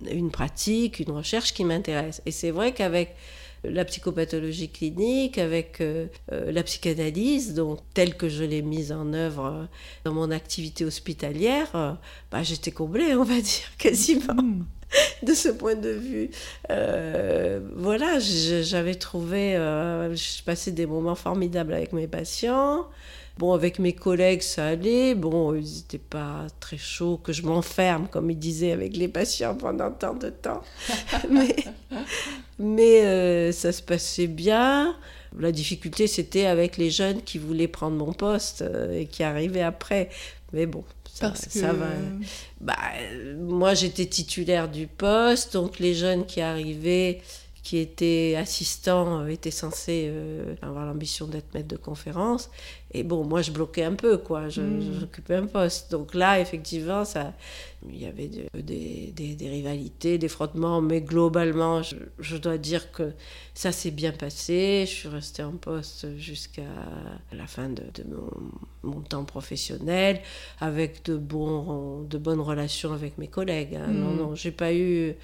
une 0.10 0.32
pratique, 0.32 1.00
une 1.00 1.12
recherche 1.12 1.54
qui 1.54 1.64
m'intéresse. 1.66 2.22
Et 2.26 2.32
c'est 2.32 2.52
vrai 2.52 2.74
qu'avec 2.74 3.16
la 3.64 3.86
psychopathologie 3.86 4.70
clinique, 4.70 5.38
avec 5.38 5.82
euh, 5.82 6.08
euh, 6.32 6.52
la 6.52 6.64
psychanalyse, 6.64 7.54
donc 7.54 7.80
telle 7.94 8.16
que 8.16 8.28
je 8.28 8.44
l'ai 8.44 8.62
mise 8.62 8.92
en 8.92 9.14
œuvre 9.14 9.46
euh, 9.46 9.66
dans 10.04 10.14
mon 10.14 10.32
activité 10.32 10.84
hospitalière, 10.84 11.98
bah, 12.32 12.44
j'étais 12.44 12.72
comblée, 12.72 13.14
on 13.16 13.24
va 13.24 13.40
dire, 13.40 13.78
quasiment. 13.78 14.34
Hmm. 14.34 14.64
de 15.24 15.34
ce 15.34 15.50
point 15.50 15.76
de 15.76 15.90
vue. 15.90 16.30
voilà, 17.76 18.20
j'avais 18.20 18.96
trouvé, 18.96 19.54
je 19.56 20.44
passais 20.44 20.72
des 20.72 20.86
moments 20.86 21.16
formidables 21.16 21.74
avec 21.74 21.94
mes 21.94 22.08
patients. 22.08 22.88
Bon, 23.38 23.54
avec 23.54 23.80
mes 23.80 23.94
collègues, 23.94 24.42
ça 24.42 24.68
allait. 24.68 25.16
Bon, 25.16 25.56
ils 25.56 25.78
n'étaient 25.78 25.98
pas 25.98 26.48
très 26.60 26.78
chauds 26.78 27.18
que 27.18 27.32
je 27.34 27.44
m'enferme, 27.44 28.08
comme 28.08 28.30
ils 28.30 28.38
disaient, 28.38 28.72
avec 28.72 28.96
les 28.96 29.08
patients 29.08 29.56
pendant 29.56 29.90
tant 29.90 30.14
de 30.14 30.30
temps. 30.30 30.62
mais 31.30 31.56
mais 32.60 33.06
euh, 33.06 33.52
ça 33.52 33.72
se 33.72 33.82
passait 33.82 34.28
bien. 34.28 34.96
La 35.38 35.52
difficulté, 35.52 36.08
c'était 36.08 36.46
avec 36.46 36.78
les 36.78 36.92
jeunes 36.92 37.22
qui 37.22 37.40
voulaient 37.40 37.68
prendre 37.68 37.98
mon 37.98 38.14
poste 38.14 38.62
euh, 38.62 39.00
et 39.00 39.06
qui 39.08 39.24
arrivaient 39.24 39.64
après. 39.64 40.10
Mais 40.54 40.68
bon, 40.68 40.84
ça, 41.22 41.50
ça 41.50 41.74
va. 41.74 41.88
Bah, 42.60 42.78
moi, 43.40 43.74
j'étais 43.74 44.06
titulaire 44.06 44.70
du 44.70 44.88
poste, 44.88 45.54
donc 45.54 45.80
les 45.80 45.94
jeunes 45.94 46.26
qui 46.26 46.42
arrivaient 46.42 47.22
qui 47.64 47.78
était 47.78 48.36
assistant, 48.38 49.20
euh, 49.22 49.28
était 49.28 49.52
censé 49.52 50.08
euh, 50.10 50.56
avoir 50.64 50.86
l'ambition 50.86 51.28
d'être 51.28 51.54
maître 51.54 51.68
de 51.68 51.78
conférence. 51.78 52.50
Et 52.92 53.04
bon, 53.04 53.24
moi, 53.24 53.44
je 53.44 53.52
bloquais 53.52 53.84
un 53.84 53.94
peu, 53.94 54.18
quoi. 54.18 54.50
Je, 54.50 54.62
hmm. 54.62 55.00
J'occupais 55.00 55.36
un 55.36 55.46
poste. 55.46 55.92
Donc 55.92 56.16
là, 56.16 56.40
effectivement, 56.40 57.06
ça, 57.06 57.34
il 57.88 58.02
y 58.02 58.08
avait 58.08 58.30
des, 58.56 59.14
des, 59.14 59.50
rivalités, 59.50 60.18
des 60.18 60.28
frottements, 60.28 60.82
mais 60.82 61.02
globalement, 61.02 61.82
je, 61.84 62.38
dois 62.38 62.58
dire 62.58 62.92
que 62.92 63.14
ça 63.54 63.72
s'est 63.72 63.92
bien 63.92 64.12
passé. 64.12 64.86
Je 64.88 64.92
suis 64.92 65.10
restée 65.10 65.44
en 65.44 65.54
poste 65.54 66.18
jusqu'à 66.18 66.64
la 67.32 67.46
fin 67.46 67.70
de, 67.70 67.84
mon, 68.10 68.92
mon, 68.92 69.02
temps 69.02 69.24
professionnel, 69.24 70.20
avec 70.60 71.06
de, 71.06 71.16
bons, 71.16 72.02
de 72.10 72.18
bonnes 72.18 72.42
relations 72.42 72.92
avec 72.92 73.20
mes 73.20 73.28
collègues. 73.28 73.76
Hein. 73.76 73.88
Non, 73.88 74.14
hmm. 74.14 74.18
non, 74.18 74.36
j'ai 74.36 74.52
pas 74.52 74.74
eu 74.74 75.16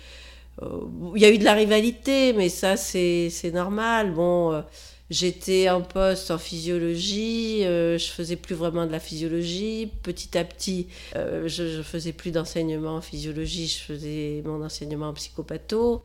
il 1.16 1.22
y 1.22 1.26
a 1.26 1.30
eu 1.30 1.38
de 1.38 1.44
la 1.44 1.54
rivalité, 1.54 2.34
mais 2.34 2.50
ça, 2.50 2.78
c'est 2.78 3.52
normal. 3.54 4.14
Bon, 4.14 4.54
euh, 4.54 4.62
j'étais 5.10 5.70
en 5.70 5.82
poste 5.82 6.32
en 6.32 6.38
physiologie, 6.38 7.64
euh, 7.64 7.98
je 7.98 8.08
faisais 8.08 8.36
plus 8.36 8.56
vraiment 8.56 8.86
de 8.86 8.92
la 8.92 9.00
physiologie. 9.00 9.92
Petit 10.04 10.38
à 10.38 10.44
petit, 10.44 10.88
je, 11.16 11.48
je 11.48 11.82
faisais 11.82 12.14
plus 12.14 12.32
d'enseignement 12.32 12.96
en 12.96 13.02
physiologie, 13.02 13.68
je 13.68 13.80
faisais 13.80 14.42
mon 14.46 14.64
enseignement 14.64 15.10
en 15.10 15.14
psychopatho. 15.14 16.04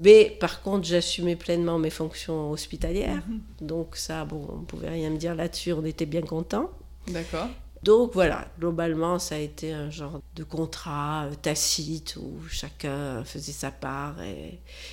Mais 0.00 0.34
par 0.40 0.62
contre, 0.62 0.86
j'assumais 0.86 1.36
pleinement 1.36 1.78
mes 1.78 1.90
fonctions 1.90 2.50
hospitalières. 2.50 3.22
Mhm. 3.28 3.40
Donc 3.60 3.96
ça, 3.96 4.24
bon, 4.24 4.46
on 4.48 4.62
pouvait 4.62 4.88
rien 4.88 5.10
me 5.10 5.18
dire 5.18 5.34
là-dessus, 5.34 5.72
on 5.72 5.84
était 5.84 6.06
bien 6.06 6.22
contents. 6.22 6.70
D'accord. 7.06 7.48
Donc 7.82 8.10
voilà, 8.12 8.46
globalement, 8.58 9.18
ça 9.18 9.36
a 9.36 9.38
été 9.38 9.72
un 9.72 9.88
genre 9.88 10.20
de 10.36 10.44
contrat 10.44 11.24
euh, 11.24 11.34
tacite 11.40 12.16
où 12.20 12.34
chacun 12.50 13.24
faisait 13.24 13.52
sa 13.52 13.70
part. 13.70 14.16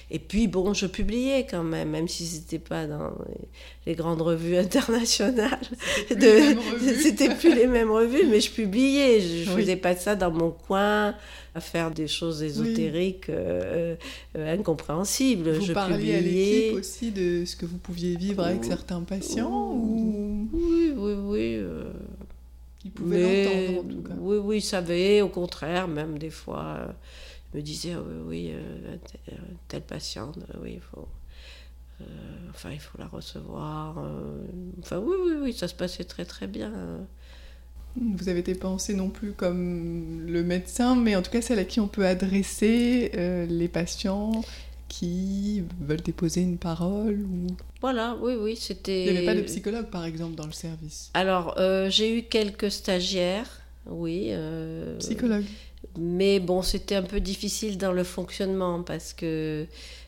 Et, 0.09 0.19
puis 0.19 0.47
bon, 0.47 0.73
je 0.73 0.85
publiais 0.85 1.45
quand 1.49 1.63
même, 1.63 1.89
même 1.89 2.07
si 2.07 2.25
c'était 2.25 2.59
pas 2.59 2.87
dans 2.87 3.11
les, 3.85 3.95
grandes 3.95 4.21
revues 4.21 4.55
internationales. 4.57 5.59
C'était 6.07 7.35
plus, 7.35 7.53
les 7.53 7.67
mêmes 7.67 7.91
revues, 7.91 8.25
mais 8.29 8.39
je 8.39 8.51
publiais. 8.51 9.19
Je 9.19 9.49
ne 9.49 9.55
faisais 9.57 9.75
pas 9.75 9.95
ça 9.95 10.15
dans 10.15 10.31
mon 10.31 10.51
coin 10.51 11.13
à 11.55 11.59
faire 11.59 11.91
des 11.91 12.07
choses 12.07 12.41
ésotériques 12.41 13.29
euh, 13.29 13.95
euh, 14.37 14.53
incompréhensibles. 14.53 15.51
Vous 15.51 15.65
je 15.65 15.73
parliez 15.73 16.15
à 16.15 16.21
l'équipe 16.21 16.75
aussi 16.77 17.11
de 17.11 17.43
ce 17.45 17.57
que 17.57 17.65
vous 17.65 17.77
pouviez 17.77 18.15
vivre 18.15 18.43
avec 18.43 18.63
certains 18.63 19.01
patients 19.01 19.73
ou... 19.73 20.47
Oui, 20.53 20.93
oui, 20.95 21.13
oui. 21.25 21.59
Il 22.87 22.91
pouvait 22.91 23.21
l'entendre 23.21 23.79
en 23.79 23.83
tout 23.83 24.01
cas. 24.01 24.13
Oui, 24.17 24.37
oui, 24.37 24.57
il 24.57 24.61
savait, 24.61 25.21
au 25.21 25.27
contraire, 25.27 25.89
même 25.89 26.17
des 26.17 26.29
fois, 26.29 26.77
euh, 26.79 26.87
il 27.53 27.57
me 27.57 27.61
disait 27.61 27.95
oui, 27.95 28.13
oui, 28.25 28.51
euh, 28.53 28.95
telle 29.67 29.81
patiente, 29.81 30.37
euh, 30.37 30.59
oui, 30.61 30.73
il 30.75 30.79
faut. 30.79 31.07
enfin, 32.49 32.69
il 32.71 32.79
faut 32.79 32.97
la 32.97 33.07
recevoir. 33.07 33.97
enfin, 34.79 34.99
oui, 34.99 35.15
oui, 35.25 35.33
oui, 35.41 35.53
ça 35.53 35.67
se 35.67 35.75
passait 35.75 36.05
très, 36.05 36.23
très 36.23 36.47
bien. 36.47 36.71
Vous 37.99 38.29
avez 38.29 38.39
été 38.39 38.55
pensé 38.55 38.93
non 38.93 39.09
plus 39.09 39.33
comme 39.33 40.25
le 40.25 40.43
médecin, 40.43 40.95
mais 40.95 41.15
en 41.17 41.21
tout 41.21 41.31
cas 41.31 41.41
celle 41.41 41.59
à 41.59 41.65
qui 41.65 41.81
on 41.81 41.87
peut 41.89 42.05
adresser 42.05 43.11
les 43.49 43.67
patients 43.67 44.31
qui 44.87 45.63
veulent 45.81 46.01
déposer 46.01 46.41
une 46.41 46.57
parole 46.57 47.21
ou... 47.21 47.47
Voilà, 47.81 48.17
oui, 48.21 48.33
oui, 48.39 48.55
c'était... 48.55 49.05
Il 49.05 49.11
n'y 49.11 49.17
avait 49.17 49.25
pas 49.25 49.35
de 49.35 49.41
psychologue, 49.41 49.87
par 49.87 50.05
exemple, 50.05 50.35
dans 50.35 50.45
le 50.45 50.51
service 50.51 51.11
Alors, 51.13 51.55
euh, 51.57 51.89
j'ai 51.89 52.17
eu 52.17 52.23
quelques 52.23 52.71
stagiaires, 52.71 53.61
oui. 53.85 54.27
Euh, 54.29 54.97
psychologue. 54.97 55.45
Mais 55.97 56.39
bon, 56.39 56.61
c'était 56.61 56.95
un 56.95 57.03
peu 57.03 57.19
difficile 57.19 57.77
dans 57.77 57.91
le 57.91 58.03
fonctionnement 58.03 58.83
parce 58.83 59.13
que 59.13 59.65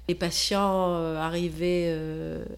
les 0.08 0.16
patients 0.16 0.96
euh, 0.96 1.18
arrivaient, 1.18 1.96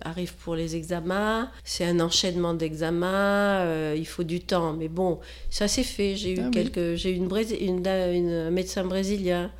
arrivent 0.02 0.36
pour 0.36 0.56
les 0.56 0.76
examens, 0.76 1.50
c'est 1.64 1.86
un 1.86 2.00
enchaînement 2.00 2.54
d'examens, 2.54 3.94
il 3.96 4.08
faut 4.08 4.24
du 4.24 4.40
temps. 4.40 4.74
Mais 4.74 4.88
bon, 4.88 5.20
ça 5.50 5.68
s'est 5.68 5.84
fait. 5.84 6.16
J'ai 6.16 6.34
eu 6.36 6.42
ah 6.46 6.50
quelques, 6.52 6.96
j'ai 6.96 7.12
eu 7.12 7.16
une, 7.16 7.30
une, 7.60 7.88
une, 7.88 8.32
un 8.32 8.52
médecin 8.52 8.84
brésilien 8.84 9.52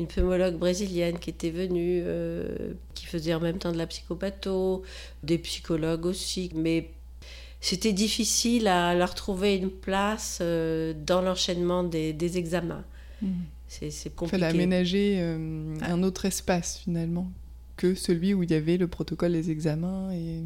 une 0.00 0.06
pneumologue 0.06 0.56
brésilienne 0.56 1.18
qui 1.18 1.30
était 1.30 1.50
venue, 1.50 2.00
euh, 2.04 2.72
qui 2.94 3.06
faisait 3.06 3.34
en 3.34 3.40
même 3.40 3.58
temps 3.58 3.70
de 3.70 3.76
la 3.76 3.86
psychopatho, 3.86 4.82
des 5.22 5.38
psychologues 5.38 6.06
aussi, 6.06 6.50
mais 6.54 6.90
c'était 7.60 7.92
difficile 7.92 8.66
à 8.66 8.94
leur 8.94 9.14
trouver 9.14 9.56
une 9.56 9.70
place 9.70 10.38
euh, 10.40 10.94
dans 11.06 11.20
l'enchaînement 11.20 11.84
des, 11.84 12.38
examens. 12.38 12.84
Mmh. 13.20 13.26
C'est 13.68 14.14
compliqué. 14.16 14.24
Il 14.24 14.28
fallait 14.40 14.46
aménager 14.46 15.16
euh, 15.20 15.74
un 15.82 16.02
autre 16.02 16.24
espace 16.24 16.78
finalement 16.78 17.30
que 17.76 17.94
celui 17.94 18.34
où 18.34 18.42
il 18.42 18.50
y 18.50 18.54
avait 18.54 18.78
le 18.78 18.88
protocole 18.88 19.32
des 19.32 19.50
examens 19.50 20.10
et 20.12 20.42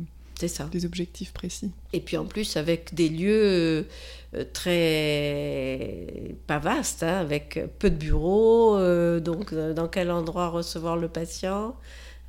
ça. 0.48 0.64
des 0.64 0.84
objectifs 0.84 1.32
précis. 1.32 1.70
Et 1.92 2.00
puis 2.00 2.16
en 2.16 2.24
plus 2.24 2.56
avec 2.56 2.94
des 2.94 3.08
lieux 3.08 3.86
euh, 4.34 4.44
très 4.52 6.34
pas 6.46 6.58
vastes, 6.58 7.02
hein, 7.02 7.18
avec 7.20 7.60
peu 7.78 7.90
de 7.90 7.96
bureaux, 7.96 8.76
euh, 8.76 9.20
donc 9.20 9.52
euh, 9.52 9.74
dans 9.74 9.88
quel 9.88 10.10
endroit 10.10 10.48
recevoir 10.48 10.96
le 10.96 11.08
patient? 11.08 11.76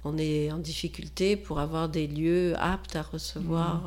On 0.04 0.18
est 0.18 0.52
en 0.52 0.60
difficulté 0.60 1.36
pour 1.36 1.60
avoir 1.60 1.90
des 1.90 2.06
lieux 2.06 2.54
aptes 2.60 2.96
à 2.96 3.02
recevoir 3.02 3.82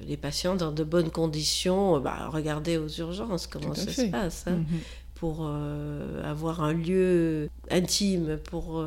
mmh. 0.00 0.04
les 0.08 0.16
patients 0.16 0.56
dans 0.56 0.72
de 0.72 0.82
bonnes 0.82 1.10
conditions. 1.10 2.00
Bah, 2.00 2.28
regardez 2.32 2.76
aux 2.76 2.88
urgences 2.88 3.46
comment 3.46 3.72
ça 3.72 3.92
se 3.92 4.10
passe. 4.10 4.44
Hein. 4.48 4.56
Mmh. 4.56 4.64
Pour 5.18 5.50
avoir 6.22 6.62
un 6.62 6.72
lieu 6.72 7.48
intime, 7.70 8.38
pour 8.38 8.84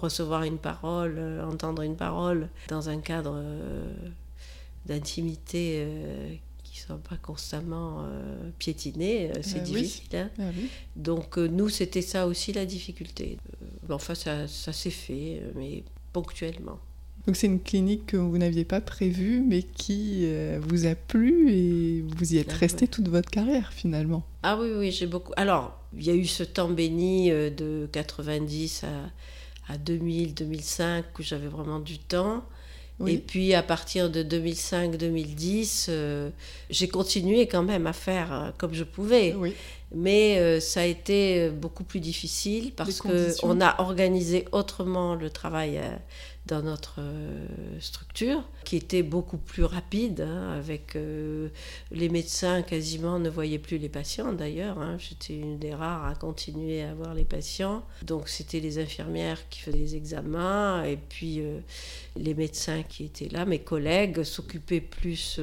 recevoir 0.00 0.42
une 0.42 0.58
parole, 0.58 1.20
entendre 1.50 1.82
une 1.82 1.96
parole 1.96 2.48
dans 2.68 2.88
un 2.88 2.98
cadre 2.98 3.42
d'intimité 4.86 6.40
ne 6.82 6.96
sont 6.96 6.98
pas 6.98 7.16
constamment 7.16 8.04
euh, 8.04 8.50
piétinés, 8.58 9.30
euh, 9.30 9.40
c'est 9.42 9.60
ah 9.60 9.64
difficile. 9.64 10.16
Hein. 10.16 10.30
Ah 10.38 10.50
Donc 10.96 11.38
euh, 11.38 11.46
nous, 11.46 11.68
c'était 11.68 12.02
ça 12.02 12.26
aussi 12.26 12.52
la 12.52 12.66
difficulté. 12.66 13.38
enfin, 13.88 14.14
ça, 14.14 14.48
ça 14.48 14.72
s'est 14.72 14.90
fait, 14.90 15.42
mais 15.54 15.84
ponctuellement. 16.12 16.78
Donc 17.26 17.36
c'est 17.36 17.46
une 17.46 17.60
clinique 17.60 18.06
que 18.06 18.16
vous 18.16 18.36
n'aviez 18.38 18.64
pas 18.64 18.80
prévue, 18.80 19.44
mais 19.46 19.62
qui 19.62 20.26
vous 20.60 20.86
a 20.86 20.96
plu 20.96 21.52
et 21.52 22.04
vous 22.16 22.34
y 22.34 22.38
êtes 22.38 22.52
resté 22.52 22.88
toute 22.88 23.08
votre 23.08 23.30
carrière 23.30 23.72
finalement. 23.72 24.24
Ah 24.42 24.58
oui, 24.60 24.70
oui, 24.76 24.90
j'ai 24.90 25.06
beaucoup. 25.06 25.32
Alors, 25.36 25.78
il 25.96 26.04
y 26.04 26.10
a 26.10 26.14
eu 26.14 26.26
ce 26.26 26.42
temps 26.42 26.68
béni 26.68 27.30
de 27.30 27.88
90 27.92 28.84
à, 28.84 29.72
à 29.72 29.78
2000, 29.78 30.34
2005 30.34 31.04
où 31.18 31.22
j'avais 31.22 31.46
vraiment 31.46 31.78
du 31.78 31.98
temps. 31.98 32.42
Et 33.06 33.18
puis 33.18 33.54
à 33.54 33.62
partir 33.62 34.10
de 34.10 34.22
2005-2010, 34.22 35.86
euh, 35.88 36.30
j'ai 36.70 36.88
continué 36.88 37.46
quand 37.46 37.62
même 37.62 37.86
à 37.86 37.92
faire 37.92 38.32
euh, 38.32 38.50
comme 38.58 38.74
je 38.74 38.84
pouvais. 38.84 39.34
Mais 39.94 40.38
euh, 40.38 40.60
ça 40.60 40.80
a 40.80 40.84
été 40.84 41.50
beaucoup 41.50 41.84
plus 41.84 42.00
difficile 42.00 42.72
parce 42.72 43.00
qu'on 43.00 43.60
a 43.60 43.80
organisé 43.80 44.46
autrement 44.52 45.14
le 45.14 45.30
travail 45.30 45.80
dans 46.46 46.62
notre 46.62 46.96
euh, 46.98 47.46
structure, 47.78 48.42
qui 48.64 48.76
était 48.76 49.04
beaucoup 49.04 49.36
plus 49.36 49.62
rapide, 49.62 50.22
hein, 50.22 50.52
avec 50.52 50.96
euh, 50.96 51.48
les 51.92 52.08
médecins 52.08 52.62
quasiment 52.62 53.20
ne 53.20 53.30
voyaient 53.30 53.60
plus 53.60 53.78
les 53.78 53.88
patients 53.88 54.32
d'ailleurs. 54.32 54.78
Hein. 54.80 54.96
J'étais 54.98 55.34
une 55.34 55.58
des 55.58 55.72
rares 55.72 56.04
à 56.04 56.14
continuer 56.16 56.82
à 56.82 56.94
voir 56.94 57.14
les 57.14 57.24
patients. 57.24 57.84
Donc 58.02 58.28
c'était 58.28 58.58
les 58.58 58.78
infirmières 58.78 59.48
qui 59.50 59.60
faisaient 59.60 59.78
les 59.78 59.94
examens 59.94 60.82
et 60.82 60.96
puis 60.96 61.40
euh, 61.40 61.60
les 62.16 62.34
médecins 62.34 62.82
qui 62.82 63.04
étaient 63.04 63.28
là, 63.28 63.44
mes 63.44 63.60
collègues 63.60 64.24
s'occupaient 64.24 64.80
plus 64.80 65.40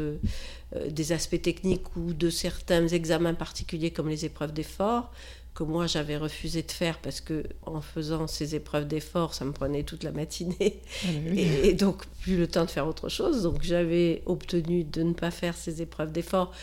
des 0.88 1.12
aspects 1.14 1.42
techniques 1.42 1.96
ou 1.96 2.14
de 2.14 2.30
certains 2.30 2.88
examens 2.88 3.34
particuliers 3.34 3.90
comme 3.90 4.08
les 4.08 4.26
épreuves 4.26 4.54
d'effort 4.54 5.12
que 5.54 5.64
moi 5.64 5.88
j'avais 5.88 6.18
refusé 6.18 6.62
de 6.62 6.72
faire 6.72 7.00
parce 7.00 7.22
que 7.22 7.44
en 7.66 7.82
faisant 7.82 8.28
ces 8.28 8.56
épreuves 8.56 8.88
d'effort, 8.88 9.34
ça 9.34 9.46
me 9.46 9.52
prenait 9.52 9.84
toute 9.84 10.04
la 10.04 10.12
matinée. 10.12 10.82
Ah, 11.06 11.10
et, 11.36 11.74
donc 11.74 12.06
plus 12.22 12.38
le 12.38 12.48
temps 12.48 12.66
de 12.66 12.70
faire 12.70 12.88
autre 12.88 13.10
chose. 13.10 13.44
Donc 13.44 13.62
j'avais 13.62 14.22
obtenu 14.26 14.84
de 14.84 15.04
ne 15.04 15.14
pas 15.14 15.32
faire 15.32 15.56
ces 15.56 15.82
épreuves 15.82 16.12
d'effort 16.12 16.54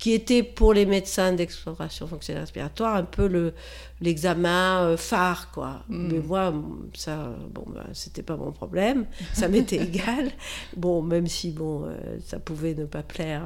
qui 0.00 0.12
était 0.12 0.42
pour 0.42 0.72
les 0.72 0.86
médecins 0.86 1.32
d'exploration 1.32 2.06
fonctionnelle 2.06 2.42
respiratoire 2.42 2.96
un 2.96 3.04
peu 3.04 3.28
le 3.28 3.52
l'examen 4.00 4.82
euh, 4.84 4.96
phare 4.96 5.50
quoi. 5.52 5.82
Hmm. 5.90 6.08
Mais 6.10 6.20
moi 6.20 6.54
ça 6.94 7.36
bon 7.52 7.64
ben, 7.68 7.84
c'était 7.92 8.22
pas 8.22 8.36
mon 8.36 8.50
problème, 8.50 9.06
ça 9.34 9.46
m'était 9.46 9.76
égal. 9.84 10.30
Bon 10.74 11.02
même 11.02 11.26
si 11.26 11.50
bon 11.50 11.84
euh, 11.84 12.18
ça 12.24 12.38
pouvait 12.38 12.74
ne 12.74 12.86
pas 12.86 13.02
plaire 13.02 13.42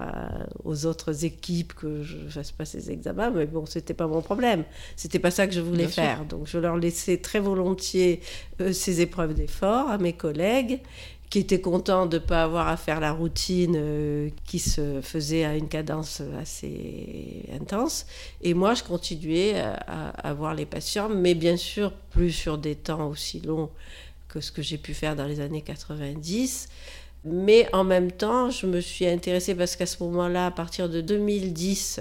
aux 0.62 0.86
autres 0.86 1.24
équipes 1.24 1.74
que 1.74 2.02
je 2.04 2.16
fasse 2.28 2.52
pas 2.52 2.64
ces 2.64 2.90
examens, 2.92 3.30
mais 3.30 3.46
bon 3.46 3.66
c'était 3.66 3.94
pas 3.94 4.06
mon 4.06 4.22
problème. 4.22 4.62
C'était 4.94 5.18
pas 5.18 5.32
ça 5.32 5.48
que 5.48 5.52
je 5.52 5.60
voulais 5.60 5.88
faire. 5.88 6.24
Donc 6.24 6.46
je 6.46 6.58
leur 6.58 6.76
laissais 6.76 7.16
très 7.16 7.40
volontiers 7.40 8.20
euh, 8.60 8.72
ces 8.72 9.00
épreuves 9.00 9.34
d'effort 9.34 9.90
à 9.90 9.98
mes 9.98 10.12
collègues 10.12 10.80
qui 11.34 11.40
était 11.40 11.60
content 11.60 12.06
de 12.06 12.18
ne 12.18 12.22
pas 12.22 12.44
avoir 12.44 12.68
à 12.68 12.76
faire 12.76 13.00
la 13.00 13.10
routine 13.10 13.74
euh, 13.76 14.30
qui 14.46 14.60
se 14.60 15.00
faisait 15.00 15.44
à 15.44 15.56
une 15.56 15.66
cadence 15.66 16.22
assez 16.40 17.44
intense. 17.52 18.06
Et 18.40 18.54
moi, 18.54 18.74
je 18.74 18.84
continuais 18.84 19.58
à, 19.58 20.10
à, 20.10 20.32
voir 20.32 20.54
les 20.54 20.64
patients, 20.64 21.08
mais 21.08 21.34
bien 21.34 21.56
sûr, 21.56 21.90
plus 22.10 22.30
sur 22.30 22.56
des 22.56 22.76
temps 22.76 23.08
aussi 23.08 23.40
longs 23.40 23.68
que 24.28 24.40
ce 24.40 24.52
que 24.52 24.62
j'ai 24.62 24.78
pu 24.78 24.94
faire 24.94 25.16
dans 25.16 25.26
les 25.26 25.40
années 25.40 25.62
90. 25.62 26.68
Mais 27.24 27.68
en 27.72 27.82
même 27.82 28.12
temps, 28.12 28.50
je 28.50 28.68
me 28.68 28.80
suis 28.80 29.08
intéressée 29.08 29.56
parce 29.56 29.74
qu'à 29.74 29.86
ce 29.86 30.00
moment-là, 30.04 30.46
à 30.46 30.50
partir 30.52 30.88
de 30.88 31.00
2010, 31.00 32.00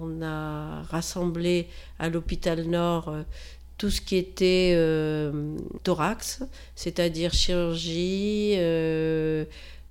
on 0.00 0.20
a 0.20 0.82
rassemblé 0.82 1.68
à 2.00 2.08
l'hôpital 2.08 2.64
Nord 2.64 3.08
euh, 3.08 3.22
tout 3.78 3.90
ce 3.90 4.00
qui 4.00 4.16
était 4.16 4.72
euh, 4.76 5.56
thorax, 5.82 6.42
c'est-à-dire 6.76 7.32
chirurgie, 7.32 8.54
euh, 8.56 9.44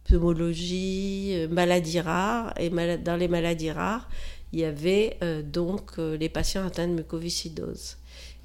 pneumologie, 0.05 1.31
euh, 1.33 1.47
maladies 1.49 1.99
rares. 1.99 2.53
Et 2.57 2.69
dans 2.69 3.17
les 3.17 3.27
maladies 3.27 3.71
rares, 3.71 4.09
il 4.53 4.59
y 4.59 4.65
avait 4.65 5.17
donc 5.51 5.97
les 5.97 6.29
patients 6.29 6.65
atteints 6.65 6.87
de 6.87 6.93
mucoviscidose. 6.93 7.97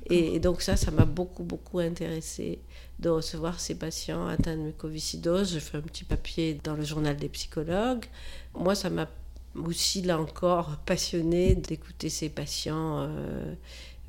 Et, 0.09 0.41
donc 0.41 0.63
ça, 0.63 0.75
ça 0.75 0.91
m'a 0.91 1.05
beaucoup, 1.05 1.43
beaucoup 1.43 1.81
intéressé 1.81 2.61
de 2.99 3.11
recevoir 3.11 3.61
ces 3.61 3.75
patients 3.75 4.27
atteints 4.27 4.57
de 4.57 4.63
mucoviscidose. 4.63 5.53
Je 5.53 5.59
fais 5.59 5.77
un 5.77 5.83
petit 5.83 6.05
papier 6.05 6.59
dans 6.65 6.77
le 6.77 6.83
journal 6.83 7.15
des 7.15 7.29
psychologues. 7.29 8.07
Moi, 8.55 8.75
ça 8.75 8.89
m'a 8.89 9.07
aussi, 9.55 10.01
là 10.01 10.19
encore, 10.19 10.79
passionné 10.87 11.55
d'écouter 11.55 12.09
ces 12.09 12.31
patients 12.31 13.07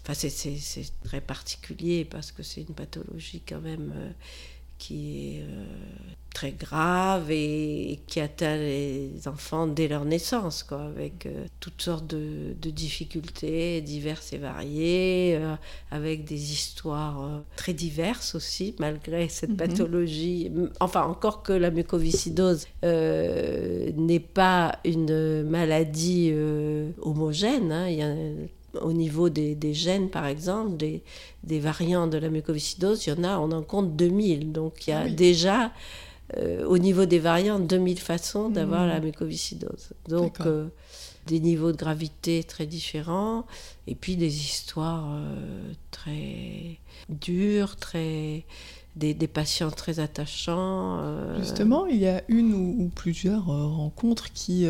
Enfin, 0.09 0.29
c'est 0.29 0.91
très 1.03 1.21
particulier 1.21 2.05
parce 2.05 2.31
que 2.31 2.41
c'est 2.41 2.61
une 2.61 2.73
pathologie 2.73 3.41
quand 3.47 3.61
même 3.61 3.93
qui 4.77 5.35
est 5.35 5.43
très 6.33 6.51
grave 6.51 7.31
et, 7.31 7.99
qui 8.07 8.19
atteint 8.19 8.55
les 8.55 9.27
enfants 9.27 9.67
dès 9.67 9.87
leur 9.87 10.05
naissance, 10.05 10.63
quoi, 10.63 10.83
avec 10.83 11.25
euh, 11.25 11.45
toutes 11.59 11.81
sortes 11.81 12.07
de, 12.07 12.53
difficultés 12.69 13.81
diverses 13.81 14.31
et 14.33 14.37
variées, 14.37 15.35
euh, 15.35 15.55
avec 15.91 16.23
des 16.25 16.53
histoires 16.53 17.23
euh, 17.23 17.39
très 17.55 17.73
diverses 17.73 18.35
aussi, 18.35 18.75
malgré 18.79 19.27
cette 19.27 19.51
mhm. 19.51 19.57
pathologie. 19.57 20.51
Enfin, 20.79 21.03
encore 21.03 21.43
que 21.43 21.53
la 21.53 21.71
mucoviscidose 21.71 22.67
n'est 22.83 24.19
pas 24.19 24.79
une 24.85 25.43
maladie 25.43 26.33
homogène, 27.01 27.71
hein, 27.71 27.89
il 27.89 27.97
y 27.97 28.01
a 28.01 28.13
au 28.81 28.93
niveau 28.93 29.29
des, 29.29 29.73
gènes, 29.73 30.09
par 30.09 30.25
exemple, 30.25 30.77
des, 30.77 31.03
des, 31.43 31.59
variants 31.59 32.07
de 32.07 32.17
la 32.17 32.29
mucoviscidose, 32.29 33.05
il 33.05 33.09
y 33.09 33.13
en 33.13 33.23
a, 33.23 33.37
on 33.39 33.51
en 33.51 33.63
compte 33.63 33.95
2000. 33.95 34.51
Donc 34.51 34.87
il 34.87 34.91
y 34.91 34.93
a 34.93 35.01
ah 35.01 35.09
déjà 35.09 35.71
euh, 36.37 36.65
au 36.65 36.77
niveau 36.77 37.05
des 37.05 37.19
variantes 37.19 37.65
2000 37.65 37.99
façons 37.99 38.49
d'avoir 38.49 38.85
la 38.85 38.99
mmh. 38.99 39.05
mucoviscidose. 39.05 39.89
Donc 40.07 40.41
euh, 40.41 40.67
des 41.25 41.39
niveaux 41.39 41.71
de 41.71 41.77
gravité 41.77 42.43
très 42.43 42.67
différents 42.67 43.45
et 43.87 43.95
puis 43.95 44.15
des 44.15 44.37
histoires 44.37 45.09
euh, 45.11 45.73
très 45.91 46.79
dures, 47.09 47.77
très 47.77 48.45
des, 48.99 49.27
patients 49.27 49.71
très 49.71 49.99
attachants. 49.99 51.01
Justement, 51.37 51.85
il 51.85 51.97
y 51.97 52.07
a 52.07 52.21
une 52.27 52.53
ou, 52.53 52.91
plusieurs 52.93 53.45
rencontres 53.45 54.31
qui 54.33 54.67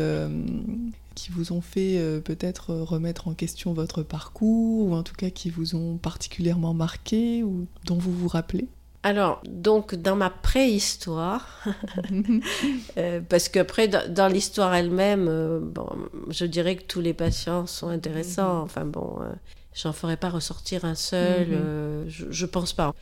qui 1.16 1.32
vous 1.32 1.52
ont 1.52 1.60
fait 1.60 2.20
peut-être 2.24 2.74
remettre 2.74 3.28
en 3.28 3.34
question 3.34 3.72
votre 3.72 4.02
parcours, 4.02 4.86
ou 4.86 4.94
en 4.94 5.02
tout 5.02 5.14
cas 5.14 5.30
qui 5.30 5.50
vous 5.50 5.74
ont 5.74 5.96
particulièrement 5.96 6.72
marqué, 6.72 7.42
ou 7.42 7.66
dont 7.84 7.98
vous 7.98 8.12
vous 8.12 8.28
rappelez? 8.28 8.68
Alors, 9.02 9.40
donc, 9.48 9.94
dans 9.94 10.14
ma 10.14 10.28
préhistoire, 10.28 11.64
euh, 12.98 13.20
parce 13.26 13.48
qu'après, 13.48 13.88
dans, 13.88 14.28
l'histoire 14.30 14.74
elle-même, 14.74 15.26
euh, 15.26 15.58
bon, 15.58 15.88
je 16.28 16.44
dirais 16.44 16.76
que 16.76 16.84
tous 16.84 17.00
les 17.00 17.14
patients 17.14 17.66
sont 17.66 17.88
intéressants. 17.88 18.56
Mhm. 18.56 18.64
Enfin 18.64 18.84
bon, 18.84 19.18
euh, 19.22 19.32
j'en 19.74 19.94
ferai 19.94 20.18
pas 20.18 20.28
ressortir 20.28 20.84
un 20.84 20.94
seul, 20.94 21.48
mhm. 21.48 22.04
je, 22.08 22.26
je, 22.30 22.46
pense 22.46 22.74
pas. 22.74 22.94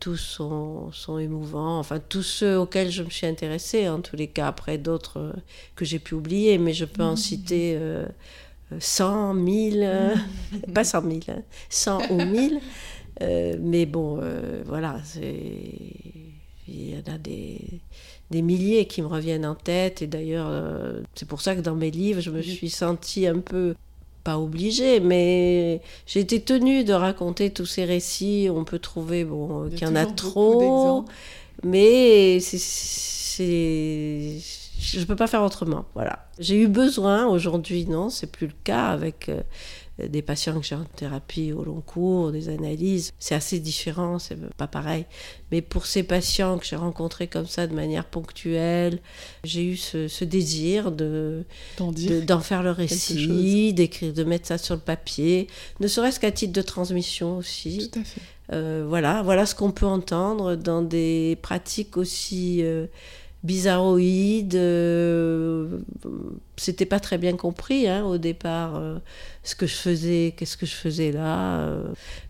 Tous 0.00 0.16
sont, 0.16 0.90
sont, 0.92 1.18
émouvants, 1.18 1.78
enfin 1.78 2.00
tous 2.00 2.22
ceux 2.22 2.58
auxquels 2.58 2.90
je 2.90 3.02
me 3.02 3.10
suis 3.10 3.26
intéressée, 3.26 3.88
en 3.88 4.00
tous 4.00 4.16
les 4.16 4.28
cas, 4.28 4.48
après 4.48 4.78
d'autres 4.78 5.34
que 5.76 5.84
j'ai 5.84 5.98
pu 5.98 6.14
oublier, 6.14 6.58
mais 6.58 6.72
je 6.72 6.84
peux 6.84 7.02
en 7.02 7.12
mhm. 7.12 7.16
citer 7.16 7.78
100, 8.78 9.34
1000, 9.34 10.14
pas 10.74 10.84
100 10.84 11.02
000, 11.02 11.20
100 11.68 12.10
ou 12.10 12.16
1000. 12.24 12.60
Euh, 13.20 13.56
mais 13.60 13.86
bon, 13.86 14.18
euh, 14.22 14.62
voilà, 14.66 15.00
il 16.68 16.90
y 16.90 16.96
en 16.96 17.12
a 17.12 17.18
des, 17.18 17.60
des, 18.30 18.42
milliers 18.42 18.86
qui 18.86 19.02
me 19.02 19.06
reviennent 19.06 19.46
en 19.46 19.54
tête. 19.54 20.02
Et 20.02 20.06
d'ailleurs, 20.06 20.48
euh, 20.48 21.00
c'est 21.14 21.28
pour 21.28 21.40
ça 21.40 21.54
que 21.54 21.60
dans 21.60 21.74
mes 21.74 21.90
livres, 21.90 22.20
je 22.20 22.30
me 22.30 22.40
suis 22.40 22.70
sentie 22.70 23.26
un 23.26 23.38
peu, 23.38 23.74
pas 24.24 24.38
obligée, 24.38 25.00
mais 25.00 25.80
j'ai 26.06 26.20
été 26.20 26.40
tenue 26.40 26.84
de 26.84 26.92
raconter 26.92 27.50
tous 27.50 27.66
ces 27.66 27.84
récits. 27.84 28.48
On 28.50 28.64
peut 28.64 28.78
trouver 28.78 29.24
bon, 29.24 29.68
qu'il 29.70 29.82
y 29.82 29.90
en 29.90 29.96
a 29.96 30.06
trop, 30.06 31.04
mais 31.64 32.40
c'est 32.40 34.38
je 34.82 34.98
ne 34.98 35.04
peux 35.04 35.16
pas 35.16 35.28
faire 35.28 35.42
autrement. 35.42 35.84
Voilà. 35.94 36.26
J'ai 36.38 36.60
eu 36.60 36.66
besoin, 36.66 37.26
aujourd'hui 37.26 37.86
non, 37.86 38.10
c'est 38.10 38.30
plus 38.30 38.48
le 38.48 38.54
cas 38.64 38.86
avec 38.86 39.30
des 40.08 40.22
patients 40.22 40.58
que 40.58 40.66
j'ai 40.66 40.74
en 40.74 40.84
thérapie 40.84 41.52
au 41.52 41.64
long 41.64 41.80
cours, 41.80 42.32
des 42.32 42.48
analyses, 42.48 43.12
c'est 43.18 43.34
assez 43.34 43.58
différent, 43.58 44.18
c'est 44.18 44.38
pas 44.56 44.66
pareil. 44.66 45.06
Mais 45.50 45.60
pour 45.60 45.86
ces 45.86 46.02
patients 46.02 46.58
que 46.58 46.66
j'ai 46.66 46.76
rencontrés 46.76 47.26
comme 47.26 47.46
ça 47.46 47.66
de 47.66 47.74
manière 47.74 48.04
ponctuelle, 48.04 49.00
j'ai 49.44 49.64
eu 49.64 49.76
ce, 49.76 50.24
désir 50.24 50.92
de 50.92 51.44
d'en 51.78 52.40
faire 52.40 52.62
le 52.62 52.70
récit, 52.70 53.72
d'écrire, 53.72 54.12
de 54.12 54.24
mettre 54.24 54.48
ça 54.48 54.58
sur 54.58 54.74
le 54.74 54.80
papier, 54.80 55.46
ne 55.80 55.88
serait-ce 55.88 56.20
qu'à 56.20 56.30
titre 56.30 56.52
de 56.52 56.62
transmission 56.62 57.36
aussi. 57.36 57.90
Tout 57.92 58.00
à 58.00 58.04
fait. 58.04 58.20
Euh, 58.52 58.84
voilà, 58.86 59.22
voilà 59.22 59.46
ce 59.46 59.54
qu'on 59.54 59.70
peut 59.70 59.86
entendre 59.86 60.56
dans 60.56 60.82
des 60.82 61.38
pratiques 61.42 61.96
aussi 61.96 62.62
euh, 62.62 62.86
bizarroïde. 63.42 64.54
Euh, 64.54 65.78
c'était 66.56 66.86
pas 66.86 67.00
très 67.00 67.18
bien 67.18 67.36
compris 67.36 67.88
hein, 67.88 68.04
au 68.04 68.18
départ 68.18 68.76
euh, 68.76 68.98
ce 69.42 69.54
que 69.54 69.66
je 69.66 69.74
faisais, 69.74 70.34
qu'est-ce 70.36 70.56
que 70.56 70.66
je 70.66 70.74
faisais 70.74 71.10
là 71.10 71.66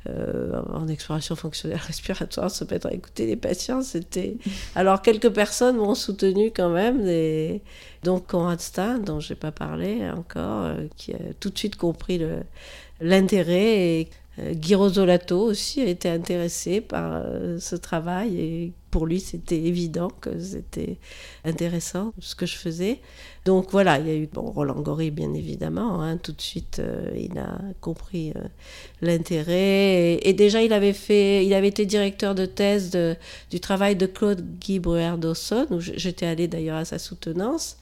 euh, 0.08 0.62
en 0.72 0.88
exploration 0.88 1.36
fonctionnelle 1.36 1.80
respiratoire, 1.86 2.50
se 2.50 2.64
mettre 2.64 2.86
à 2.86 2.92
écouter 2.92 3.26
les 3.26 3.36
patients. 3.36 3.82
C'était 3.82 4.36
alors 4.74 5.02
quelques 5.02 5.30
personnes 5.30 5.76
m'ont 5.76 5.94
soutenu 5.94 6.50
quand 6.54 6.70
même. 6.70 7.04
Des... 7.04 7.60
Donc 8.02 8.26
Conrad 8.26 8.60
Stein, 8.60 8.98
dont 8.98 9.20
j'ai 9.20 9.34
pas 9.34 9.52
parlé 9.52 10.10
encore, 10.10 10.74
qui 10.96 11.12
a 11.12 11.18
tout 11.38 11.50
de 11.50 11.58
suite 11.58 11.76
compris 11.76 12.20
l'intérêt 13.00 14.00
et 14.00 14.08
euh, 14.38 14.54
Guy 14.54 14.74
Rosolato 14.74 15.38
aussi 15.38 15.80
a 15.82 15.86
été 15.86 16.08
intéressé 16.08 16.80
par 16.80 17.12
euh, 17.14 17.58
ce 17.58 17.76
travail 17.76 18.40
et 18.40 18.72
pour 18.92 19.06
lui 19.06 19.18
c'était 19.18 19.58
évident 19.58 20.10
que 20.20 20.38
c'était 20.38 20.98
intéressant 21.44 22.12
ce 22.20 22.36
que 22.36 22.46
je 22.46 22.56
faisais. 22.56 23.00
Donc 23.44 23.72
voilà, 23.72 23.98
il 23.98 24.06
y 24.06 24.10
a 24.10 24.14
eu 24.14 24.28
bon, 24.32 24.42
Roland 24.42 24.80
Gori 24.80 25.10
bien 25.10 25.34
évidemment, 25.34 26.00
hein, 26.00 26.16
tout 26.18 26.30
de 26.30 26.40
suite 26.40 26.78
euh, 26.78 27.10
il 27.16 27.36
a 27.38 27.58
compris 27.80 28.32
l'intérêt 29.00 30.20
et, 30.22 30.32
déjà 30.34 30.62
il 30.62 30.72
avait 30.72 30.92
fait, 30.92 31.44
il 31.44 31.52
avait 31.54 31.68
été 31.68 31.86
directeur 31.86 32.36
de 32.36 32.46
thèse 32.46 32.96
du 33.50 33.58
travail 33.58 33.96
de 33.96 34.06
Claude 34.06 34.44
Guy 34.60 34.78
Bruer-Dawson 34.78 35.66
où 35.70 35.80
j'étais 35.80 36.26
allée 36.26 36.46
d'ailleurs 36.46 36.76
à 36.76 36.84
sa 36.84 36.98
soutenance 37.00 37.78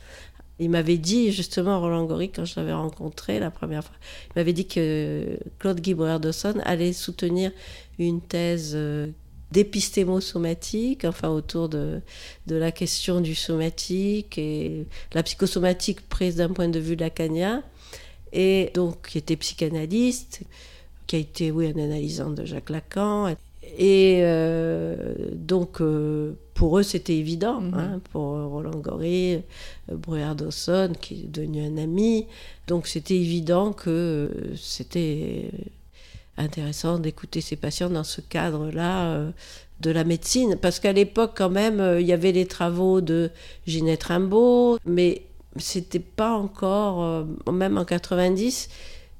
il 0.60 0.68
m'avait 0.68 0.98
dit, 0.98 1.32
justement, 1.32 1.80
Roland 1.80 2.04
Gori, 2.04 2.30
quand 2.30 2.44
je 2.44 2.54
l'avais 2.56 2.74
rencontré 2.74 3.40
la 3.40 3.50
première 3.50 3.82
fois, 3.82 3.96
il 4.28 4.32
m'avait 4.38 4.52
dit 4.52 4.66
que 4.66 5.38
Claude 5.58 5.80
Guy 5.80 5.94
Dawson 5.94 6.60
allait 6.64 6.92
soutenir 6.92 7.50
une 7.98 8.20
thèse 8.20 8.72
euh, 8.74 9.06
d'épistémo-somatique, 9.52 11.04
enfin 11.04 11.28
autour 11.28 11.68
de, 11.68 12.00
de 12.46 12.56
la 12.56 12.70
question 12.72 13.20
du 13.20 13.34
somatique 13.34 14.38
et 14.38 14.86
la 15.12 15.22
psychosomatique 15.22 16.08
prise 16.08 16.36
d'un 16.36 16.50
point 16.50 16.68
de 16.68 16.78
vue 16.78 16.96
lacanien, 16.96 17.62
et 18.32 18.70
donc 18.74 19.08
qui 19.08 19.18
était 19.18 19.36
psychanalyste, 19.36 20.42
qui 21.06 21.16
a 21.16 21.18
été, 21.18 21.50
oui, 21.50 21.66
un 21.66 21.82
analysant 21.82 22.30
de 22.30 22.44
Jacques 22.44 22.70
Lacan. 22.70 23.34
Et 23.78 24.20
euh, 24.22 25.14
donc, 25.32 25.80
euh, 25.80 26.34
pour 26.54 26.78
eux, 26.78 26.82
c'était 26.82 27.16
évident. 27.16 27.60
Mhm. 27.60 27.74
Hein, 27.74 28.00
pour 28.12 28.22
Roland 28.22 28.78
Gori, 28.78 29.42
Bruyère 29.90 30.36
Dawson, 30.36 30.92
qui 31.00 31.22
est 31.22 31.28
devenu 31.28 31.62
un 31.64 31.76
ami. 31.76 32.26
Donc, 32.68 32.86
c'était 32.86 33.16
évident 33.16 33.72
que 33.72 34.30
c'était 34.56 35.50
intéressant 36.40 36.98
d'écouter 36.98 37.40
ces 37.40 37.56
patients 37.56 37.90
dans 37.90 38.04
ce 38.04 38.20
cadre-là 38.20 39.32
de 39.80 39.90
la 39.90 40.04
médecine. 40.04 40.56
Parce 40.60 40.80
qu'à 40.80 40.92
l'époque, 40.92 41.32
quand 41.36 41.50
même, 41.50 41.98
il 42.00 42.06
y 42.06 42.12
avait 42.12 42.32
les 42.32 42.46
travaux 42.46 43.00
de 43.00 43.30
Ginette 43.66 44.04
Rimbaud, 44.04 44.78
mais 44.84 45.22
c'était 45.56 45.98
pas 45.98 46.32
encore, 46.32 47.26
même 47.50 47.78
en 47.78 47.84
90, 47.84 48.68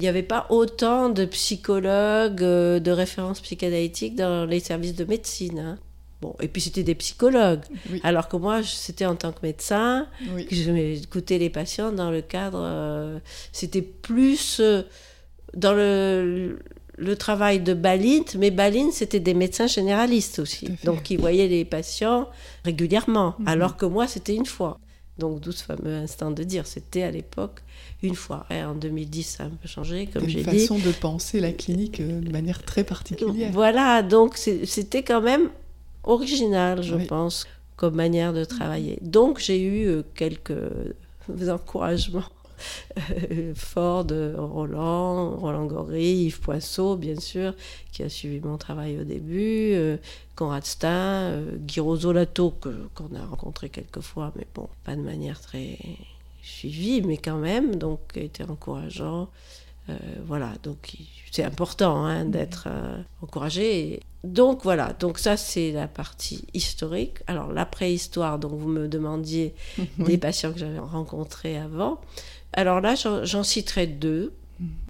il 0.01 0.05
n'y 0.05 0.09
avait 0.09 0.23
pas 0.23 0.47
autant 0.49 1.11
de 1.11 1.27
psychologues, 1.27 2.43
euh, 2.43 2.81
de 2.81 2.91
références 2.91 3.41
psychanalytiques 3.41 4.17
dans 4.17 4.47
les 4.47 4.61
services 4.61 4.95
de 4.95 5.05
médecine. 5.05 5.59
Hein. 5.59 5.79
Bon, 6.23 6.35
et 6.41 6.49
puis 6.49 6.63
c'était 6.63 6.83
des 6.83 6.95
psychologues. 6.95 7.65
Alors 8.03 8.29
que 8.29 8.37
moi, 8.37 8.63
c'était 8.63 9.05
en 9.05 9.15
tant 9.15 9.33
que 9.33 9.41
médecin 9.43 10.07
que 10.49 10.55
je 10.55 10.71
écoutais 10.71 11.39
les 11.39 11.51
patients 11.51 11.93
dans 11.93 12.11
le 12.11 12.23
cadre. 12.23 12.63
Euh, 12.63 13.19
c'était 13.53 13.83
plus 13.83 14.61
euh, 14.61 14.83
dans 15.55 15.75
le, 15.75 16.59
le, 17.01 17.17
travail 17.17 17.61
de 17.61 17.75
Balint, 17.75 18.25
mais 18.39 18.51
Balint, 18.51 18.91
c'était 18.93 19.21
des 19.21 19.35
médecins 19.35 19.67
généralistes 19.67 20.39
aussi. 20.39 20.69
Donc, 20.85 21.11
ils 21.11 21.19
voyaient 21.19 21.49
les 21.49 21.65
patients 21.65 22.29
régulièrement. 22.65 23.35
Mhm. 23.39 23.49
Alors 23.49 23.77
que 23.77 23.87
moi, 23.87 24.07
c'était 24.07 24.35
une 24.35 24.47
fois. 24.47 24.79
Donc, 25.19 25.41
d'où 25.41 25.53
ce 25.53 25.65
fameux 25.65 25.95
instant 25.95 26.31
de 26.31 26.43
dire. 26.43 26.67
C'était 26.67 27.03
à 27.03 27.11
l'époque 27.11 27.61
une 28.03 28.15
fois. 28.15 28.47
Et 28.51 28.63
en 28.63 28.75
2010, 28.75 29.23
ça 29.23 29.45
a 29.45 29.47
un 29.47 29.51
peu 29.51 29.69
changé, 29.69 30.07
comme 30.07 30.29
j'ai 30.29 30.43
dit. 30.43 30.51
Une 30.51 30.61
façon 30.61 30.79
de 30.79 30.93
penser 30.93 31.41
la 31.41 31.53
clinique 31.53 32.01
euh, 32.01 32.21
de 32.21 32.31
manière 32.31 32.63
très 32.63 32.85
particulière. 32.85 33.51
Voilà, 33.53 34.03
donc 34.03 34.37
c'était 34.37 35.03
quand 35.03 35.21
même 35.21 35.51
original, 36.05 36.83
je 36.83 36.97
pense, 36.97 37.47
comme 37.77 37.95
manière 37.95 38.33
de 38.33 38.45
travailler. 38.45 38.99
Donc 39.03 39.39
j'ai 39.39 39.61
eu 39.61 39.87
euh, 39.87 40.03
quelques 40.15 40.53
encouragements 41.49 42.25
euh, 43.21 44.05
de 44.05 44.35
Roland, 44.37 45.37
Roland 45.37 45.67
Gory, 45.67 46.25
Yves 46.25 46.41
Poisseau, 46.41 46.97
bien 46.97 47.19
sûr, 47.19 47.55
qui 47.93 48.03
a 48.03 48.09
suivi 48.09 48.41
mon 48.41 48.57
travail 48.57 48.99
au 48.99 49.05
début, 49.05 49.75
Conrad 50.37 50.65
Stein, 50.65 51.43
Guy 51.59 51.81
Rosolato, 51.81 52.55
qu'on 52.95 53.15
a 53.17 53.25
rencontré 53.25 53.69
quelques 53.69 54.01
fois, 54.01 54.33
mais 54.37 54.47
bon, 54.55 54.69
pas 54.85 54.97
de 54.97 55.03
manière 55.03 55.41
très 55.41 55.79
suivi, 56.43 57.03
mais 57.03 57.17
quand 57.17 57.39
même, 57.39 57.77
donc 57.77 58.01
était 58.17 58.45
encourageant. 58.45 59.29
voilà, 60.27 60.53
donc 60.63 60.97
c'est 61.31 61.45
important 61.45 62.05
hein, 62.05 62.25
d'être 62.25 62.69
encouragé. 63.23 64.01
Donc 64.23 64.65
voilà, 64.65 64.93
donc 64.93 65.19
ça 65.19 65.37
c'est 65.37 65.73
la 65.73 65.89
partie 65.89 66.45
historique. 66.53 67.19
Alors 67.27 67.53
la 67.53 67.65
préhistoire, 67.65 68.39
donc 68.39 68.53
vous 68.53 68.69
me 68.69 68.87
demandiez 68.87 69.55
des 69.99 70.19
patients 70.19 70.53
que 70.53 70.59
j'avais 70.59 70.79
rencontrés 70.79 71.57
avant. 71.57 72.01
Alors 72.53 72.81
là, 72.81 72.95
j'en 72.95 73.43
citerai 73.43 73.87
deux. 73.87 74.33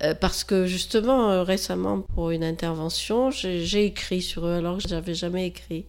Euh, 0.02 0.14
parce 0.14 0.42
que 0.42 0.66
justement, 0.66 1.30
euh, 1.30 1.42
récemment, 1.44 2.00
pour 2.00 2.30
une 2.30 2.42
intervention, 2.42 3.30
j'ai 3.30 3.84
écrit 3.84 4.20
sur 4.20 4.46
eux 4.46 4.54
alors 4.54 4.78
que 4.78 4.82
je 4.82 4.88
n'avais 4.88 5.14
jamais 5.14 5.46
écrit 5.46 5.84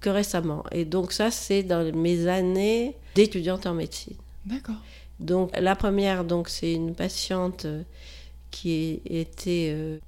que 0.00 0.08
récemment. 0.08 0.64
Et 0.72 0.86
donc 0.86 1.12
ça, 1.12 1.30
c'est 1.30 1.62
dans 1.62 1.84
mes 1.94 2.28
années 2.28 2.94
d'étudiante 3.14 3.66
en 3.66 3.74
médecine. 3.74 4.16
D'accord. 4.46 4.76
Donc 5.20 5.50
la 5.58 5.76
première, 5.76 6.24
donc 6.24 6.48
c'est 6.48 6.72
une 6.72 6.94
patiente 6.94 7.66
euh, 7.66 7.82
qui 8.50 9.00
était 9.04 10.00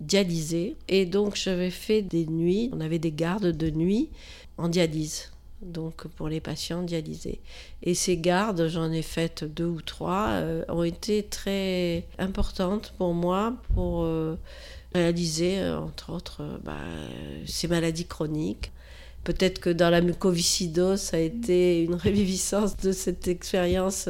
dialysée. 0.00 0.76
Et 0.88 1.04
donc 1.04 1.36
j'avais 1.36 1.70
fait 1.70 2.00
des 2.00 2.24
nuits, 2.24 2.70
on 2.72 2.80
avait 2.80 2.98
des 2.98 3.12
gardes 3.12 3.52
de 3.52 3.70
nuit 3.70 4.08
en 4.56 4.68
dialyse 4.68 5.30
donc 5.62 6.06
pour 6.08 6.28
les 6.28 6.40
patients 6.40 6.82
dialysés. 6.82 7.40
Et 7.82 7.94
ces 7.94 8.16
gardes, 8.16 8.68
j'en 8.68 8.90
ai 8.90 9.02
faites 9.02 9.44
deux 9.44 9.66
ou 9.66 9.80
trois, 9.80 10.28
euh, 10.30 10.64
ont 10.68 10.82
été 10.82 11.22
très 11.22 12.06
importantes 12.18 12.94
pour 12.98 13.14
moi 13.14 13.54
pour 13.74 14.02
euh, 14.02 14.36
réaliser, 14.94 15.58
euh, 15.58 15.78
entre 15.78 16.12
autres, 16.12 16.42
bah, 16.64 16.78
ces 17.46 17.68
maladies 17.68 18.06
chroniques. 18.06 18.72
Peut-être 19.22 19.60
que 19.60 19.70
dans 19.70 19.90
la 19.90 20.00
mucoviscidose, 20.00 21.00
ça 21.00 21.18
a 21.18 21.20
été 21.20 21.82
une 21.82 21.94
réviviscence 21.96 22.76
de 22.78 22.92
cette 22.92 23.28
expérience 23.28 24.08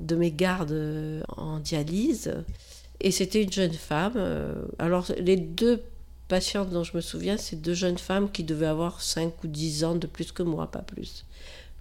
de 0.00 0.16
mes 0.16 0.30
gardes 0.30 1.24
en 1.36 1.58
dialyse. 1.58 2.32
Et 3.00 3.10
c'était 3.10 3.42
une 3.42 3.50
jeune 3.50 3.72
femme. 3.72 4.14
Alors, 4.78 5.06
les 5.18 5.36
deux 5.36 5.82
patientes 6.28 6.70
dont 6.70 6.84
je 6.84 6.96
me 6.96 7.00
souviens, 7.00 7.36
c'est 7.36 7.56
deux 7.60 7.74
jeunes 7.74 7.98
femmes 7.98 8.30
qui 8.30 8.44
devaient 8.44 8.66
avoir 8.66 9.00
5 9.00 9.44
ou 9.44 9.46
10 9.46 9.84
ans 9.84 9.94
de 9.94 10.06
plus 10.06 10.32
que 10.32 10.42
moi, 10.42 10.70
pas 10.70 10.82
plus. 10.82 11.24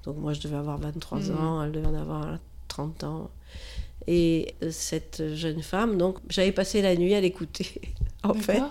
Donc 0.04 0.18
moi, 0.18 0.34
je 0.34 0.42
devais 0.42 0.58
avoir 0.58 0.78
23 0.78 1.20
hmm. 1.20 1.38
ans, 1.38 1.64
elle 1.64 1.72
devait 1.72 1.88
en 1.88 1.96
avoir 1.96 2.38
30 2.68 3.04
ans. 3.04 3.32
Et 4.08 4.56
cette 4.72 5.36
jeune 5.36 5.62
femme, 5.62 5.98
donc 5.98 6.18
j'avais 6.30 6.52
passé 6.52 6.82
la 6.82 6.96
nuit 6.96 7.14
à 7.14 7.22
l'écouter, 7.22 7.82
en 8.24 8.34
fait. 8.34 8.62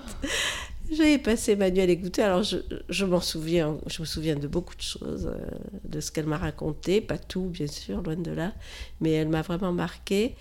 J'avais 0.91 1.18
passé 1.18 1.55
ma 1.55 1.71
nuit 1.71 1.83
à 1.83 1.87
l'écouter, 1.87 2.21
alors 2.23 2.43
je, 2.43 2.57
je 2.89 3.05
m'en 3.05 3.21
souviens, 3.21 3.79
je 3.87 4.03
me 4.03 4.07
souviens 4.07 4.35
de 4.35 4.49
beaucoup 4.49 4.75
de 4.75 4.83
choses, 4.83 5.33
euh, 5.33 5.39
de 5.85 6.01
ce 6.01 6.11
qu'elle 6.11 6.27
m'a 6.27 6.37
raconté, 6.37 7.01
pas 7.01 7.16
tout 7.16 7.45
bien 7.45 7.68
sûr, 7.68 8.03
loin 8.03 8.16
de 8.16 8.33
là, 8.33 8.53
mais 9.01 9.12
elle 9.12 9.29
m'a 9.29 9.43
vraiment 9.43 9.73
marqué. 9.73 10.35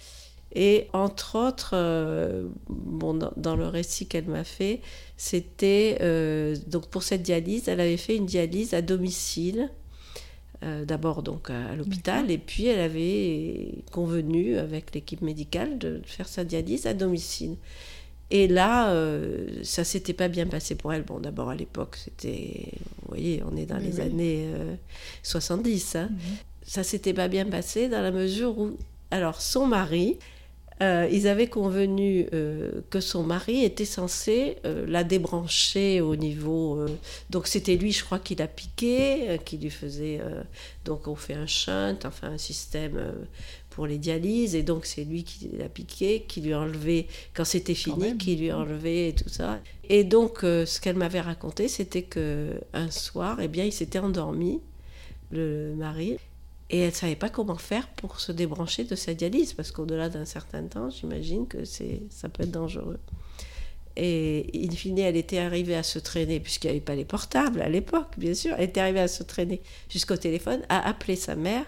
Et 0.56 0.88
entre 0.94 1.38
autres, 1.38 1.72
euh, 1.74 2.48
bon, 2.70 3.14
dans, 3.36 3.56
le 3.56 3.68
récit 3.68 4.08
qu'elle 4.08 4.26
m'a 4.26 4.44
fait, 4.44 4.82
c'était 5.16 5.98
euh, 6.02 6.56
donc 6.68 6.88
pour 6.88 7.04
cette 7.04 7.22
dialyse, 7.22 7.68
elle 7.68 7.80
avait 7.80 7.98
fait 7.98 8.16
une 8.16 8.26
dialyse 8.26 8.74
à 8.74 8.82
domicile, 8.82 9.70
euh, 10.64 10.86
d'abord 10.86 11.22
donc 11.22 11.52
à, 11.52 11.76
l'hôpital, 11.76 12.32
et 12.32 12.40
puis 12.40 12.66
elle 12.66 12.80
avait 12.80 13.76
convenu 13.92 14.58
avec 14.58 14.94
l'équipe 14.96 15.22
médicale 15.22 15.78
de 15.78 16.02
faire 16.06 16.28
sa 16.28 16.44
dialyse 16.44 16.88
à 16.88 16.94
domicile. 16.96 17.56
Et 18.32 18.48
là, 18.48 18.94
ça 19.64 19.84
s'était 19.84 20.14
pas 20.14 20.28
bien 20.28 20.46
passé 20.46 20.76
pour 20.76 20.94
elle. 20.94 21.02
Bon, 21.02 21.20
d'abord 21.20 21.50
à 21.50 21.56
l'époque, 21.56 21.98
c'était, 21.98 22.74
vous 23.02 23.08
voyez, 23.08 23.42
on 23.52 23.58
est 23.58 23.66
dans 23.66 23.80
les 23.80 24.00
années 24.02 24.48
70. 25.24 25.96
Hein. 25.96 26.10
Mhm. 26.12 26.18
Ça 26.62 26.84
s'était 26.84 27.16
pas 27.16 27.28
bien 27.28 27.46
passé 27.46 27.90
dans 27.90 28.04
la 28.04 28.12
mesure 28.12 28.56
où, 28.60 28.78
alors, 29.10 29.42
son 29.42 29.66
mari 29.66 30.20
euh, 30.82 31.10
ils 31.12 31.28
avaient 31.28 31.48
convenu 31.48 32.28
euh, 32.34 32.82
que 32.90 33.02
son 33.02 33.24
mari 33.24 33.66
était 33.66 33.84
censé 33.84 34.58
euh, 34.66 34.86
la 34.88 35.04
débrancher 35.04 36.00
au 36.00 36.16
niveau. 36.16 36.86
donc 37.30 37.48
c'était 37.48 37.76
lui, 37.76 37.92
je 37.92 38.04
crois, 38.06 38.20
qui 38.20 38.36
l'a 38.36 38.48
piqué, 38.48 39.40
qui 39.44 39.58
lui 39.58 39.70
faisait. 39.70 40.22
donc 40.86 41.08
on 41.08 41.16
fait 41.16 41.34
un 41.34 41.48
shunt, 41.48 42.00
enfin 42.06 42.30
un 42.30 42.38
système 42.38 43.14
pour 43.70 43.88
les 43.88 43.98
dialyses, 43.98 44.56
et 44.56 44.64
donc 44.64 44.86
c'est 44.86 45.04
lui 45.04 45.24
qui 45.24 45.50
l'a 45.58 45.68
piqué, 45.70 46.26
qui 46.28 46.42
lui 46.42 46.54
a 46.54 46.60
enlevé, 46.60 47.08
quand 47.34 47.46
c'était 47.46 47.76
fini, 47.76 48.18
qui 48.18 48.38
lui 48.38 48.50
a 48.50 48.58
enlevé 48.58 49.10
et 49.10 49.14
tout 49.14 49.30
ça. 49.30 49.60
Et 49.90 50.04
donc 50.04 50.40
ce 50.42 50.80
qu'elle 50.80 50.98
m'avait 50.98 51.22
raconté, 51.22 51.68
c'était 51.68 52.04
que 52.04 52.54
un 52.74 52.90
soir, 52.90 53.40
eh 53.42 53.50
bien, 53.50 53.66
il 53.66 53.74
s'était 53.74 54.00
endormi, 54.00 54.62
le 55.32 55.76
mari, 55.76 56.18
et 56.70 56.80
elle 56.80 56.90
ne 56.90 56.94
savait 56.94 57.16
pas 57.16 57.30
comment 57.30 57.58
faire 57.58 57.88
pour 57.90 58.20
se 58.20 58.32
débrancher 58.32 58.84
de 58.84 58.96
sa 58.96 59.14
dialyse, 59.14 59.54
parce 59.54 59.72
qu'au-delà 59.72 60.10
d'un 60.10 60.26
certain 60.26 60.64
temps, 60.64 60.90
j'imagine 60.90 61.48
que 61.48 61.64
ça 61.66 62.30
peut 62.30 62.44
être 62.44 62.52
dangereux. 62.52 63.00
Et 63.96 64.50
in 64.54 64.72
fine, 64.72 65.00
elle 65.00 65.18
était 65.18 65.40
arrivée 65.40 65.76
à 65.76 65.84
se 65.84 66.00
traîner, 66.00 66.40
puisqu'il 66.40 66.68
n'y 66.68 66.72
avait 66.72 66.80
pas 66.80 66.96
les 66.96 67.06
portables 67.06 67.62
à 67.62 67.70
l'époque, 67.70 68.14
bien 68.18 68.34
sûr, 68.34 68.54
elle 68.58 68.66
était 68.66 68.80
arrivée 68.80 69.02
à 69.02 69.08
se 69.08 69.24
traîner 69.24 69.62
jusqu'au 69.90 70.16
téléphone, 70.16 70.62
à 70.70 70.88
appeler 70.88 71.16
sa 71.16 71.36
mère, 71.36 71.66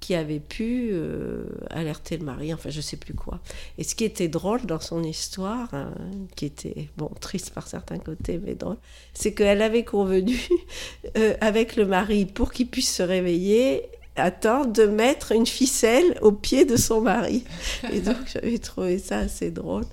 qui 0.00 0.14
avait 0.14 0.40
pu 0.40 0.90
euh, 0.92 1.44
alerter 1.70 2.16
le 2.16 2.24
mari, 2.24 2.54
enfin 2.54 2.70
je 2.70 2.80
sais 2.80 2.96
plus 2.96 3.14
quoi. 3.14 3.40
Et 3.78 3.84
ce 3.84 3.94
qui 3.94 4.04
était 4.04 4.28
drôle 4.28 4.64
dans 4.64 4.80
son 4.80 5.02
histoire, 5.02 5.74
hein, 5.74 5.92
qui 6.36 6.46
était 6.46 6.88
bon 6.96 7.10
triste 7.20 7.50
par 7.50 7.66
certains 7.66 7.98
côtés, 7.98 8.40
mais 8.42 8.54
drôle, 8.54 8.76
c'est 9.12 9.34
qu'elle 9.34 9.60
avait 9.60 9.84
convenu 9.84 10.38
euh, 11.16 11.34
avec 11.40 11.74
le 11.74 11.84
mari 11.84 12.26
pour 12.26 12.52
qu'il 12.52 12.68
puisse 12.68 12.94
se 12.94 13.02
réveiller 13.02 13.88
attend 14.18 14.64
de 14.64 14.84
mettre 14.84 15.32
une 15.32 15.46
ficelle 15.46 16.18
au 16.22 16.32
pied 16.32 16.64
de 16.64 16.76
son 16.76 17.00
mari. 17.00 17.44
Et 17.92 18.00
donc 18.00 18.16
j'avais 18.32 18.58
trouvé 18.58 18.98
ça 18.98 19.18
assez 19.18 19.50
drôle. 19.50 19.84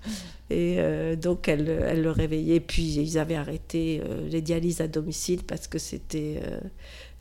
Et 0.49 0.75
euh, 0.77 1.15
donc 1.15 1.47
elle, 1.47 1.67
elle, 1.69 2.01
le 2.01 2.11
réveillait. 2.11 2.59
Puis 2.59 2.95
ils 2.95 3.17
avaient 3.17 3.35
arrêté 3.35 4.01
euh, 4.03 4.27
les 4.27 4.41
dialyses 4.41 4.81
à 4.81 4.87
domicile 4.87 5.43
parce 5.43 5.67
que 5.67 5.79
c'était 5.79 6.41
euh, 6.43 6.59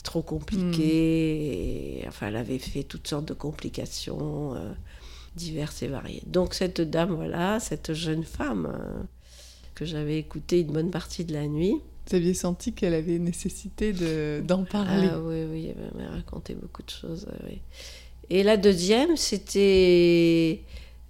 trop 0.03 0.23
compliqué. 0.23 2.03
Hmm. 2.05 2.09
enfin, 2.09 2.29
elle 2.29 2.37
avait 2.37 2.59
fait 2.59 2.83
toutes 2.83 3.09
sortes 3.09 3.27
de 3.27 3.35
complications 3.35 4.55
diverses 5.37 5.83
et 5.83 5.89
variées. 5.89 6.23
Donc 6.27 6.55
cette 6.55 6.81
dame, 6.81 7.15
voilà, 7.15 7.61
cette 7.61 7.95
jeune 7.95 8.25
femme 8.25 8.73
que 9.75 9.85
j'avais 9.85 10.19
écoutée 10.19 10.61
une 10.61 10.73
bonne 10.73 10.91
partie 10.91 11.25
de 11.25 11.33
la 11.33 11.47
nuit, 11.49 11.81
vous 12.07 12.17
aviez 12.17 12.35
senti 12.35 12.73
qu'elle 12.73 12.95
avait 12.95 13.19
nécessité 13.19 13.93
d'en 14.43 14.65
parler. 14.65 15.09
Ah 15.11 15.21
oui, 15.21 15.45
oui, 15.51 15.69
elle 15.69 16.01
m'a 16.01 16.11
raconté 16.11 16.55
beaucoup 16.55 16.83
de 16.83 16.91
choses. 16.91 17.27
Et 18.31 18.43
la 18.43 18.57
deuxième, 18.57 19.17
c'était 19.17 20.63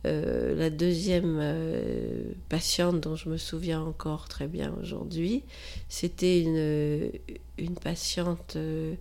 euh, 0.06 0.54
la 0.54 0.68
deuxième 0.68 1.38
euh, 1.40 2.32
patiente 2.48 3.00
dont 3.00 3.16
je 3.16 3.28
me 3.30 3.38
souviens 3.38 3.80
encore 3.80 4.28
très 4.28 4.46
bien 4.46 4.74
aujourd'hui. 4.82 5.42
C'était 5.88 6.42
une, 6.42 7.10
une 7.56 7.74
patiente 7.74 8.54
euh, 8.56 8.94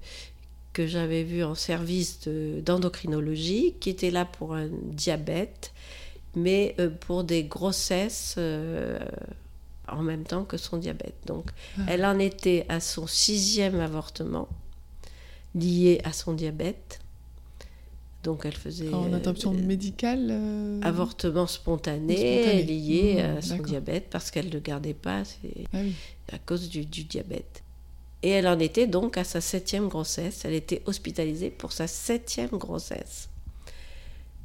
que 0.72 0.88
j'avais 0.88 1.24
vue 1.24 1.44
en 1.44 1.56
service 1.56 2.28
d'endocrinologie, 2.28 3.76
qui 3.80 3.90
était 3.90 4.12
là 4.12 4.26
pour 4.26 4.56
un 4.56 4.70
diabète, 4.70 5.74
mais 6.36 6.76
pour 7.02 7.24
des 7.24 7.44
grossesses 7.44 8.40
en 9.88 10.02
même 10.02 10.24
temps 10.24 10.44
que 10.44 10.58
son 10.58 10.78
diabète. 10.78 11.16
Donc, 11.26 11.50
ah. 11.78 11.84
elle 11.88 12.06
en 12.06 12.20
était 12.20 12.66
à 12.70 12.80
son 12.80 13.08
sixième 13.08 13.80
avortement 13.80 14.48
lié 15.56 16.02
à 16.04 16.14
son 16.14 16.34
diabète. 16.34 17.00
Donc, 18.24 18.46
elle 18.46 18.56
faisait. 18.56 18.94
En 18.94 19.12
interruption 19.12 19.54
euh, 19.54 19.58
médicale 19.58 20.30
euh, 20.32 20.80
Avortement 20.82 21.46
spontané, 21.46 22.64
lié 22.64 23.16
mmh, 23.16 23.38
à 23.38 23.42
son 23.42 23.58
diabète 23.58 24.08
parce 24.10 24.32
qu'elle 24.32 24.48
ne 24.48 24.52
le 24.52 24.60
gardait 24.60 24.94
pas 24.94 25.24
ah 25.74 25.78
à 26.32 26.38
cause 26.40 26.70
du, 26.70 26.86
du, 26.86 27.04
diabète. 27.04 27.64
Et 28.22 28.30
elle 28.30 28.48
en 28.48 28.58
était 28.60 28.88
donc 28.88 29.18
à 29.18 29.26
sa 29.26 29.42
septième 29.42 29.90
grossesse. 29.90 30.46
Elle 30.46 30.54
était 30.54 30.82
hospitalisée 30.86 31.50
pour 31.50 31.74
sa 31.74 31.88
septième 31.88 32.52
grossesse. 32.52 33.28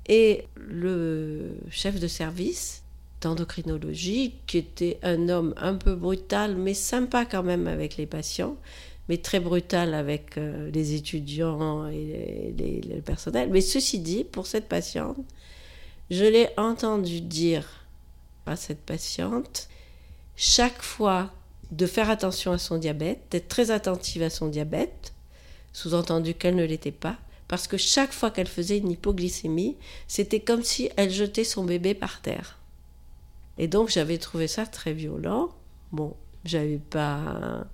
Et 0.08 0.46
le 0.56 1.56
chef 1.70 2.00
de 2.00 2.08
service 2.08 2.82
d'endocrinologie, 3.20 4.34
qui 4.46 4.58
était 4.58 4.98
un 5.02 5.28
homme 5.28 5.54
un 5.56 5.74
peu 5.74 5.94
brutal, 5.94 6.56
mais 6.56 6.74
sympa 6.74 7.24
quand 7.24 7.42
même 7.42 7.66
avec 7.66 7.96
les 7.96 8.06
patients, 8.06 8.56
mais 9.08 9.18
très 9.18 9.40
brutal 9.40 9.94
avec 9.94 10.36
euh, 10.38 10.70
les 10.70 10.94
étudiants 10.94 11.88
et 11.88 12.54
le 12.58 13.00
personnel. 13.00 13.48
Mais 13.50 13.60
ceci 13.60 13.98
dit, 13.98 14.24
pour 14.24 14.46
cette 14.46 14.68
patiente, 14.68 15.16
je 16.10 16.24
l'ai 16.24 16.48
entendu 16.56 17.20
dire 17.20 17.66
à 18.46 18.56
cette 18.56 18.80
patiente, 18.80 19.68
chaque 20.36 20.82
fois 20.82 21.32
de 21.70 21.86
faire 21.86 22.08
attention 22.08 22.52
à 22.52 22.58
son 22.58 22.78
diabète, 22.78 23.20
d'être 23.30 23.48
très 23.48 23.70
attentive 23.70 24.22
à 24.22 24.30
son 24.30 24.48
diabète, 24.48 25.12
sous-entendu 25.72 26.34
qu'elle 26.34 26.56
ne 26.56 26.64
l'était 26.64 26.92
pas, 26.92 27.18
parce 27.46 27.66
que 27.66 27.76
chaque 27.76 28.12
fois 28.12 28.30
qu'elle 28.30 28.48
faisait 28.48 28.78
une 28.78 28.90
hypoglycémie, 28.90 29.76
c'était 30.06 30.40
comme 30.40 30.62
si 30.62 30.90
elle 30.96 31.10
jetait 31.10 31.44
son 31.44 31.64
bébé 31.64 31.94
par 31.94 32.20
terre. 32.20 32.58
Et 33.58 33.68
donc 33.68 33.88
j'avais 33.88 34.18
trouvé 34.18 34.48
ça 34.48 34.66
très 34.66 34.92
violent. 34.92 35.50
Bon, 35.92 36.14
j'avais 36.44 36.78
pas 36.78 37.66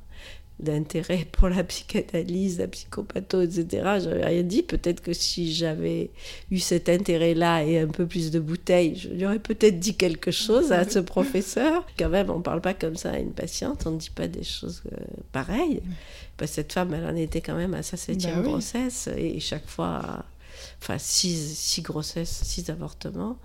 d'intérêt 0.60 1.26
pour 1.32 1.48
la 1.48 1.64
psychanalyse, 1.64 2.58
la 2.58 2.68
psychopatho, 2.68 3.42
etc. 3.42 3.66
J'avais 4.02 4.24
rien 4.24 4.42
dit. 4.42 4.62
Peut-être 4.62 5.00
que 5.00 5.12
si 5.12 5.52
j'avais 5.52 6.10
eu 6.50 6.58
cet 6.58 6.88
intérêt-là 6.88 7.64
et 7.64 7.78
un 7.78 7.88
peu 7.88 8.06
plus 8.06 8.30
de 8.30 8.40
bouteilles, 8.40 8.96
je 8.96 9.08
lui 9.08 9.26
aurais 9.26 9.38
peut-être 9.38 9.78
dit 9.78 9.96
quelque 9.96 10.30
chose 10.30 10.72
à 10.72 10.88
ce 10.88 10.98
professeur. 11.00 11.86
Quand 11.98 12.08
même, 12.08 12.30
on 12.30 12.38
ne 12.38 12.42
parle 12.42 12.60
pas 12.60 12.74
comme 12.74 12.96
ça 12.96 13.12
à 13.12 13.18
une 13.18 13.32
patiente, 13.32 13.86
on 13.86 13.92
ne 13.92 13.98
dit 13.98 14.10
pas 14.10 14.28
des 14.28 14.44
choses 14.44 14.82
euh, 14.92 14.96
pareilles. 15.32 15.82
Parce 16.36 16.52
que 16.52 16.54
cette 16.56 16.72
femme, 16.72 16.94
elle 16.94 17.06
en 17.06 17.16
était 17.16 17.40
quand 17.40 17.54
même 17.54 17.74
à 17.74 17.82
sa 17.82 17.96
septième 17.96 18.42
bah 18.42 18.48
grossesse 18.48 19.08
et 19.16 19.38
chaque 19.38 19.68
fois, 19.68 20.24
enfin, 20.82 20.98
six, 20.98 21.56
six 21.56 21.82
grossesses, 21.82 22.42
six 22.42 22.70
avortements. 22.70 23.38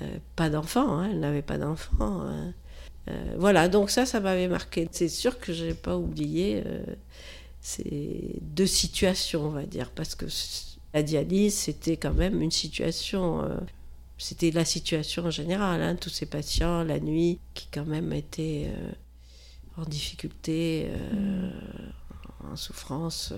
Euh, 0.00 0.18
pas 0.36 0.50
d'enfant, 0.50 0.98
hein, 0.98 1.08
elle 1.10 1.20
n'avait 1.20 1.42
pas 1.42 1.58
d'enfant. 1.58 2.22
Hein. 2.22 2.52
Euh, 3.08 3.34
voilà, 3.38 3.68
donc 3.68 3.90
ça, 3.90 4.06
ça 4.06 4.20
m'avait 4.20 4.48
marqué. 4.48 4.88
C'est 4.92 5.08
sûr 5.08 5.38
que 5.38 5.52
je 5.52 5.66
n'ai 5.66 5.74
pas 5.74 5.96
oublié 5.96 6.62
euh, 6.66 6.82
ces 7.60 8.36
deux 8.42 8.66
situations, 8.66 9.46
on 9.46 9.50
va 9.50 9.64
dire, 9.64 9.90
parce 9.90 10.14
que 10.14 10.26
la 10.94 11.02
dialyse, 11.02 11.54
c'était 11.54 11.96
quand 11.96 12.14
même 12.14 12.42
une 12.42 12.50
situation, 12.50 13.42
euh, 13.42 13.56
c'était 14.18 14.50
la 14.50 14.64
situation 14.64 15.24
en 15.24 15.30
général, 15.30 15.82
hein, 15.82 15.96
tous 15.96 16.10
ces 16.10 16.26
patients 16.26 16.84
la 16.84 17.00
nuit 17.00 17.38
qui 17.54 17.68
quand 17.72 17.86
même 17.86 18.12
étaient 18.12 18.70
en 19.76 19.84
difficulté, 19.84 20.88
en 22.50 22.56
souffrance 22.56 23.32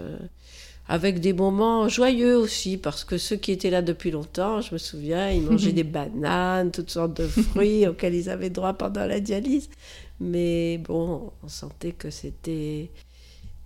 avec 0.91 1.21
des 1.21 1.33
moments 1.33 1.89
joyeux 1.89 2.37
aussi, 2.37 2.77
parce 2.77 3.05
que 3.05 3.17
ceux 3.17 3.37
qui 3.37 3.53
étaient 3.53 3.71
là 3.71 3.81
depuis 3.81 4.11
longtemps, 4.11 4.61
je 4.61 4.75
me 4.75 4.79
souviens, 4.79 5.31
ils 5.31 5.41
mangeaient 5.41 5.73
des 5.83 5.85
bananes, 5.85 6.73
toutes 6.73 6.91
sortes 6.91 7.17
de 7.17 7.29
fruits 7.29 7.87
auxquels 7.87 8.17
ils 8.17 8.29
avaient 8.29 8.51
droit 8.51 8.73
pendant 8.73 9.07
la 9.07 9.21
dialyse. 9.21 9.71
Mais 10.19 10.79
bon, 10.79 11.31
on 11.45 11.49
sentait 11.49 11.93
que 11.93 12.11
c'était 12.11 12.91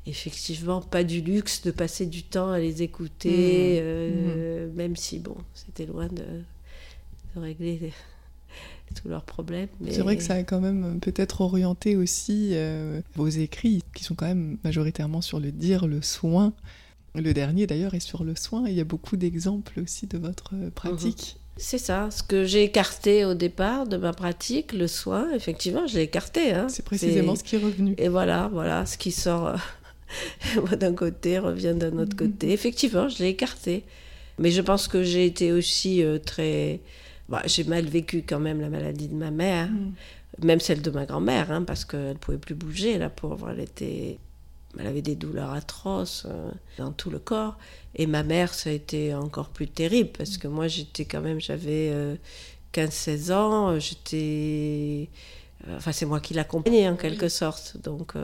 effectivement 0.04 0.82
pas 0.82 1.02
du 1.02 1.22
luxe 1.22 1.62
de 1.62 1.70
passer 1.70 2.04
du 2.04 2.24
temps 2.24 2.50
à 2.50 2.58
les 2.58 2.82
écouter, 2.82 3.80
mmh. 3.80 3.84
Euh, 3.86 4.66
mmh. 4.66 4.74
même 4.74 4.94
si, 4.94 5.18
bon, 5.18 5.36
c'était 5.54 5.86
loin 5.86 6.08
de, 6.08 6.24
régler 7.40 7.90
tous 9.02 9.08
leurs 9.08 9.24
problèmes. 9.24 9.68
C'est 9.88 10.02
vrai 10.02 10.18
que 10.18 10.22
ça 10.22 10.34
a 10.34 10.42
quand 10.42 10.60
même 10.60 11.00
peut-être 11.00 11.40
orienté 11.40 11.96
aussi 11.96 12.50
euh, 12.52 13.00
vos 13.14 13.28
écrits, 13.28 13.82
qui 13.94 14.04
sont 14.04 14.14
quand 14.14 14.26
même 14.26 14.58
majoritairement 14.62 15.22
sur 15.22 15.40
le 15.40 15.52
dire, 15.52 15.86
le 15.86 16.02
soin. 16.02 16.52
Le 17.14 17.32
dernier 17.32 17.66
d'ailleurs 17.66 17.94
est 17.94 18.00
sur 18.00 18.24
le 18.24 18.34
soin. 18.34 18.64
Il 18.66 18.74
y 18.74 18.80
a 18.80 18.84
beaucoup 18.84 19.16
d'exemples 19.16 19.80
aussi 19.80 20.06
de 20.06 20.18
votre 20.18 20.50
euh, 20.54 20.70
pratique. 20.70 21.36
Mhm. 21.36 21.40
C'est 21.56 21.78
ça, 21.78 22.10
ce 22.10 22.24
que 22.24 22.44
j'ai 22.44 22.64
écarté 22.64 23.24
au 23.24 23.34
départ 23.34 23.86
de 23.86 23.96
ma 23.96 24.12
pratique, 24.12 24.72
le 24.72 24.88
soin, 24.88 25.30
effectivement, 25.32 25.86
je 25.86 25.94
l'ai 25.94 26.02
écarté. 26.02 26.50
Hein. 26.50 26.66
C'est 26.68 26.84
précisément 26.84 27.36
ce 27.36 27.44
qui 27.44 27.54
est 27.54 27.60
revenu. 27.60 27.94
Et 27.96 28.08
voilà, 28.08 28.50
voilà, 28.52 28.84
ce 28.86 28.98
qui 28.98 29.12
sort 29.12 29.46
euh, 29.46 30.76
d'un 30.76 30.94
côté 30.94 31.38
revient 31.38 31.74
d'un 31.76 31.96
autre 31.98 32.16
mhm. 32.20 32.32
côté. 32.32 32.52
Effectivement, 32.52 33.08
je 33.08 33.22
l'ai 33.22 33.28
écarté. 33.28 33.84
Mais 34.40 34.50
je 34.50 34.60
pense 34.60 34.88
que 34.88 35.04
j'ai 35.04 35.26
été 35.26 35.52
aussi 35.52 36.02
euh, 36.02 36.18
très... 36.18 36.80
Bah, 37.28 37.42
j'ai 37.46 37.62
mal 37.62 37.84
vécu 37.84 38.24
quand 38.26 38.40
même 38.40 38.60
la 38.60 38.68
maladie 38.68 39.06
de 39.06 39.14
ma 39.14 39.30
mère, 39.30 39.70
mhm. 39.70 39.92
même 40.42 40.58
celle 40.58 40.82
de 40.82 40.90
ma 40.90 41.06
grand-mère, 41.06 41.52
hein, 41.52 41.62
parce 41.62 41.84
qu'elle 41.84 42.08
ne 42.08 42.14
pouvait 42.14 42.38
plus 42.38 42.56
bouger, 42.56 42.98
la 42.98 43.10
pauvre. 43.10 43.50
Elle 43.50 43.60
était 43.60 44.18
elle 44.78 44.86
avait 44.86 45.02
des 45.02 45.14
douleurs 45.14 45.52
atroces 45.52 46.26
euh, 46.26 46.50
dans 46.78 46.92
tout 46.92 47.10
le 47.10 47.18
corps. 47.18 47.56
Et 47.94 48.06
ma 48.06 48.22
mère, 48.22 48.54
ça 48.54 48.70
a 48.70 48.72
été 48.72 49.14
encore 49.14 49.48
plus 49.48 49.68
terrible 49.68 50.10
parce 50.16 50.38
que 50.38 50.48
moi, 50.48 50.68
j'étais 50.68 51.04
quand 51.04 51.20
même, 51.20 51.40
j'avais 51.40 52.18
15-16 52.72 53.30
euh, 53.30 53.34
ans, 53.34 53.78
j'étais. 53.78 55.08
Euh, 55.68 55.76
enfin, 55.76 55.92
c'est 55.92 56.06
moi 56.06 56.20
qui 56.20 56.34
l'accompagnais 56.34 56.88
en 56.88 56.96
quelque 56.96 57.28
sorte. 57.28 57.76
Donc, 57.82 58.14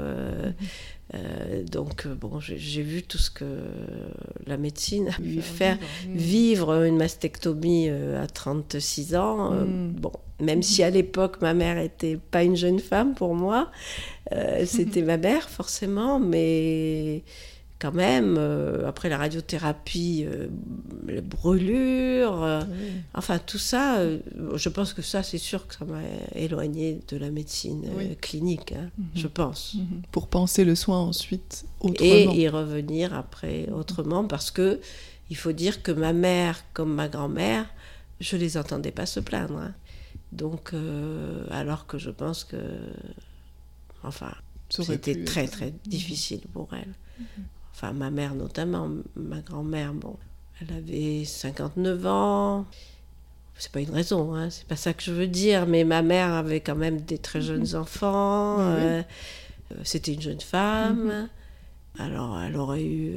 donc 1.70 2.06
bon, 2.06 2.38
j'ai 2.40 2.82
vu 2.82 3.02
tout 3.02 3.18
ce 3.18 3.30
que 3.30 3.44
la 4.46 4.56
médecine 4.56 5.08
a 5.08 5.20
pu 5.20 5.40
faire 5.42 5.76
vivre, 6.08 6.84
une 6.84 6.96
mastectomie 6.96 7.88
à 7.88 8.26
36 8.26 9.16
ans. 9.16 9.50
Mm. 9.50 9.92
Bon, 9.92 10.12
même 10.40 10.62
si 10.62 10.82
à 10.82 10.90
l'époque 10.90 11.40
ma 11.40 11.54
mère 11.54 11.76
n'était 11.76 12.16
pas 12.16 12.42
une 12.42 12.56
jeune 12.56 12.78
femme 12.78 13.14
pour 13.14 13.34
moi, 13.34 13.70
euh, 14.32 14.62
c'était 14.66 15.02
ma 15.02 15.16
mère 15.16 15.48
forcément, 15.48 16.18
mais 16.18 17.22
quand 17.80 17.94
même, 17.94 18.36
euh, 18.38 18.86
après 18.86 19.08
la 19.08 19.18
radiothérapie, 19.18 20.24
euh, 20.26 20.48
les 21.08 21.20
brûlures, 21.20 22.64
enfin 23.14 23.38
tout 23.38 23.58
ça, 23.58 23.98
je 24.54 24.68
pense 24.68 24.92
que 24.92 25.02
ça, 25.02 25.22
c'est 25.22 25.38
sûr 25.38 25.66
que 25.66 25.74
ça 25.74 25.84
m'a 25.84 26.02
éloigné 26.34 27.00
de 27.08 27.16
la 27.16 27.30
médecine 27.30 27.84
clinique, 28.20 28.72
hein, 28.72 28.90
mhm. 28.98 29.06
je 29.14 29.26
pense. 29.26 29.74
Mhm. 29.74 30.02
Pour 30.12 30.28
penser 30.28 30.64
le 30.64 30.74
soin 30.74 30.98
ensuite 30.98 31.64
autrement. 31.80 32.08
Et 32.08 32.24
y 32.24 32.48
revenir 32.48 33.14
après 33.14 33.68
autrement, 33.70 34.24
parce 34.24 34.50
que 34.50 34.80
il 35.30 35.36
faut 35.36 35.52
dire 35.52 35.82
que 35.82 35.92
ma 35.92 36.12
mère, 36.12 36.64
comme 36.74 36.92
ma 36.92 37.08
grand-mère, 37.08 37.66
je 38.20 38.36
les 38.36 38.56
entendais 38.56 38.90
pas 38.90 39.06
se 39.06 39.20
plaindre. 39.20 39.56
Hein. 39.56 39.74
Donc, 40.32 40.74
euh, 40.74 41.44
alors 41.50 41.86
que 41.86 41.98
je 41.98 42.10
pense 42.10 42.44
que, 42.44 42.56
enfin, 44.02 44.32
c'était 44.68 45.24
très 45.24 45.46
très 45.48 45.72
difficile 45.86 46.42
pour 46.52 46.68
elle. 46.74 46.94
Mhm. 47.18 47.44
Enfin, 47.82 47.92
ma 47.92 48.10
mère 48.10 48.34
notamment, 48.34 48.90
ma 49.16 49.40
grand-mère, 49.40 49.94
bon, 49.94 50.16
elle 50.60 50.76
avait 50.76 51.24
59 51.24 52.06
ans. 52.06 52.66
C'est 53.56 53.72
pas 53.72 53.80
une 53.80 53.90
raison, 53.90 54.34
hein, 54.34 54.50
c'est 54.50 54.66
pas 54.66 54.76
ça 54.76 54.92
que 54.92 55.02
je 55.02 55.12
veux 55.12 55.26
dire, 55.26 55.66
mais 55.66 55.84
ma 55.84 56.02
mère 56.02 56.32
avait 56.32 56.60
quand 56.60 56.74
même 56.76 57.00
des 57.00 57.18
très 57.18 57.40
jeunes 57.40 57.74
enfants. 57.76 58.60
Euh, 58.60 59.02
euh, 59.72 59.74
c'était 59.82 60.12
une 60.12 60.20
jeune 60.20 60.40
femme. 60.40 61.04
Mhm. 61.04 61.28
Alors, 61.98 62.38
elle 62.40 62.56
aurait 62.56 62.84
eu 62.84 63.14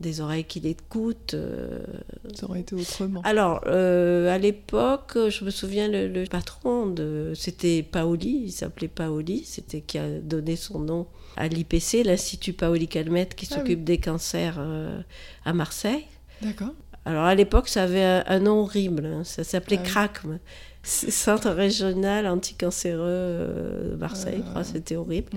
des 0.00 0.20
oreilles 0.20 0.44
qui 0.44 0.60
l'écoutent. 0.60 1.34
Euh. 1.34 1.80
Ça 2.34 2.46
aurait 2.46 2.60
été 2.60 2.74
autrement. 2.74 3.22
Alors, 3.24 3.62
euh, 3.66 4.32
à 4.32 4.38
l'époque, 4.38 5.12
je 5.14 5.44
me 5.44 5.50
souviens, 5.50 5.88
le, 5.88 6.24
patron, 6.26 6.86
de, 6.86 7.32
c'était 7.34 7.82
Paoli, 7.82 8.42
il 8.44 8.52
s'appelait 8.52 8.88
Paoli, 8.88 9.44
c'était 9.44 9.80
qui 9.80 9.98
a 9.98 10.18
donné 10.20 10.56
son 10.56 10.80
nom 10.80 11.06
à 11.36 11.48
l'IPC, 11.48 12.04
l'Institut 12.04 12.52
Paoli 12.52 12.88
Calmette, 12.88 13.34
qui 13.34 13.48
ah 13.50 13.56
s'occupe 13.56 13.84
des 13.84 13.98
cancers 13.98 14.56
euh, 14.58 15.00
à 15.44 15.52
Marseille. 15.52 16.06
D'accord. 16.42 16.74
Alors, 17.04 17.24
à 17.24 17.34
l'époque, 17.34 17.68
ça 17.68 17.84
avait 17.84 18.02
un, 18.02 18.38
nom 18.40 18.60
horrible, 18.62 19.06
hein, 19.06 19.24
ça 19.24 19.44
s'appelait 19.44 19.78
ah 19.80 19.86
CRACM. 19.86 20.38
Centre 20.86 21.50
régional 21.50 22.28
anticancéreux 22.28 22.98
de 22.98 23.02
euh, 23.02 23.96
Marseille, 23.96 24.40
je 24.44 24.50
crois, 24.50 24.62
c'était 24.62 24.94
horrible. 24.94 25.30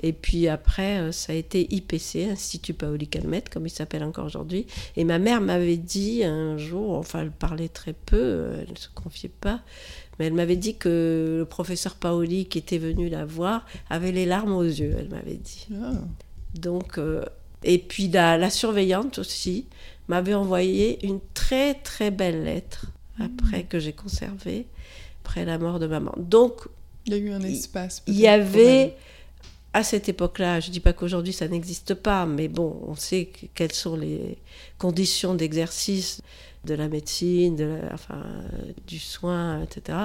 Et 0.00 0.12
puis 0.12 0.46
après, 0.46 0.98
euh, 0.98 1.10
ça 1.10 1.32
a 1.32 1.34
été 1.34 1.66
IPC, 1.74 2.30
Institut 2.30 2.72
Paoli 2.72 3.08
Calmette, 3.08 3.48
comme 3.48 3.66
il 3.66 3.70
s'appelle 3.70 4.04
encore 4.04 4.26
aujourd'hui. 4.26 4.68
Et 4.96 5.02
ma 5.02 5.18
mère 5.18 5.40
m'avait 5.40 5.76
dit 5.76 6.22
un 6.22 6.56
jour, 6.56 6.96
enfin, 6.96 7.22
elle 7.22 7.32
parlait 7.32 7.68
très 7.68 7.94
peu, 7.94 8.16
euh, 8.16 8.62
elle 8.62 8.72
ne 8.72 8.78
se 8.78 8.90
confiait 8.94 9.28
pas, 9.40 9.62
mais 10.18 10.26
elle 10.26 10.34
m'avait 10.34 10.56
dit 10.56 10.76
que 10.76 11.36
le 11.40 11.44
professeur 11.44 11.94
Paoli, 11.94 12.46
qui 12.46 12.58
était 12.58 12.78
venu 12.78 13.08
la 13.08 13.24
voir, 13.24 13.66
avait 13.90 14.12
les 14.12 14.26
larmes 14.26 14.52
aux 14.52 14.62
yeux, 14.62 14.94
elle 14.98 15.08
m'avait 15.08 15.36
dit. 15.36 15.68
Ah. 15.82 15.92
Donc, 16.54 16.98
et 17.64 17.78
puis 17.78 18.08
la, 18.08 18.36
la 18.36 18.50
surveillante 18.50 19.18
aussi 19.18 19.66
m'avait 20.08 20.34
envoyé 20.34 21.04
une 21.06 21.20
très 21.34 21.74
très 21.74 22.10
belle 22.10 22.44
lettre 22.44 22.86
après 23.18 23.64
que 23.64 23.78
j'ai 23.78 23.92
conservée 23.92 24.66
après 25.24 25.44
la 25.44 25.58
mort 25.58 25.78
de 25.78 25.86
maman. 25.86 26.12
Donc, 26.16 26.68
il 27.06 27.12
y 27.12 27.16
a 27.16 27.18
eu 27.18 27.30
un 27.30 27.42
espace. 27.42 28.02
Il 28.06 28.18
y 28.18 28.26
avait, 28.26 28.94
à 29.72 29.84
cette 29.84 30.08
époque-là, 30.08 30.60
je 30.60 30.68
ne 30.68 30.72
dis 30.72 30.80
pas 30.80 30.92
qu'aujourd'hui 30.92 31.32
ça 31.32 31.48
n'existe 31.48 31.94
pas, 31.94 32.26
mais 32.26 32.48
bon, 32.48 32.80
on 32.86 32.94
sait 32.94 33.30
quelles 33.54 33.72
sont 33.72 33.96
les 33.96 34.38
conditions 34.78 35.34
d'exercice 35.34 36.20
de 36.64 36.74
la 36.74 36.88
médecine, 36.88 37.56
de 37.56 37.78
enfin, 37.92 38.22
du 38.86 38.98
soin, 38.98 39.62
etc. 39.62 39.98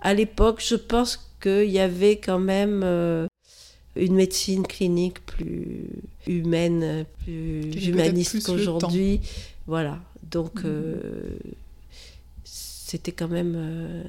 À 0.00 0.14
l'époque, 0.14 0.62
je 0.64 0.74
pense 0.74 1.30
qu'il 1.40 1.70
y 1.70 1.78
avait 1.78 2.16
quand 2.16 2.38
même 2.38 2.82
euh, 2.84 3.26
une 3.96 4.14
médecine 4.14 4.66
clinique 4.66 5.24
plus 5.24 5.86
humaine, 6.26 7.04
plus 7.24 7.86
humaniste 7.86 8.44
qu'aujourd'hui. 8.44 9.20
Voilà. 9.66 9.98
Donc, 10.30 10.64
mhm. 10.64 10.70
euh, 10.70 11.30
c'était 12.44 13.12
quand 13.12 13.28
même 13.28 13.54
euh, 13.56 14.02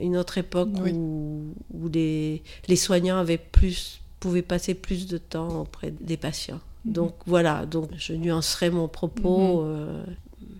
une 0.00 0.16
autre 0.16 0.38
époque 0.38 0.70
où, 0.78 1.54
où 1.74 1.88
les, 1.88 2.42
les, 2.68 2.76
soignants 2.76 3.18
avaient 3.18 3.38
plus, 3.38 4.00
pouvaient 4.18 4.42
passer 4.42 4.74
plus 4.74 5.06
de 5.06 5.18
temps 5.18 5.60
auprès 5.60 5.90
des 5.90 6.16
patients. 6.16 6.60
Mhm. 6.84 6.92
Donc 6.92 7.14
voilà, 7.26 7.66
donc 7.66 7.90
je 7.96 8.14
nuancerai 8.14 8.70
mon 8.70 8.88
propos, 8.88 9.62
mhm. 9.62 9.68
euh, 9.68 10.04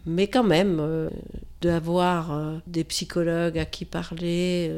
mais 0.07 0.29
quand 0.29 0.45
même, 0.45 0.79
euh, 0.81 1.11
d'avoir 1.63 2.33
euh, 2.33 2.59
des 2.67 2.85
psychologues 2.85 3.59
à 3.59 3.65
qui 3.65 3.85
parler, 3.85 4.73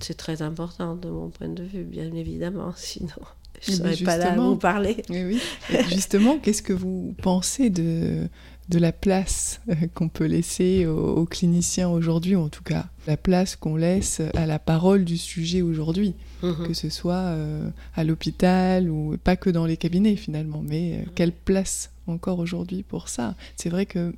c'est 0.00 0.16
très 0.16 0.42
important 0.42 0.94
de 0.94 1.08
mon 1.08 1.28
point 1.28 1.48
de 1.48 1.62
vue, 1.62 1.84
bien 1.84 2.12
évidemment, 2.12 2.72
sinon 2.76 3.14
je 3.62 3.72
ne 3.72 3.76
serais 3.76 3.96
pas 4.04 4.18
là 4.18 4.32
à 4.32 4.36
vous 4.36 4.56
parler. 4.56 5.02
Oui, 5.08 5.40
justement, 5.88 6.38
qu'est-ce 6.42 6.62
que 6.62 6.74
vous 6.74 7.14
pensez 7.22 7.70
de, 7.70 8.28
de 8.68 8.78
la 8.78 8.92
place 8.92 9.60
euh, 9.68 9.74
qu'on 9.94 10.08
peut 10.08 10.24
laisser 10.24 10.86
aux, 10.86 11.24
cliniciens 11.26 11.88
aujourd'hui, 11.88 12.36
ou 12.36 12.40
en 12.40 12.48
tout 12.48 12.62
cas 12.62 12.86
la 13.06 13.16
place 13.16 13.56
qu'on 13.56 13.76
laisse 13.76 14.20
à 14.34 14.46
la 14.46 14.58
parole 14.58 15.04
du 15.04 15.16
sujet 15.16 15.62
aujourd'hui, 15.62 16.14
mhm. 16.42 16.66
que 16.66 16.74
ce 16.74 16.88
soit 16.88 17.14
euh, 17.14 17.68
à 17.94 18.04
l'hôpital 18.04 18.90
ou 18.90 19.16
pas 19.22 19.36
que 19.36 19.50
dans 19.50 19.66
les 19.66 19.76
cabinets 19.76 20.16
finalement, 20.16 20.62
mais 20.66 20.94
euh, 20.94 21.10
quelle 21.14 21.32
place 21.32 21.90
encore 22.06 22.38
aujourd'hui 22.38 22.82
pour 22.82 23.08
ça 23.08 23.34
C'est 23.56 23.68
vrai 23.68 23.86
que 23.86 24.14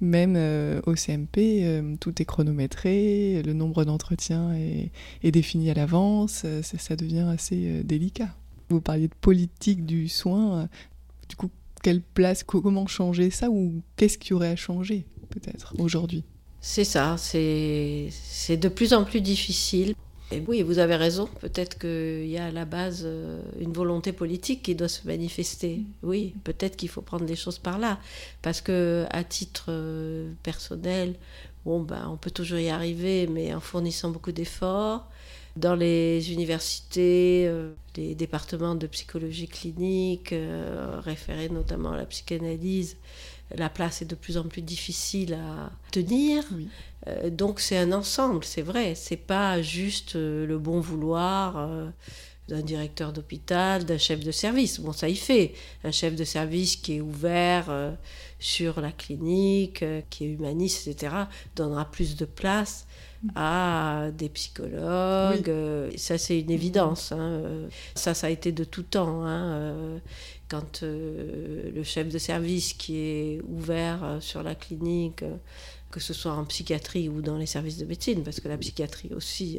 même 0.00 0.36
au 0.86 0.94
CMP, 0.94 1.96
tout 2.00 2.20
est 2.20 2.24
chronométré, 2.24 3.42
le 3.44 3.52
nombre 3.52 3.84
d'entretiens 3.84 4.52
est, 4.54 5.30
défini 5.30 5.70
à 5.70 5.74
l'avance, 5.74 6.44
ça 6.62 6.96
devient 6.96 7.26
assez 7.32 7.82
délicat. 7.84 8.34
Vous 8.68 8.80
parliez 8.80 9.08
de 9.08 9.14
politique 9.20 9.84
du 9.84 10.08
soin, 10.08 10.68
du 11.28 11.36
coup 11.36 11.50
quelle 11.82 12.00
place, 12.00 12.44
comment 12.44 12.86
changer 12.86 13.30
ça 13.30 13.50
ou 13.50 13.82
qu'est-ce 13.96 14.18
qu'il 14.18 14.32
y 14.32 14.34
aurait 14.34 14.48
à 14.48 14.56
changer 14.56 15.06
peut-être 15.30 15.74
aujourd'hui? 15.78 16.24
C'est 16.60 16.84
ça, 16.84 17.16
c'est 17.18 18.10
de 18.50 18.68
plus 18.68 18.92
en 18.92 19.04
plus 19.04 19.20
difficile. 19.20 19.94
Et 20.32 20.42
oui, 20.46 20.62
vous 20.62 20.78
avez 20.78 20.94
raison, 20.94 21.28
peut-être 21.40 21.76
qu'il 21.78 22.28
y 22.28 22.38
a 22.38 22.46
à 22.46 22.50
la 22.52 22.64
base 22.64 23.02
euh, 23.04 23.42
une 23.58 23.72
volonté 23.72 24.12
politique 24.12 24.62
qui 24.62 24.76
doit 24.76 24.88
se 24.88 25.04
manifester. 25.06 25.78
Mm. 25.78 25.84
Oui, 26.04 26.34
peut-être 26.44 26.76
qu'il 26.76 26.88
faut 26.88 27.02
prendre 27.02 27.24
les 27.24 27.34
choses 27.34 27.58
par 27.58 27.78
là. 27.78 27.98
Parce 28.40 28.60
que 28.60 29.06
à 29.10 29.24
titre 29.24 29.66
euh, 29.68 30.30
personnel, 30.44 31.16
bon, 31.64 31.80
ben, 31.82 32.08
on 32.08 32.16
peut 32.16 32.30
toujours 32.30 32.58
y 32.58 32.68
arriver, 32.68 33.26
mais 33.26 33.52
en 33.52 33.60
fournissant 33.60 34.10
beaucoup 34.10 34.30
d'efforts. 34.30 35.08
Dans 35.56 35.74
les 35.74 36.32
universités, 36.32 37.46
euh, 37.48 37.72
les 37.96 38.14
départements 38.14 38.76
de 38.76 38.86
psychologie 38.86 39.48
clinique, 39.48 40.32
référés 41.02 41.48
notamment 41.48 41.90
à 41.90 41.96
la 41.96 42.06
psychanalyse, 42.06 42.96
la 43.56 43.68
place 43.68 44.02
est 44.02 44.06
de 44.06 44.14
plus 44.14 44.36
en 44.36 44.44
plus 44.44 44.62
difficile 44.62 45.34
à 45.34 45.70
tenir. 45.90 46.44
Euh, 47.06 47.30
donc 47.30 47.60
c'est 47.60 47.78
un 47.78 47.92
ensemble, 47.92 48.44
c'est 48.44 48.62
vrai. 48.62 48.94
C'est 48.94 49.16
pas 49.16 49.62
juste 49.62 50.14
le 50.14 50.58
bon 50.58 50.80
vouloir 50.80 51.68
d'un 52.48 52.62
directeur 52.62 53.12
d'hôpital, 53.12 53.84
d'un 53.84 53.98
chef 53.98 54.20
de 54.20 54.32
service. 54.32 54.80
Bon, 54.80 54.92
ça 54.92 55.08
y 55.08 55.16
fait. 55.16 55.54
Un 55.84 55.92
chef 55.92 56.16
de 56.16 56.24
service 56.24 56.76
qui 56.76 56.96
est 56.96 57.00
ouvert 57.00 57.94
sur 58.38 58.80
la 58.80 58.92
clinique, 58.92 59.84
qui 60.10 60.24
est 60.24 60.28
humaniste, 60.28 60.88
etc., 60.88 61.14
donnera 61.54 61.90
plus 61.90 62.16
de 62.16 62.24
place 62.24 62.86
à 63.34 64.08
des 64.14 64.28
psychologues. 64.28 65.48
Euh, 65.48 65.90
ça, 65.96 66.18
c'est 66.18 66.40
une 66.40 66.50
évidence. 66.50 67.12
Hein. 67.12 67.42
Ça, 67.94 68.14
ça 68.14 68.28
a 68.28 68.30
été 68.30 68.52
de 68.52 68.64
tout 68.64 68.82
temps. 68.82 69.24
Hein. 69.24 70.00
Euh, 70.52 70.60
quand 70.60 70.82
euh, 70.82 71.70
le 71.74 71.84
chef 71.84 72.08
de 72.08 72.18
service 72.18 72.72
qui 72.72 72.96
est 72.96 73.40
ouvert 73.48 74.18
sur 74.20 74.42
la 74.42 74.54
clinique, 74.54 75.24
que 75.90 76.00
ce 76.00 76.12
soit 76.12 76.32
en 76.32 76.44
psychiatrie 76.44 77.08
ou 77.08 77.20
dans 77.20 77.36
les 77.36 77.46
services 77.46 77.78
de 77.78 77.84
médecine, 77.84 78.22
parce 78.22 78.40
que 78.40 78.48
la 78.48 78.58
psychiatrie 78.58 79.10
aussi 79.14 79.58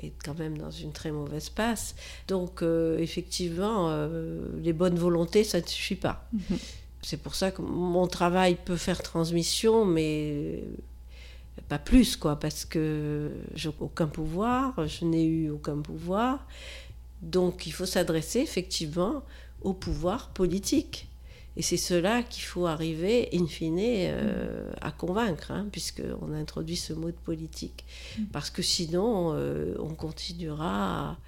est 0.00 0.12
quand 0.24 0.38
même 0.38 0.56
dans 0.58 0.70
une 0.70 0.92
très 0.92 1.10
mauvaise 1.10 1.48
passe. 1.48 1.96
Donc, 2.28 2.62
effectivement, 2.98 4.08
les 4.62 4.72
bonnes 4.72 4.96
volontés, 4.98 5.42
ça 5.42 5.60
ne 5.60 5.66
suffit 5.66 5.96
pas. 5.96 6.28
Mhm. 6.32 6.58
C'est 7.02 7.16
pour 7.16 7.34
ça 7.34 7.50
que 7.50 7.62
mon 7.62 8.06
travail 8.06 8.56
peut 8.64 8.76
faire 8.76 9.02
transmission, 9.02 9.84
mais 9.84 10.62
pas 11.68 11.78
plus, 11.78 12.16
quoi, 12.16 12.36
parce 12.36 12.64
que 12.64 13.32
j'ai 13.54 13.70
aucun 13.80 14.06
pouvoir, 14.06 14.86
je 14.86 15.04
n'ai 15.04 15.24
eu 15.24 15.50
aucun 15.50 15.78
pouvoir. 15.78 16.46
Donc 17.22 17.66
il 17.66 17.72
faut 17.72 17.86
s'adresser 17.86 18.40
effectivement 18.40 19.22
au 19.62 19.72
pouvoir 19.72 20.30
politique. 20.30 21.08
Et 21.56 21.62
c'est 21.62 21.76
cela 21.76 22.22
qu'il 22.22 22.44
faut 22.44 22.66
arriver, 22.66 23.28
in 23.34 23.46
fine, 23.46 23.78
euh, 23.80 24.70
à 24.80 24.92
convaincre, 24.92 25.50
hein, 25.50 25.66
puisqu'on 25.70 26.32
a 26.32 26.36
introduit 26.36 26.76
ce 26.76 26.92
mot 26.92 27.08
de 27.08 27.16
politique. 27.24 27.84
Parce 28.32 28.50
que 28.50 28.62
sinon, 28.62 29.32
euh, 29.34 29.74
on 29.78 29.94
continuera 29.94 31.18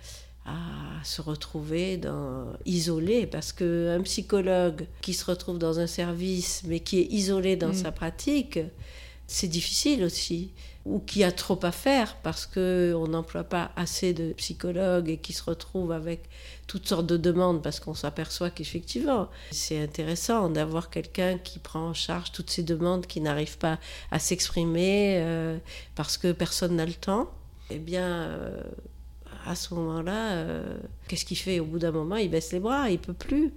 à, 0.47 0.57
se 1.05 1.21
retrouver 1.21 1.97
dans, 1.97 2.47
isolé, 2.65 3.27
parce 3.27 3.53
qu'un 3.53 4.01
psychologue 4.03 4.87
qui 5.01 5.13
se 5.13 5.25
retrouve 5.25 5.59
dans 5.59 5.81
un 5.81 5.87
service, 5.87 6.63
mais 6.67 6.81
qui 6.81 7.01
est 7.01 7.13
isolé 7.13 7.57
dans 7.57 7.71
mm. 7.71 7.75
sa 7.75 7.93
pratique, 7.93 8.61
c'est 9.27 9.49
difficile 9.49 10.05
aussi, 10.05 10.51
ou 10.85 10.99
qui 10.99 11.23
a 11.23 11.31
trop 11.31 11.59
à 11.63 11.71
faire 11.71 12.17
parce 12.23 12.47
qu'on 12.47 13.07
n'emploie 13.07 13.45
pas 13.45 13.71
assez 13.77 14.13
de 14.15 14.33
psychologues 14.33 15.09
et 15.09 15.17
qui 15.19 15.33
se 15.33 15.45
retrouvent 15.45 15.93
avec 15.93 16.29
toutes 16.67 16.89
sortes 16.89 17.07
de 17.07 17.17
demandes 17.17 17.63
parce 17.63 17.79
qu'on 17.79 17.95
s'aperçoit 17.95 18.51
qu'effectivement, 18.51 19.29
c'est 19.53 19.81
intéressant 19.81 20.49
d'avoir 20.49 20.91
quelqu'un 20.91 21.39
qui 21.39 21.61
prend 21.61 21.89
en 21.89 21.95
charge 21.95 22.33
toutes 22.33 22.51
ces 22.51 22.63
demandes 22.63 23.07
qui 23.07 23.21
n'arrivent 23.21 23.59
pas 23.59 23.79
à 24.11 24.19
s'exprimer 24.19 25.19
euh, 25.21 25.59
parce 25.95 26.17
que 26.17 26.33
personne 26.33 26.77
n'a 26.77 26.87
le 26.87 26.95
temps. 26.95 27.31
Eh 27.71 27.79
bien, 27.79 28.23
euh, 28.23 28.63
à 29.47 29.55
ce 29.55 29.75
moment-là, 29.75 30.33
euh, 30.33 30.79
qu'est-ce 31.07 31.25
qu'il 31.25 31.39
fait? 31.39 31.61
Au 31.61 31.65
bout 31.65 31.79
d'un 31.79 31.93
moment, 31.93 32.17
il 32.17 32.29
baisse 32.29 32.53
les 32.53 32.61
bras, 32.61 32.91
il 32.91 32.99
peut 32.99 33.15
plus. 33.15 33.53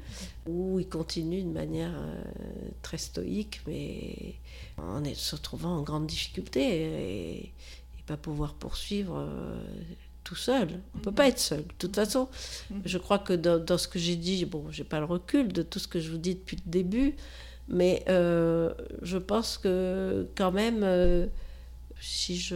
Ou 0.46 0.80
il 0.80 0.88
continue 0.88 1.42
de 1.42 1.50
manière 1.50 1.94
très 2.84 3.00
stoïque, 3.00 3.62
mais 3.66 4.36
en 4.78 5.04
se 5.14 5.36
retrouvant 5.36 5.78
en 5.78 5.82
grande 5.82 6.08
difficulté 6.08 6.62
et, 6.62 7.38
et 7.46 8.04
pas 8.06 8.18
pouvoir 8.18 8.54
poursuivre 8.54 9.18
euh, 9.18 9.64
tout 10.24 10.36
seul. 10.36 10.68
On 10.94 11.00
ne 11.00 11.04
peut 11.04 11.12
pas 11.12 11.28
être 11.28 11.40
seul. 11.40 11.62
De 11.62 11.74
toute 11.78 11.96
façon, 11.96 12.28
je 12.84 12.98
crois 12.98 13.20
que 13.20 13.34
dans, 13.34 13.78
ce 13.78 13.88
que 13.88 14.00
j'ai 14.00 14.16
dit, 14.16 14.46
bon, 14.46 14.66
j'ai 14.72 14.84
pas 14.84 15.00
le 15.00 15.06
recul 15.06 15.52
de 15.52 15.62
tout 15.62 15.80
ce 15.80 15.88
que 15.88 16.00
je 16.00 16.12
vous 16.12 16.18
dis 16.18 16.36
depuis 16.36 16.58
le 16.58 16.70
début, 16.70 17.16
mais 17.68 18.04
je 18.08 19.18
pense 19.18 19.58
que 19.58 20.28
quand 20.36 20.52
même 20.52 20.84
si 22.00 22.38
je 22.38 22.56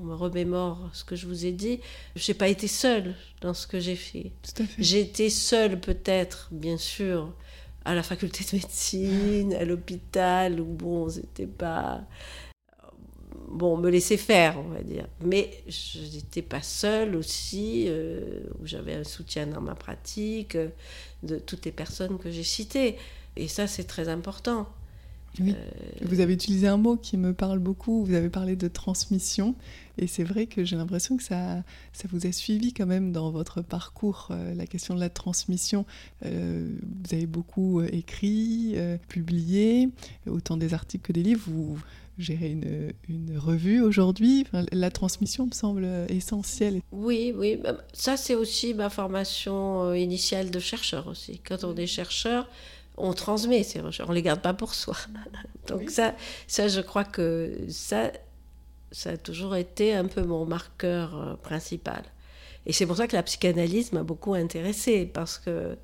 me 0.00 0.14
remémore 0.14 0.90
ce 0.92 1.04
que 1.04 1.16
je 1.16 1.26
vous 1.26 1.46
ai 1.46 1.52
dit, 1.52 1.80
je 2.14 2.30
n'ai 2.30 2.36
pas 2.36 2.48
été 2.48 2.68
seule 2.68 3.14
dans 3.40 3.54
ce 3.54 3.66
que 3.66 3.80
j'ai 3.80 3.96
fait. 3.96 4.32
J'ai 4.78 5.00
été 5.00 5.30
seule 5.30 5.80
peut-être, 5.80 6.48
bien 6.52 6.76
sûr, 6.76 7.32
à 7.86 7.94
la 7.94 8.02
faculté 8.02 8.44
de 8.44 8.56
médecine, 8.56 9.54
à 9.54 9.64
l'hôpital, 9.64 10.60
où 10.60 10.64
bon, 10.64 11.08
c'était 11.08 11.46
pas... 11.46 12.02
Bon, 13.48 13.76
me 13.76 13.88
laisser 13.90 14.16
faire, 14.16 14.58
on 14.58 14.70
va 14.70 14.82
dire. 14.82 15.06
Mais 15.20 15.62
je 15.68 16.00
n'étais 16.00 16.42
pas 16.42 16.62
seule 16.62 17.14
aussi, 17.14 17.84
euh, 17.86 18.40
où 18.60 18.66
j'avais 18.66 18.94
un 18.94 19.04
soutien 19.04 19.46
dans 19.46 19.60
ma 19.60 19.76
pratique, 19.76 20.56
euh, 20.56 20.68
de 21.22 21.38
toutes 21.38 21.64
les 21.64 21.70
personnes 21.70 22.18
que 22.18 22.28
j'ai 22.28 22.42
citées. 22.42 22.96
Et 23.36 23.46
ça, 23.46 23.68
c'est 23.68 23.84
très 23.84 24.08
important. 24.08 24.66
Oui. 25.40 25.54
Euh, 25.56 25.70
vous 26.02 26.20
avez 26.20 26.34
utilisé 26.34 26.66
un 26.66 26.76
mot 26.76 26.96
qui 26.96 27.16
me 27.16 27.32
parle 27.32 27.58
beaucoup, 27.58 28.04
vous 28.04 28.14
avez 28.14 28.30
parlé 28.30 28.56
de 28.56 28.68
transmission, 28.68 29.54
et 29.98 30.06
c'est 30.06 30.24
vrai 30.24 30.46
que 30.46 30.64
j'ai 30.64 30.76
l'impression 30.76 31.16
que 31.16 31.22
ça, 31.22 31.62
ça 31.92 32.08
vous 32.10 32.26
a 32.26 32.32
suivi 32.32 32.72
quand 32.72 32.86
même 32.86 33.12
dans 33.12 33.30
votre 33.30 33.62
parcours, 33.62 34.28
euh, 34.30 34.54
la 34.54 34.66
question 34.66 34.94
de 34.94 35.00
la 35.00 35.10
transmission. 35.10 35.86
Euh, 36.24 36.68
vous 36.82 37.14
avez 37.14 37.26
beaucoup 37.26 37.82
écrit, 37.82 38.76
publié, 39.08 39.88
autant 40.26 40.56
des 40.56 40.74
articles 40.74 41.06
que 41.06 41.12
des 41.12 41.22
livres, 41.22 41.44
vous 41.46 41.78
gérez 42.18 42.50
une, 42.50 42.92
une 43.08 43.36
revue 43.36 43.82
aujourd'hui. 43.82 44.46
la 44.72 44.90
transmission 44.90 45.46
me 45.46 45.52
semble 45.52 45.86
essentielle. 46.08 46.80
Oui, 46.90 47.34
oui, 47.36 47.56
bah, 47.56 47.76
ça 47.92 48.16
c'est 48.16 48.34
aussi 48.34 48.72
ma 48.72 48.88
formation 48.88 49.92
initiale 49.92 50.50
de 50.50 50.58
chercheur 50.58 51.08
aussi. 51.08 51.40
Quand 51.46 51.64
on 51.64 51.76
est 51.76 51.86
chercheur, 51.86 52.48
on 52.96 53.12
transmet 53.12 53.62
ces 53.62 53.80
recherches, 53.80 54.08
on 54.08 54.12
les 54.12 54.22
garde 54.22 54.40
pas 54.40 54.54
pour 54.54 54.74
soi. 54.74 54.96
Donc 55.68 55.90
ça, 55.90 56.14
ça, 56.46 56.68
je 56.68 56.80
crois 56.80 57.04
que 57.04 57.58
ça, 57.68 58.12
ça 58.92 59.10
a 59.10 59.16
toujours 59.16 59.56
été 59.56 59.94
un 59.94 60.06
peu 60.06 60.22
mon 60.22 60.46
marqueur 60.46 61.14
euh, 61.16 61.34
principal. 61.34 62.02
Et 62.64 62.72
c'est 62.72 62.86
pour 62.86 62.96
ça 62.96 63.06
que 63.06 63.14
la 63.14 63.22
psychanalyse 63.22 63.92
m'a 63.92 64.02
beaucoup 64.02 64.34
intéressée, 64.34 65.08
parce 65.12 65.38
que 65.38 65.76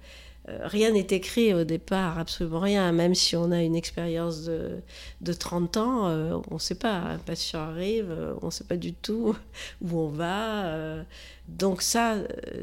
euh, 0.48 0.58
rien 0.62 0.90
n'est 0.90 1.06
écrit 1.10 1.54
au 1.54 1.62
départ, 1.62 2.18
absolument 2.18 2.60
rien. 2.60 2.90
Même 2.90 3.14
si 3.14 3.36
on 3.36 3.52
a 3.52 3.62
une 3.62 3.76
expérience 3.76 4.44
de, 4.44 4.80
de 5.20 5.32
30 5.32 5.76
ans, 5.76 6.08
euh, 6.08 6.38
on 6.50 6.54
ne 6.54 6.60
sait 6.60 6.74
pas. 6.74 6.96
Un 6.96 7.18
patient 7.18 7.60
arrive, 7.60 8.12
on 8.42 8.46
ne 8.46 8.50
sait 8.50 8.64
pas 8.64 8.76
du 8.76 8.94
tout 8.94 9.36
où 9.80 9.98
on 9.98 10.08
va. 10.08 11.04
donc 11.46 11.82
ça, 11.82 12.16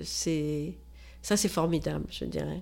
c'est 0.04 0.76
ça, 1.22 1.38
c'est 1.38 1.50
formidable, 1.50 2.06
je 2.10 2.26
dirais. 2.26 2.62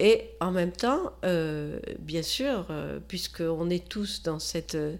Et 0.00 0.30
en 0.40 0.50
même 0.50 0.72
temps, 0.72 1.12
euh, 1.24 1.78
bien 2.00 2.22
sûr, 2.22 2.66
euh, 2.70 2.98
puisqu'on 3.06 3.70
est 3.70 3.88
tous 3.88 4.22
dans 4.22 4.40
cette, 4.40 4.74
euh, 4.74 4.96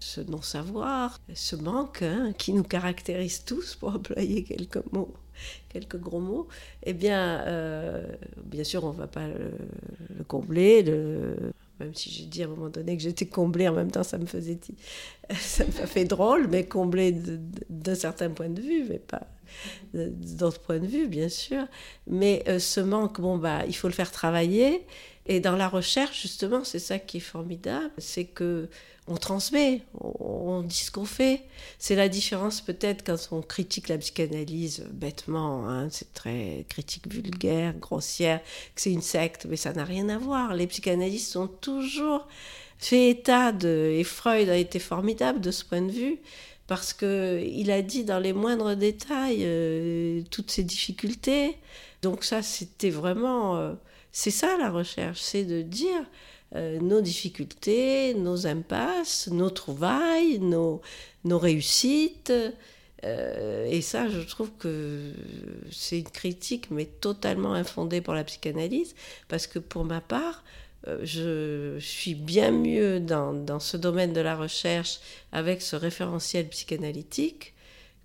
ce 0.00 0.20
non-savoir, 0.20 1.20
ce 1.32 1.54
manque 1.54 2.02
hein, 2.02 2.32
qui 2.36 2.52
nous 2.52 2.64
caractérise 2.64 3.44
tous, 3.44 3.76
pour 3.76 3.90
employer 3.90 4.42
quelques 4.42 4.82
mots, 4.92 5.14
quelques 5.68 5.98
gros 5.98 6.18
mots, 6.18 6.48
eh 6.82 6.92
bien, 6.92 7.44
bien 8.44 8.64
sûr, 8.64 8.82
on 8.82 8.92
ne 8.92 8.98
va 8.98 9.06
pas 9.06 9.28
le, 9.28 10.24
combler, 10.26 10.82
même 11.78 11.94
si 11.94 12.10
j'ai 12.10 12.24
dit 12.24 12.42
à 12.42 12.46
un 12.46 12.48
moment 12.48 12.68
donné 12.68 12.96
que 12.96 13.02
j'étais 13.02 13.26
comblée, 13.26 13.68
en 13.68 13.74
même 13.74 13.92
temps, 13.92 14.02
ça 14.02 14.18
me 14.18 14.26
faisait, 14.26 14.58
ça 15.30 15.64
me 15.64 15.70
fait 15.70 16.04
drôle, 16.04 16.48
mais 16.48 16.66
comblée 16.66 17.16
d'un 17.70 17.94
certain 17.94 18.30
point 18.30 18.48
de 18.48 18.60
vue, 18.60 18.86
mais 18.88 18.98
pas 18.98 19.28
d'autres 19.94 20.60
points 20.60 20.78
de 20.78 20.86
vue, 20.86 21.08
bien 21.08 21.28
sûr. 21.28 21.64
Mais 22.06 22.44
ce 22.58 22.80
manque, 22.80 23.20
bon, 23.20 23.38
bah, 23.38 23.64
il 23.66 23.74
faut 23.74 23.88
le 23.88 23.94
faire 23.94 24.10
travailler. 24.10 24.84
Et 25.26 25.38
dans 25.38 25.56
la 25.56 25.68
recherche, 25.68 26.22
justement, 26.22 26.64
c'est 26.64 26.80
ça 26.80 26.98
qui 26.98 27.18
est 27.18 27.20
formidable, 27.20 27.92
c'est 27.98 28.24
que 28.24 28.68
on 29.08 29.16
transmet, 29.16 29.82
on, 30.00 30.62
dit 30.62 30.76
ce 30.76 30.90
qu'on 30.90 31.04
fait. 31.04 31.42
C'est 31.78 31.96
la 31.96 32.08
différence 32.08 32.60
peut-être 32.60 33.04
quand 33.04 33.16
on 33.32 33.42
critique 33.42 33.88
la 33.88 33.98
psychanalyse 33.98 34.86
bêtement, 34.92 35.68
hein, 35.68 35.88
c'est 35.90 36.12
très 36.12 36.64
critique 36.68 37.12
vulgaire, 37.12 37.74
grossière, 37.74 38.40
que 38.74 38.80
c'est 38.80 38.92
une 38.92 39.02
secte, 39.02 39.46
mais 39.48 39.56
ça 39.56 39.72
n'a 39.72 39.84
rien 39.84 40.08
à 40.08 40.18
voir. 40.18 40.54
Les 40.54 40.68
psychanalystes 40.68 41.36
ont 41.36 41.48
toujours 41.48 42.28
fait 42.78 43.10
état 43.10 43.52
de, 43.52 43.92
et 43.92 44.04
Freud 44.04 44.48
a 44.48 44.56
été 44.56 44.78
formidable 44.78 45.40
de 45.40 45.50
ce 45.50 45.64
point 45.64 45.82
de 45.82 45.90
vue, 45.90 46.18
parce 46.72 46.94
qu'il 46.94 47.70
a 47.70 47.82
dit 47.82 48.02
dans 48.02 48.18
les 48.18 48.32
moindres 48.32 48.74
détails 48.74 49.42
euh, 49.42 50.22
toutes 50.30 50.50
ces 50.50 50.62
difficultés. 50.62 51.58
Donc 52.00 52.24
ça, 52.24 52.40
c'était 52.40 52.88
vraiment... 52.88 53.58
Euh, 53.58 53.74
c'est 54.10 54.30
ça 54.30 54.56
la 54.56 54.70
recherche, 54.70 55.20
c'est 55.20 55.44
de 55.44 55.60
dire 55.60 56.02
euh, 56.54 56.80
nos 56.80 57.02
difficultés, 57.02 58.14
nos 58.14 58.46
impasses, 58.46 59.28
nos 59.30 59.50
trouvailles, 59.50 60.38
nos, 60.38 60.80
réussites. 61.26 62.32
Et 63.02 63.82
ça, 63.82 64.08
je 64.08 64.20
trouve 64.20 64.50
que 64.58 65.12
c'est 65.70 65.98
une 65.98 66.08
critique, 66.08 66.70
mais 66.70 66.86
totalement 66.86 67.52
infondée 67.52 68.00
pour 68.00 68.14
la 68.14 68.24
psychanalyse, 68.24 68.94
parce 69.28 69.46
que 69.46 69.58
pour 69.58 69.84
ma 69.84 70.00
part, 70.00 70.42
euh, 70.88 71.00
je 71.04 71.78
suis 71.78 72.14
bien 72.14 72.50
mieux 72.50 73.00
dans, 73.00 73.32
dans, 73.32 73.60
ce 73.60 73.76
domaine 73.76 74.12
de 74.12 74.20
la 74.20 74.36
recherche 74.36 74.98
avec 75.30 75.62
ce 75.62 75.76
référentiel 75.76 76.48
psychanalytique 76.48 77.54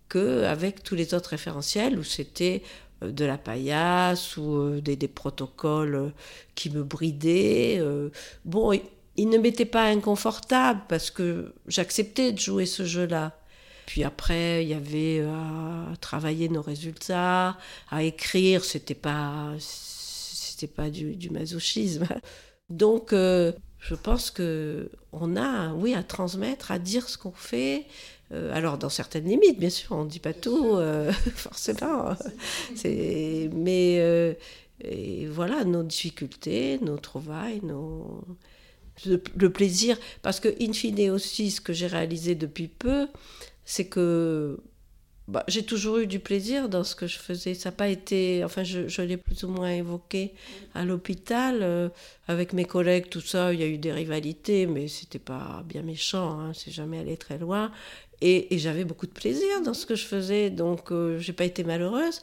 qu'avec 0.10 0.84
tous 0.84 0.96
les 0.96 1.14
autres 1.14 1.32
référentiels 1.32 1.98
où 2.00 2.04
c'était 2.04 2.62
euh, 3.04 3.12
de 3.12 3.26
la 3.26 3.38
paillasse 3.38 4.38
ou 4.38 4.56
euh, 4.56 4.82
des, 4.82 5.08
protocoles 5.08 5.96
euh, 5.96 6.10
qui 6.56 6.70
me 6.70 6.84
bridaient. 6.84 7.82
Bon, 8.46 8.78
il 9.18 9.30
ne 9.30 9.38
m'était 9.38 9.66
pas 9.66 9.86
inconfortable 9.86 10.82
parce 10.88 11.12
que 11.12 11.54
j'acceptais 11.68 12.32
de 12.32 12.40
jouer 12.40 12.66
ce 12.66 12.86
jeu-là. 12.86 13.38
Puis 13.86 14.04
après, 14.04 14.64
il 14.64 14.70
y 14.70 14.74
avait 14.74 15.22
à 15.22 15.96
travailler 16.02 16.50
nos 16.50 16.62
résultats, 16.62 17.58
à 17.90 18.04
écrire, 18.04 18.66
c'était 18.66 18.96
pas, 18.96 19.54
pas 20.76 20.90
du, 20.90 21.30
masochisme. 21.30 22.06
Donc, 22.70 23.12
je 23.12 23.96
pense 23.96 24.32
que 24.32 24.90
on 25.12 25.36
a, 25.36 25.74
oui, 25.74 25.94
à 25.94 26.04
transmettre, 26.04 26.72
à 26.72 26.80
dire 26.80 27.10
ce 27.10 27.18
qu'on 27.18 27.32
fait, 27.32 27.86
euh, 28.34 28.54
alors, 28.54 28.78
dans 28.78 28.90
certaines 28.90 29.26
limites, 29.26 29.60
bien 29.60 29.70
sûr, 29.70 29.94
on 29.94 30.04
ne 30.04 30.10
dit 30.10 30.20
pas 30.20 30.34
tout, 30.34 30.76
euh, 30.76 31.12
forcément. 31.36 32.16
Mais 32.84 33.98
euh, 34.00 34.34
voilà, 35.30 35.64
nos 35.64 35.84
difficultés, 35.84 36.80
nos 36.82 36.98
trouvailles, 36.98 37.62
nos... 37.64 38.22
Le, 39.06 39.50
plaisir. 39.50 39.98
Parce 40.24 40.40
que, 40.40 40.50
in 40.60 40.74
fine 40.74 41.12
aussi, 41.12 41.52
ce 41.52 41.62
que 41.62 41.72
j'ai 41.72 41.86
réalisé 41.86 42.34
depuis 42.34 42.68
peu, 42.68 43.08
c'est 43.64 43.86
que 43.86 44.60
bah, 45.28 45.44
j'ai 45.48 45.64
toujours 45.64 45.98
eu 45.98 46.08
du 46.08 46.20
plaisir 46.20 46.70
dans 46.70 46.84
ce 46.84 46.96
que 46.96 47.08
je 47.08 47.18
faisais. 47.18 47.54
Ça 47.54 47.70
n'a 47.70 47.76
pas 47.76 47.90
été. 47.90 48.44
Enfin, 48.46 48.64
je, 48.64 49.02
l'ai 49.02 49.18
plus 49.18 49.44
ou 49.44 49.50
moins 49.50 49.72
évoqué 49.72 50.34
à 50.74 50.86
l'hôpital. 50.86 51.92
avec 52.28 52.54
mes 52.54 52.66
collègues, 52.66 53.10
tout 53.10 53.22
ça, 53.22 53.54
il 53.54 53.60
y 53.60 53.64
a 53.64 53.68
eu 53.68 53.78
des 53.78 53.92
rivalités, 53.92 54.68
mais 54.68 54.88
c'était 54.88 55.20
pas 55.20 55.64
bien 55.66 55.82
méchant. 55.82 56.40
Hein, 56.40 56.52
c'est 56.54 56.72
jamais 56.72 57.00
allé 57.00 57.18
très 57.18 57.38
loin. 57.38 57.72
Et, 58.22 58.58
j'avais 58.58 58.84
beaucoup 58.84 59.06
de 59.06 59.12
plaisir 59.12 59.62
dans 59.64 59.76
ce 59.76 59.86
que 59.86 59.96
je 59.96 60.06
faisais, 60.06 60.50
donc 60.50 60.92
euh, 60.92 61.20
j'ai 61.20 61.34
pas 61.34 61.46
été 61.46 61.64
malheureuse. 61.64 62.22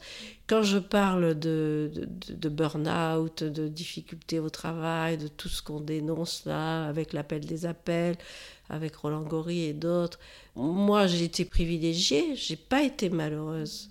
Quand 0.48 0.62
je 0.62 0.78
parle 0.78 1.38
de, 1.38 1.90
de, 2.28 2.48
burn-out, 2.48 3.44
de 3.44 3.68
difficultés 3.68 4.40
au 4.40 4.50
travail, 4.50 5.18
de 5.18 5.28
tout 5.28 5.48
ce 5.48 5.62
qu'on 5.62 5.78
dénonce 5.80 6.46
là, 6.46 6.86
avec 6.86 7.12
l'appel 7.12 7.46
des 7.46 7.64
appels, 7.64 8.16
avec 8.68 8.96
Roland 8.96 9.22
Gori 9.22 9.64
et 9.64 9.72
d'autres, 9.72 10.18
moi 10.56 11.06
j'ai 11.06 11.24
été 11.24 11.44
privilégiée, 11.44 12.36
j'ai 12.36 12.56
pas 12.56 12.82
été 12.82 13.10
malheureuse. 13.10 13.90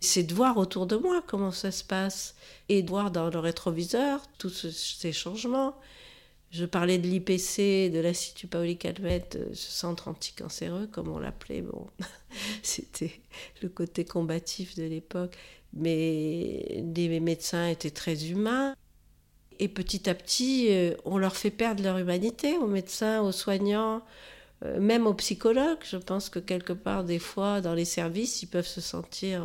C'est 0.00 0.22
de 0.22 0.34
voir 0.34 0.58
autour 0.58 0.86
de 0.86 0.96
moi 0.96 1.22
comment 1.26 1.50
ça 1.50 1.70
se 1.70 1.82
passe 1.82 2.34
et 2.68 2.82
de 2.82 2.90
voir 2.90 3.10
dans 3.10 3.30
le 3.30 3.38
rétroviseur 3.38 4.20
tous 4.38 4.66
ces 4.70 5.12
changements. 5.12 5.74
Je 6.54 6.66
parlais 6.66 6.98
de 6.98 7.08
l'IPC, 7.08 7.90
de 7.90 7.98
l'Institut 7.98 8.46
Paoli 8.46 8.76
Calmette, 8.76 9.34
euh, 9.34 9.48
ce 9.54 9.72
centre 9.72 10.06
anticancéreux, 10.06 10.86
comme 10.86 11.08
on 11.08 11.18
l'appelait. 11.18 11.62
Bon, 11.62 11.88
c'était 12.62 13.20
le 13.60 13.68
côté 13.68 14.04
combatif 14.04 14.76
de 14.76 14.84
l'époque. 14.84 15.36
Mais 15.72 16.84
les 16.94 17.18
médecins 17.18 17.66
étaient 17.66 17.90
très 17.90 18.26
humains. 18.26 18.76
Et 19.58 19.68
petit 19.68 20.08
à 20.08 20.14
petit, 20.14 20.68
euh, 20.70 20.94
on 21.04 21.18
leur 21.18 21.36
fait 21.36 21.50
perdre 21.50 21.82
leur 21.82 21.98
humanité 21.98 22.56
aux 22.58 22.66
médecins, 22.66 23.20
aux 23.22 23.32
soignants, 23.32 24.02
euh, 24.64 24.80
même 24.80 25.06
aux 25.06 25.14
psychologues. 25.14 25.78
Je 25.84 25.96
pense 25.96 26.28
que 26.28 26.38
quelque 26.38 26.72
part, 26.72 27.04
des 27.04 27.18
fois, 27.18 27.60
dans 27.60 27.74
les 27.74 27.84
services, 27.84 28.42
ils 28.42 28.48
peuvent 28.48 28.66
se 28.66 28.80
sentir 28.80 29.42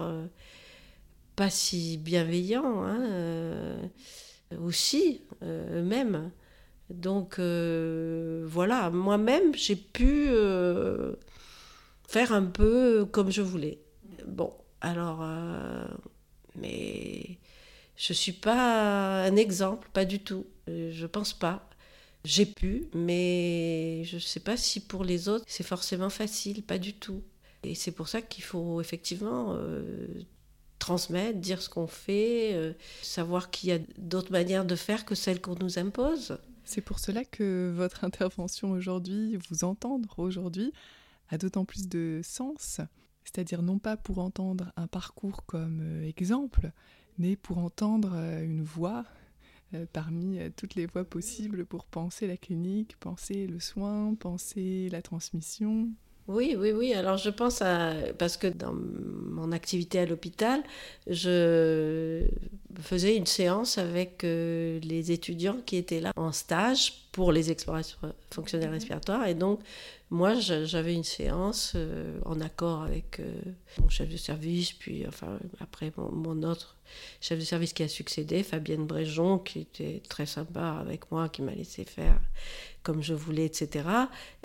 pas 1.36 1.50
si 1.50 1.98
bienveillants, 1.98 2.84
hein, 2.84 3.80
aussi, 4.58 5.22
eux-mêmes. 5.44 6.32
Donc 6.90 7.38
euh, 7.38 8.46
voilà, 8.48 8.90
moi-même, 8.90 9.54
j'ai 9.54 9.76
pu 9.76 10.26
euh, 10.30 11.14
faire 12.08 12.34
un 12.34 12.44
peu 12.44 13.06
comme 13.06 13.32
je 13.32 13.42
voulais. 13.42 13.80
Bon, 14.26 14.54
alors, 14.82 15.20
euh, 15.22 15.86
mais 16.56 17.38
je 18.00 18.14
ne 18.14 18.16
suis 18.16 18.32
pas 18.32 19.26
un 19.26 19.36
exemple, 19.36 19.90
pas 19.92 20.06
du 20.06 20.20
tout. 20.20 20.48
Je 20.68 21.06
pense 21.06 21.34
pas. 21.34 21.70
J'ai 22.24 22.46
pu, 22.46 22.86
mais 22.94 24.04
je 24.06 24.16
ne 24.16 24.22
sais 24.22 24.40
pas 24.40 24.56
si 24.56 24.80
pour 24.80 25.04
les 25.04 25.28
autres 25.28 25.44
c'est 25.48 25.66
forcément 25.66 26.10
facile, 26.10 26.64
pas 26.64 26.78
du 26.78 26.94
tout. 26.94 27.22
Et 27.64 27.76
c'est 27.76 27.92
pour 27.92 28.08
ça 28.08 28.22
qu'il 28.22 28.44
faut 28.44 28.80
effectivement 28.80 29.58
transmettre, 30.80 31.40
dire 31.40 31.62
ce 31.62 31.70
qu'on 31.70 31.88
fait, 31.88 32.76
savoir 33.02 33.52
qu'il 33.52 33.70
y 33.70 33.74
a 33.74 33.80
d'autres 33.98 34.32
manières 34.32 34.66
de 34.66 34.76
faire 34.78 35.04
que 35.04 35.14
celles 35.14 35.42
qu'on 35.42 35.56
nous 35.56 35.78
impose. 35.78 36.38
C'est 36.64 36.82
pour 36.82 37.00
cela 37.00 37.26
que 37.26 37.74
votre 37.76 38.06
intervention 38.06 38.72
aujourd'hui, 38.72 39.38
vous 39.50 39.66
entendre 39.66 40.20
aujourd'hui, 40.20 40.72
a 41.30 41.38
d'autant 41.38 41.66
plus 41.66 41.90
de 41.90 42.22
sens, 42.24 42.80
c'est-à-dire 43.24 43.62
non 43.62 43.80
pas 43.80 43.98
pour 43.98 44.20
entendre 44.20 44.72
un 44.78 44.88
parcours 44.88 45.46
comme 45.46 45.82
euh, 45.82 46.08
exemple, 46.08 46.72
mais 47.20 47.36
pour 47.36 47.60
entendre 47.60 48.14
euh, 48.16 48.44
une 48.44 48.64
voix 48.64 49.06
euh, 49.76 49.86
parmi 49.94 50.40
toutes 50.58 50.74
les 50.74 50.88
voies 50.88 51.06
possibles 51.06 51.66
pour 51.66 51.86
penser 51.86 52.26
la 52.26 52.38
clinique, 52.38 52.98
penser 53.00 53.46
le 53.46 53.60
soin, 53.60 54.16
penser 54.16 54.90
la 54.92 55.04
transmission. 55.04 55.90
Oui, 56.30 56.56
oui, 56.56 56.72
oui. 56.72 56.94
Alors 56.94 57.18
je 57.18 57.32
pense 57.32 57.64
à... 57.64 57.94
Parce 58.20 58.38
que 58.38 58.46
dans 58.46 58.72
mon 58.74 59.52
activité 59.52 59.98
à 59.98 60.06
l'hôpital, 60.06 60.62
je 61.08 62.24
faisais 62.80 63.18
une 63.18 63.26
séance 63.26 63.80
avec 63.80 64.24
euh, 64.24 64.80
les 64.82 65.12
étudiants 65.12 65.58
qui 65.66 65.76
étaient 65.76 66.00
là 66.00 66.12
en 66.16 66.32
stage 66.32 67.09
pour 67.20 67.34
les 67.34 67.52
explorations 67.52 67.98
fonctionnelles 68.32 68.70
respiratoires. 68.70 69.28
Et 69.28 69.34
donc, 69.34 69.60
moi, 70.10 70.36
j'avais 70.40 70.94
une 70.94 71.04
séance 71.04 71.74
euh, 71.76 72.18
en 72.24 72.40
accord 72.40 72.84
avec 72.84 73.20
euh, 73.20 73.30
mon 73.82 73.90
chef 73.90 74.08
de 74.08 74.16
service, 74.16 74.72
puis 74.72 75.06
enfin, 75.06 75.38
après 75.60 75.92
mon, 75.98 76.44
autre 76.44 76.78
chef 77.20 77.38
de 77.38 77.44
service 77.44 77.74
qui 77.74 77.84
a 77.84 77.90
succédé, 77.90 78.42
Fabienne 78.42 78.86
Bréjon, 78.86 79.38
qui 79.38 79.60
était 79.60 80.02
très 80.08 80.26
sympa 80.26 80.78
avec 80.80 81.12
moi, 81.12 81.28
qui 81.28 81.42
m'a 81.42 81.52
laissé 81.52 81.84
faire 81.84 82.22
comme 82.84 83.04
je 83.04 83.14
voulais, 83.14 83.48
etc. 83.48 83.84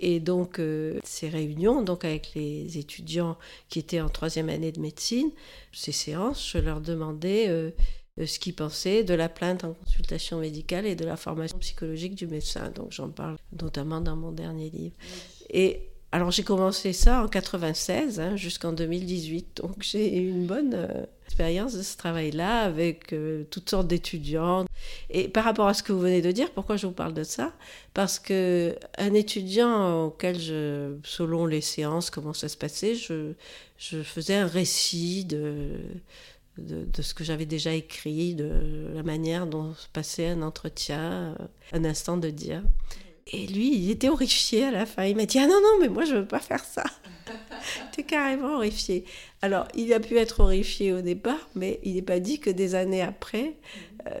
Et 0.01 0.19
donc, 0.19 0.59
euh, 0.59 0.99
ces 1.05 1.29
réunions, 1.29 1.81
donc 1.81 2.03
avec 2.03 2.33
les 2.35 2.77
étudiants 2.77 3.37
qui 3.69 3.79
étaient 3.79 4.01
en 4.01 4.09
troisième 4.09 4.49
année 4.49 4.73
de 4.73 4.81
médecine, 4.81 5.31
ces 5.71 5.93
séances, 5.93 6.51
je 6.51 6.57
leur 6.57 6.81
demandais 6.81 7.47
ce 8.23 8.39
qu'ils 8.39 8.55
pensaient 8.55 9.03
de 9.03 9.13
la 9.13 9.27
plainte 9.27 9.63
en 9.63 9.73
consultation 9.73 10.39
médicale 10.39 10.85
et 10.85 10.95
de 10.95 11.05
la 11.05 11.17
formation 11.17 11.57
psychologique 11.59 12.15
du 12.15 12.27
médecin. 12.27 12.71
Donc, 12.73 12.91
j'en 12.91 13.09
parle 13.09 13.37
notamment 13.59 13.99
dans 13.99 14.15
mon 14.15 14.31
dernier 14.31 14.69
livre. 14.69 14.95
Et 15.49 15.89
alors 16.11 16.31
j'ai 16.31 16.43
commencé 16.43 16.93
ça 16.93 17.23
en 17.23 17.27
96 17.27 18.21
hein, 18.21 18.37
jusqu'en 18.37 18.71
2018, 18.71 19.57
donc 19.57 19.75
j'ai 19.81 20.17
eu 20.17 20.29
une 20.29 20.45
bonne 20.45 20.73
euh, 20.73 21.03
expérience 21.25 21.73
de 21.73 21.81
ce 21.81 21.97
travail-là 21.97 22.61
avec 22.61 23.11
euh, 23.11 23.43
toutes 23.51 23.69
sortes 23.69 23.87
d'étudiants. 23.87 24.65
Et 25.09 25.27
par 25.27 25.43
rapport 25.43 25.67
à 25.67 25.73
ce 25.73 25.83
que 25.83 25.91
vous 25.91 25.99
venez 25.99 26.21
de 26.21 26.31
dire, 26.31 26.51
pourquoi 26.51 26.77
je 26.77 26.87
vous 26.87 26.93
parle 26.93 27.13
de 27.13 27.23
ça? 27.23 27.51
Parce 27.93 28.19
que 28.19 28.77
un 28.97 29.13
étudiant 29.13 30.05
auquel 30.05 30.39
je, 30.39 30.95
selon 31.03 31.47
les 31.47 31.59
séances, 31.59 32.09
comment 32.09 32.33
ça 32.33 32.47
se 32.47 32.55
passait, 32.55 32.95
je, 32.95 33.33
je 33.77 34.01
faisais 34.01 34.35
un 34.35 34.47
récit 34.47 35.25
de, 35.25 35.79
de, 36.57 37.01
ce 37.01 37.13
que 37.13 37.23
j'avais 37.23 37.45
déjà 37.45 37.73
écrit, 37.73 38.35
de 38.35 38.91
la 38.93 39.03
manière 39.03 39.47
dont 39.47 39.73
se 39.73 39.87
passait 39.89 40.27
un 40.27 40.41
entretien, 40.41 41.35
euh, 41.39 41.45
un 41.73 41.85
instant 41.85 42.17
de 42.17 42.29
dire. 42.29 42.63
Et 43.27 43.47
lui, 43.47 43.75
il 43.75 43.89
était 43.89 44.09
horrifié 44.09 44.65
à 44.65 44.71
la 44.71 44.85
fin. 44.85 45.03
Il 45.05 45.15
m'a 45.15 45.25
dit 45.25 45.39
Ah 45.39 45.47
non, 45.47 45.59
non, 45.61 45.79
mais 45.81 45.89
moi, 45.89 46.05
je 46.05 46.15
veux 46.15 46.27
pas 46.27 46.39
faire 46.39 46.63
ça. 46.63 46.83
était 47.91 48.03
carrément 48.03 48.55
horrifié. 48.55 49.05
Alors, 49.41 49.67
il 49.75 49.93
a 49.93 49.99
pu 49.99 50.17
être 50.17 50.41
horrifié 50.41 50.93
au 50.93 51.01
départ, 51.01 51.49
mais 51.55 51.79
il 51.83 51.95
n'est 51.95 52.01
pas 52.01 52.19
dit 52.19 52.39
que 52.39 52.49
des 52.49 52.75
années 52.75 53.01
après, 53.01 53.55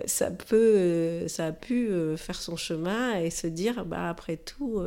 ça, 0.05 0.31
peut, 0.31 0.55
euh, 0.55 1.27
ça 1.27 1.47
a 1.47 1.51
pu 1.51 1.89
euh, 1.89 2.17
faire 2.17 2.41
son 2.41 2.55
chemin 2.55 3.19
et 3.19 3.29
se 3.29 3.47
dire, 3.47 3.85
bah, 3.85 4.09
après 4.09 4.37
tout, 4.37 4.81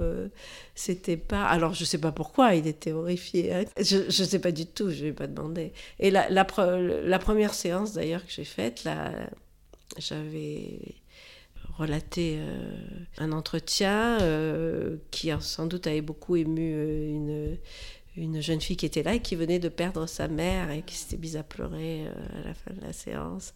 c'était 0.74 1.16
pas. 1.16 1.44
Alors, 1.46 1.74
je 1.74 1.84
sais 1.84 1.98
pas 1.98 2.12
pourquoi 2.12 2.54
il 2.54 2.66
était 2.66 2.92
horrifié. 2.92 3.54
Hein. 3.54 3.64
Je 3.80 4.06
ne 4.06 4.10
sais 4.10 4.38
pas 4.38 4.52
du 4.52 4.66
tout, 4.66 4.90
je 4.90 4.96
ne 4.96 5.08
vais 5.08 5.12
pas 5.12 5.26
demander. 5.26 5.72
Et 5.98 6.10
la 6.10 6.44
première 6.44 7.54
séance, 7.54 7.92
d'ailleurs, 7.92 8.24
que 8.24 8.32
j'ai 8.32 8.44
faite, 8.44 8.84
là, 8.84 9.12
j'avais 9.98 10.80
relaté 11.78 12.38
un 13.18 13.30
entretien 13.30 14.18
qui 15.10 15.30
sans 15.40 15.66
doute 15.66 15.86
avait 15.86 16.00
beaucoup 16.00 16.34
ému 16.36 17.08
une, 17.08 17.56
une 18.18 18.40
jeune 18.40 18.60
fille 18.60 18.76
qui 18.76 18.86
était 18.86 19.02
là 19.02 19.14
et 19.14 19.20
qui 19.20 19.36
venait 19.36 19.58
de 19.58 19.68
perdre 19.68 20.06
sa 20.06 20.28
mère 20.28 20.70
et 20.70 20.82
qui 20.82 20.96
s'était 20.96 21.16
mise 21.16 21.36
à 21.36 21.42
pleurer 21.42 22.06
euh, 22.06 22.40
à 22.40 22.48
la 22.48 22.54
fin 22.54 22.72
de 22.72 22.80
la 22.80 22.92
séance. 22.92 23.54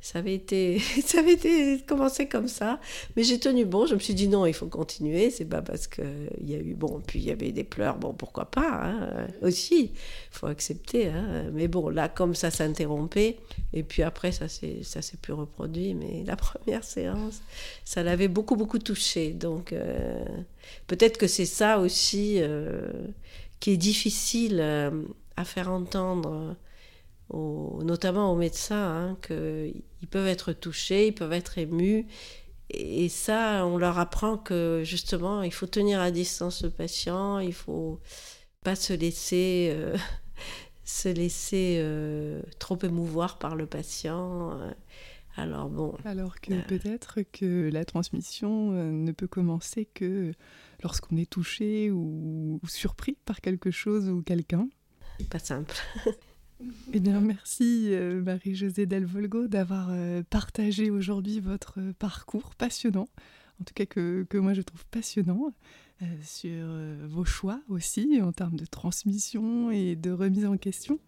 Ça 0.00 0.18
avait 0.18 0.34
été, 0.34 0.78
ça 1.04 1.20
avait 1.20 1.34
été 1.34 1.80
commencé 1.86 2.28
comme 2.28 2.48
ça, 2.48 2.80
mais 3.16 3.22
j'ai 3.22 3.38
tenu 3.38 3.64
bon. 3.64 3.86
Je 3.86 3.94
me 3.94 4.00
suis 4.00 4.14
dit 4.14 4.28
non, 4.28 4.46
il 4.46 4.54
faut 4.54 4.66
continuer. 4.66 5.30
C'est 5.30 5.44
pas 5.44 5.62
parce 5.62 5.86
que 5.86 6.02
il 6.40 6.50
y 6.50 6.54
a 6.54 6.58
eu 6.58 6.74
bon, 6.74 7.00
puis 7.06 7.20
il 7.20 7.26
y 7.26 7.30
avait 7.30 7.52
des 7.52 7.64
pleurs, 7.64 7.96
bon 7.96 8.12
pourquoi 8.12 8.46
pas 8.46 8.84
hein, 8.84 9.28
aussi. 9.42 9.92
Faut 10.30 10.46
accepter. 10.46 11.08
Hein. 11.08 11.50
Mais 11.52 11.68
bon 11.68 11.88
là 11.88 12.08
comme 12.08 12.34
ça 12.34 12.50
s'interrompait 12.50 13.38
et 13.72 13.82
puis 13.82 14.02
après 14.02 14.32
ça 14.32 14.48
s'est 14.48 14.82
ça 14.82 15.02
s'est 15.02 15.18
plus 15.18 15.32
reproduit. 15.32 15.94
Mais 15.94 16.24
la 16.26 16.36
première 16.40 16.84
séance, 16.84 17.40
ça 17.84 18.02
l'avait 18.02 18.28
beaucoup 18.28 18.56
beaucoup 18.56 18.78
touché. 18.78 19.32
Donc 19.32 19.72
euh, 19.72 20.24
peut-être 20.86 21.16
que 21.16 21.26
c'est 21.26 21.46
ça 21.46 21.78
aussi. 21.78 22.36
Euh, 22.40 22.90
qui 23.60 23.70
est 23.72 23.76
difficile 23.76 24.58
euh, 24.60 24.90
à 25.36 25.44
faire 25.44 25.70
entendre, 25.70 26.56
notamment 27.32 28.32
aux 28.32 28.36
médecins, 28.36 28.76
hein, 28.76 29.18
qu'ils 29.22 30.08
peuvent 30.10 30.26
être 30.26 30.52
touchés, 30.52 31.08
ils 31.08 31.14
peuvent 31.14 31.32
être 31.32 31.58
émus. 31.58 32.06
Et 32.70 33.08
ça, 33.08 33.66
on 33.66 33.78
leur 33.78 33.98
apprend 33.98 34.36
que 34.36 34.82
justement, 34.84 35.42
il 35.42 35.52
faut 35.52 35.66
tenir 35.66 36.00
à 36.00 36.10
distance 36.10 36.62
le 36.62 36.70
patient, 36.70 37.38
il 37.38 37.52
faut 37.52 38.00
pas 38.62 38.76
se 38.76 38.92
laisser, 38.92 39.70
euh, 39.72 39.96
se 40.84 41.08
laisser 41.08 41.78
euh, 41.80 42.42
trop 42.58 42.78
émouvoir 42.82 43.38
par 43.38 43.56
le 43.56 43.66
patient. 43.66 44.58
Alors 45.40 45.70
bon. 45.70 45.96
Alors 46.04 46.40
que 46.40 46.60
peut-être 46.66 47.20
que 47.32 47.70
la 47.72 47.84
transmission 47.84 48.72
ne 48.72 49.12
peut 49.12 49.26
commencer 49.26 49.86
que 49.86 50.32
lorsqu'on 50.82 51.16
est 51.16 51.30
touché 51.30 51.90
ou, 51.90 52.60
surpris 52.68 53.16
par 53.24 53.40
quelque 53.40 53.70
chose 53.70 54.08
ou 54.08 54.22
quelqu'un. 54.22 54.68
Pas 55.30 55.38
simple. 55.38 55.74
Eh 56.92 57.00
bien, 57.00 57.20
merci 57.20 57.86
euh, 57.90 58.22
Marie-Josée 58.22 58.84
Delvolgo 58.84 59.46
d'avoir 59.46 59.88
euh, 59.92 60.22
partagé 60.28 60.90
aujourd'hui 60.90 61.40
votre 61.40 61.80
parcours 61.98 62.54
passionnant, 62.54 63.08
en 63.60 63.64
tout 63.64 63.72
cas 63.74 63.86
que, 63.86 64.26
que 64.28 64.36
moi 64.36 64.52
je 64.52 64.60
trouve 64.60 64.84
passionnant, 64.90 65.54
euh, 66.02 66.06
sur 66.22 66.66
vos 67.08 67.24
choix 67.24 67.62
aussi 67.68 68.20
en 68.22 68.32
termes 68.32 68.56
de 68.56 68.66
transmission 68.66 69.70
et 69.70 69.96
de 69.96 70.10
remise 70.10 70.44
en 70.44 70.58
question 70.58 70.98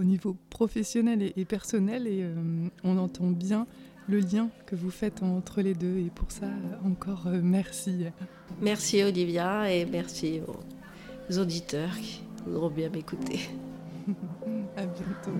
au 0.00 0.04
niveau 0.04 0.36
professionnel 0.48 1.22
et, 1.22 1.32
et 1.36 1.44
personnel. 1.44 2.06
Et 2.06 2.24
on 2.82 2.96
entend 2.98 3.30
bien 3.30 3.66
le 4.08 4.18
lien 4.18 4.48
que 4.66 4.74
vous 4.74 4.90
faites 4.90 5.22
entre 5.22 5.60
les 5.60 5.74
deux. 5.74 5.98
Et 5.98 6.10
pour 6.12 6.30
ça, 6.30 6.46
encore 6.84 7.26
euh, 7.26 7.40
merci. 7.42 8.06
Merci 8.60 9.02
Olivia 9.02 9.72
et 9.72 9.84
merci 9.84 10.40
aux 11.28 11.38
auditeurs 11.38 11.96
qui 12.00 12.22
voudront 12.44 12.70
bien 12.70 12.88
m'écouter. 12.88 13.40
à 14.76 14.86
bientôt. 14.86 15.30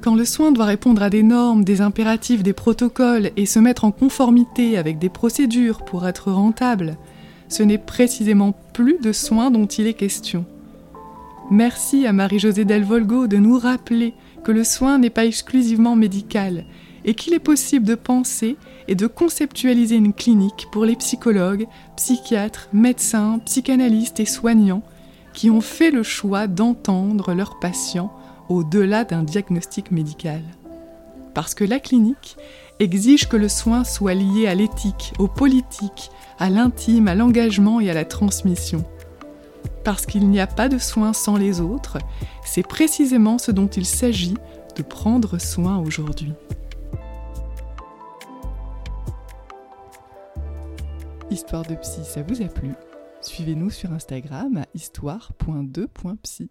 Quand 0.00 0.14
le 0.14 0.24
soin 0.24 0.52
doit 0.52 0.64
répondre 0.64 1.02
à 1.02 1.10
des 1.10 1.22
normes, 1.22 1.64
des 1.64 1.80
impératifs, 1.80 2.42
des 2.42 2.52
protocoles 2.52 3.30
et 3.36 3.46
se 3.46 3.58
mettre 3.58 3.84
en 3.84 3.90
conformité 3.90 4.78
avec 4.78 4.98
des 4.98 5.08
procédures 5.08 5.84
pour 5.84 6.06
être 6.06 6.32
rentable, 6.32 6.96
ce 7.48 7.62
n'est 7.62 7.78
précisément 7.78 8.54
plus 8.72 8.98
de 9.00 9.12
soins 9.12 9.50
dont 9.50 9.66
il 9.66 9.86
est 9.86 9.94
question. 9.94 10.44
Merci 11.50 12.06
à 12.06 12.12
Marie-Josée 12.12 12.64
Delvolgo 12.64 13.26
de 13.26 13.38
nous 13.38 13.58
rappeler 13.58 14.14
que 14.44 14.52
le 14.52 14.64
soin 14.64 14.98
n'est 14.98 15.10
pas 15.10 15.24
exclusivement 15.24 15.96
médical 15.96 16.64
et 17.04 17.14
qu'il 17.14 17.32
est 17.32 17.38
possible 17.38 17.86
de 17.86 17.94
penser 17.94 18.56
et 18.86 18.94
de 18.94 19.06
conceptualiser 19.06 19.96
une 19.96 20.12
clinique 20.12 20.68
pour 20.70 20.84
les 20.84 20.96
psychologues, 20.96 21.66
psychiatres, 21.96 22.68
médecins, 22.72 23.40
psychanalystes 23.46 24.20
et 24.20 24.26
soignants 24.26 24.82
qui 25.32 25.50
ont 25.50 25.60
fait 25.60 25.90
le 25.90 26.02
choix 26.02 26.46
d'entendre 26.46 27.32
leurs 27.32 27.58
patients 27.58 28.12
au-delà 28.48 29.04
d'un 29.04 29.22
diagnostic 29.22 29.90
médical. 29.90 30.42
Parce 31.34 31.54
que 31.54 31.64
la 31.64 31.78
clinique 31.80 32.36
exige 32.80 33.28
que 33.28 33.36
le 33.36 33.48
soin 33.48 33.84
soit 33.84 34.14
lié 34.14 34.46
à 34.46 34.54
l'éthique, 34.54 35.12
au 35.18 35.28
politique, 35.28 36.10
à 36.38 36.50
l'intime, 36.50 37.08
à 37.08 37.14
l'engagement 37.14 37.80
et 37.80 37.90
à 37.90 37.94
la 37.94 38.04
transmission 38.04 38.84
parce 39.88 40.04
qu'il 40.04 40.28
n'y 40.28 40.38
a 40.38 40.46
pas 40.46 40.68
de 40.68 40.76
soins 40.76 41.14
sans 41.14 41.38
les 41.38 41.62
autres, 41.62 41.96
c'est 42.44 42.66
précisément 42.66 43.38
ce 43.38 43.50
dont 43.50 43.68
il 43.68 43.86
s'agit 43.86 44.34
de 44.76 44.82
prendre 44.82 45.38
soin 45.38 45.78
aujourd'hui. 45.78 46.34
Histoire 51.30 51.64
de 51.64 51.74
psy, 51.76 52.00
ça 52.04 52.22
vous 52.22 52.42
a 52.42 52.48
plu? 52.48 52.74
Suivez-nous 53.22 53.70
sur 53.70 53.92
Instagram 53.92 54.58
à 54.58 54.66
histoire.2.psy. 54.74 56.50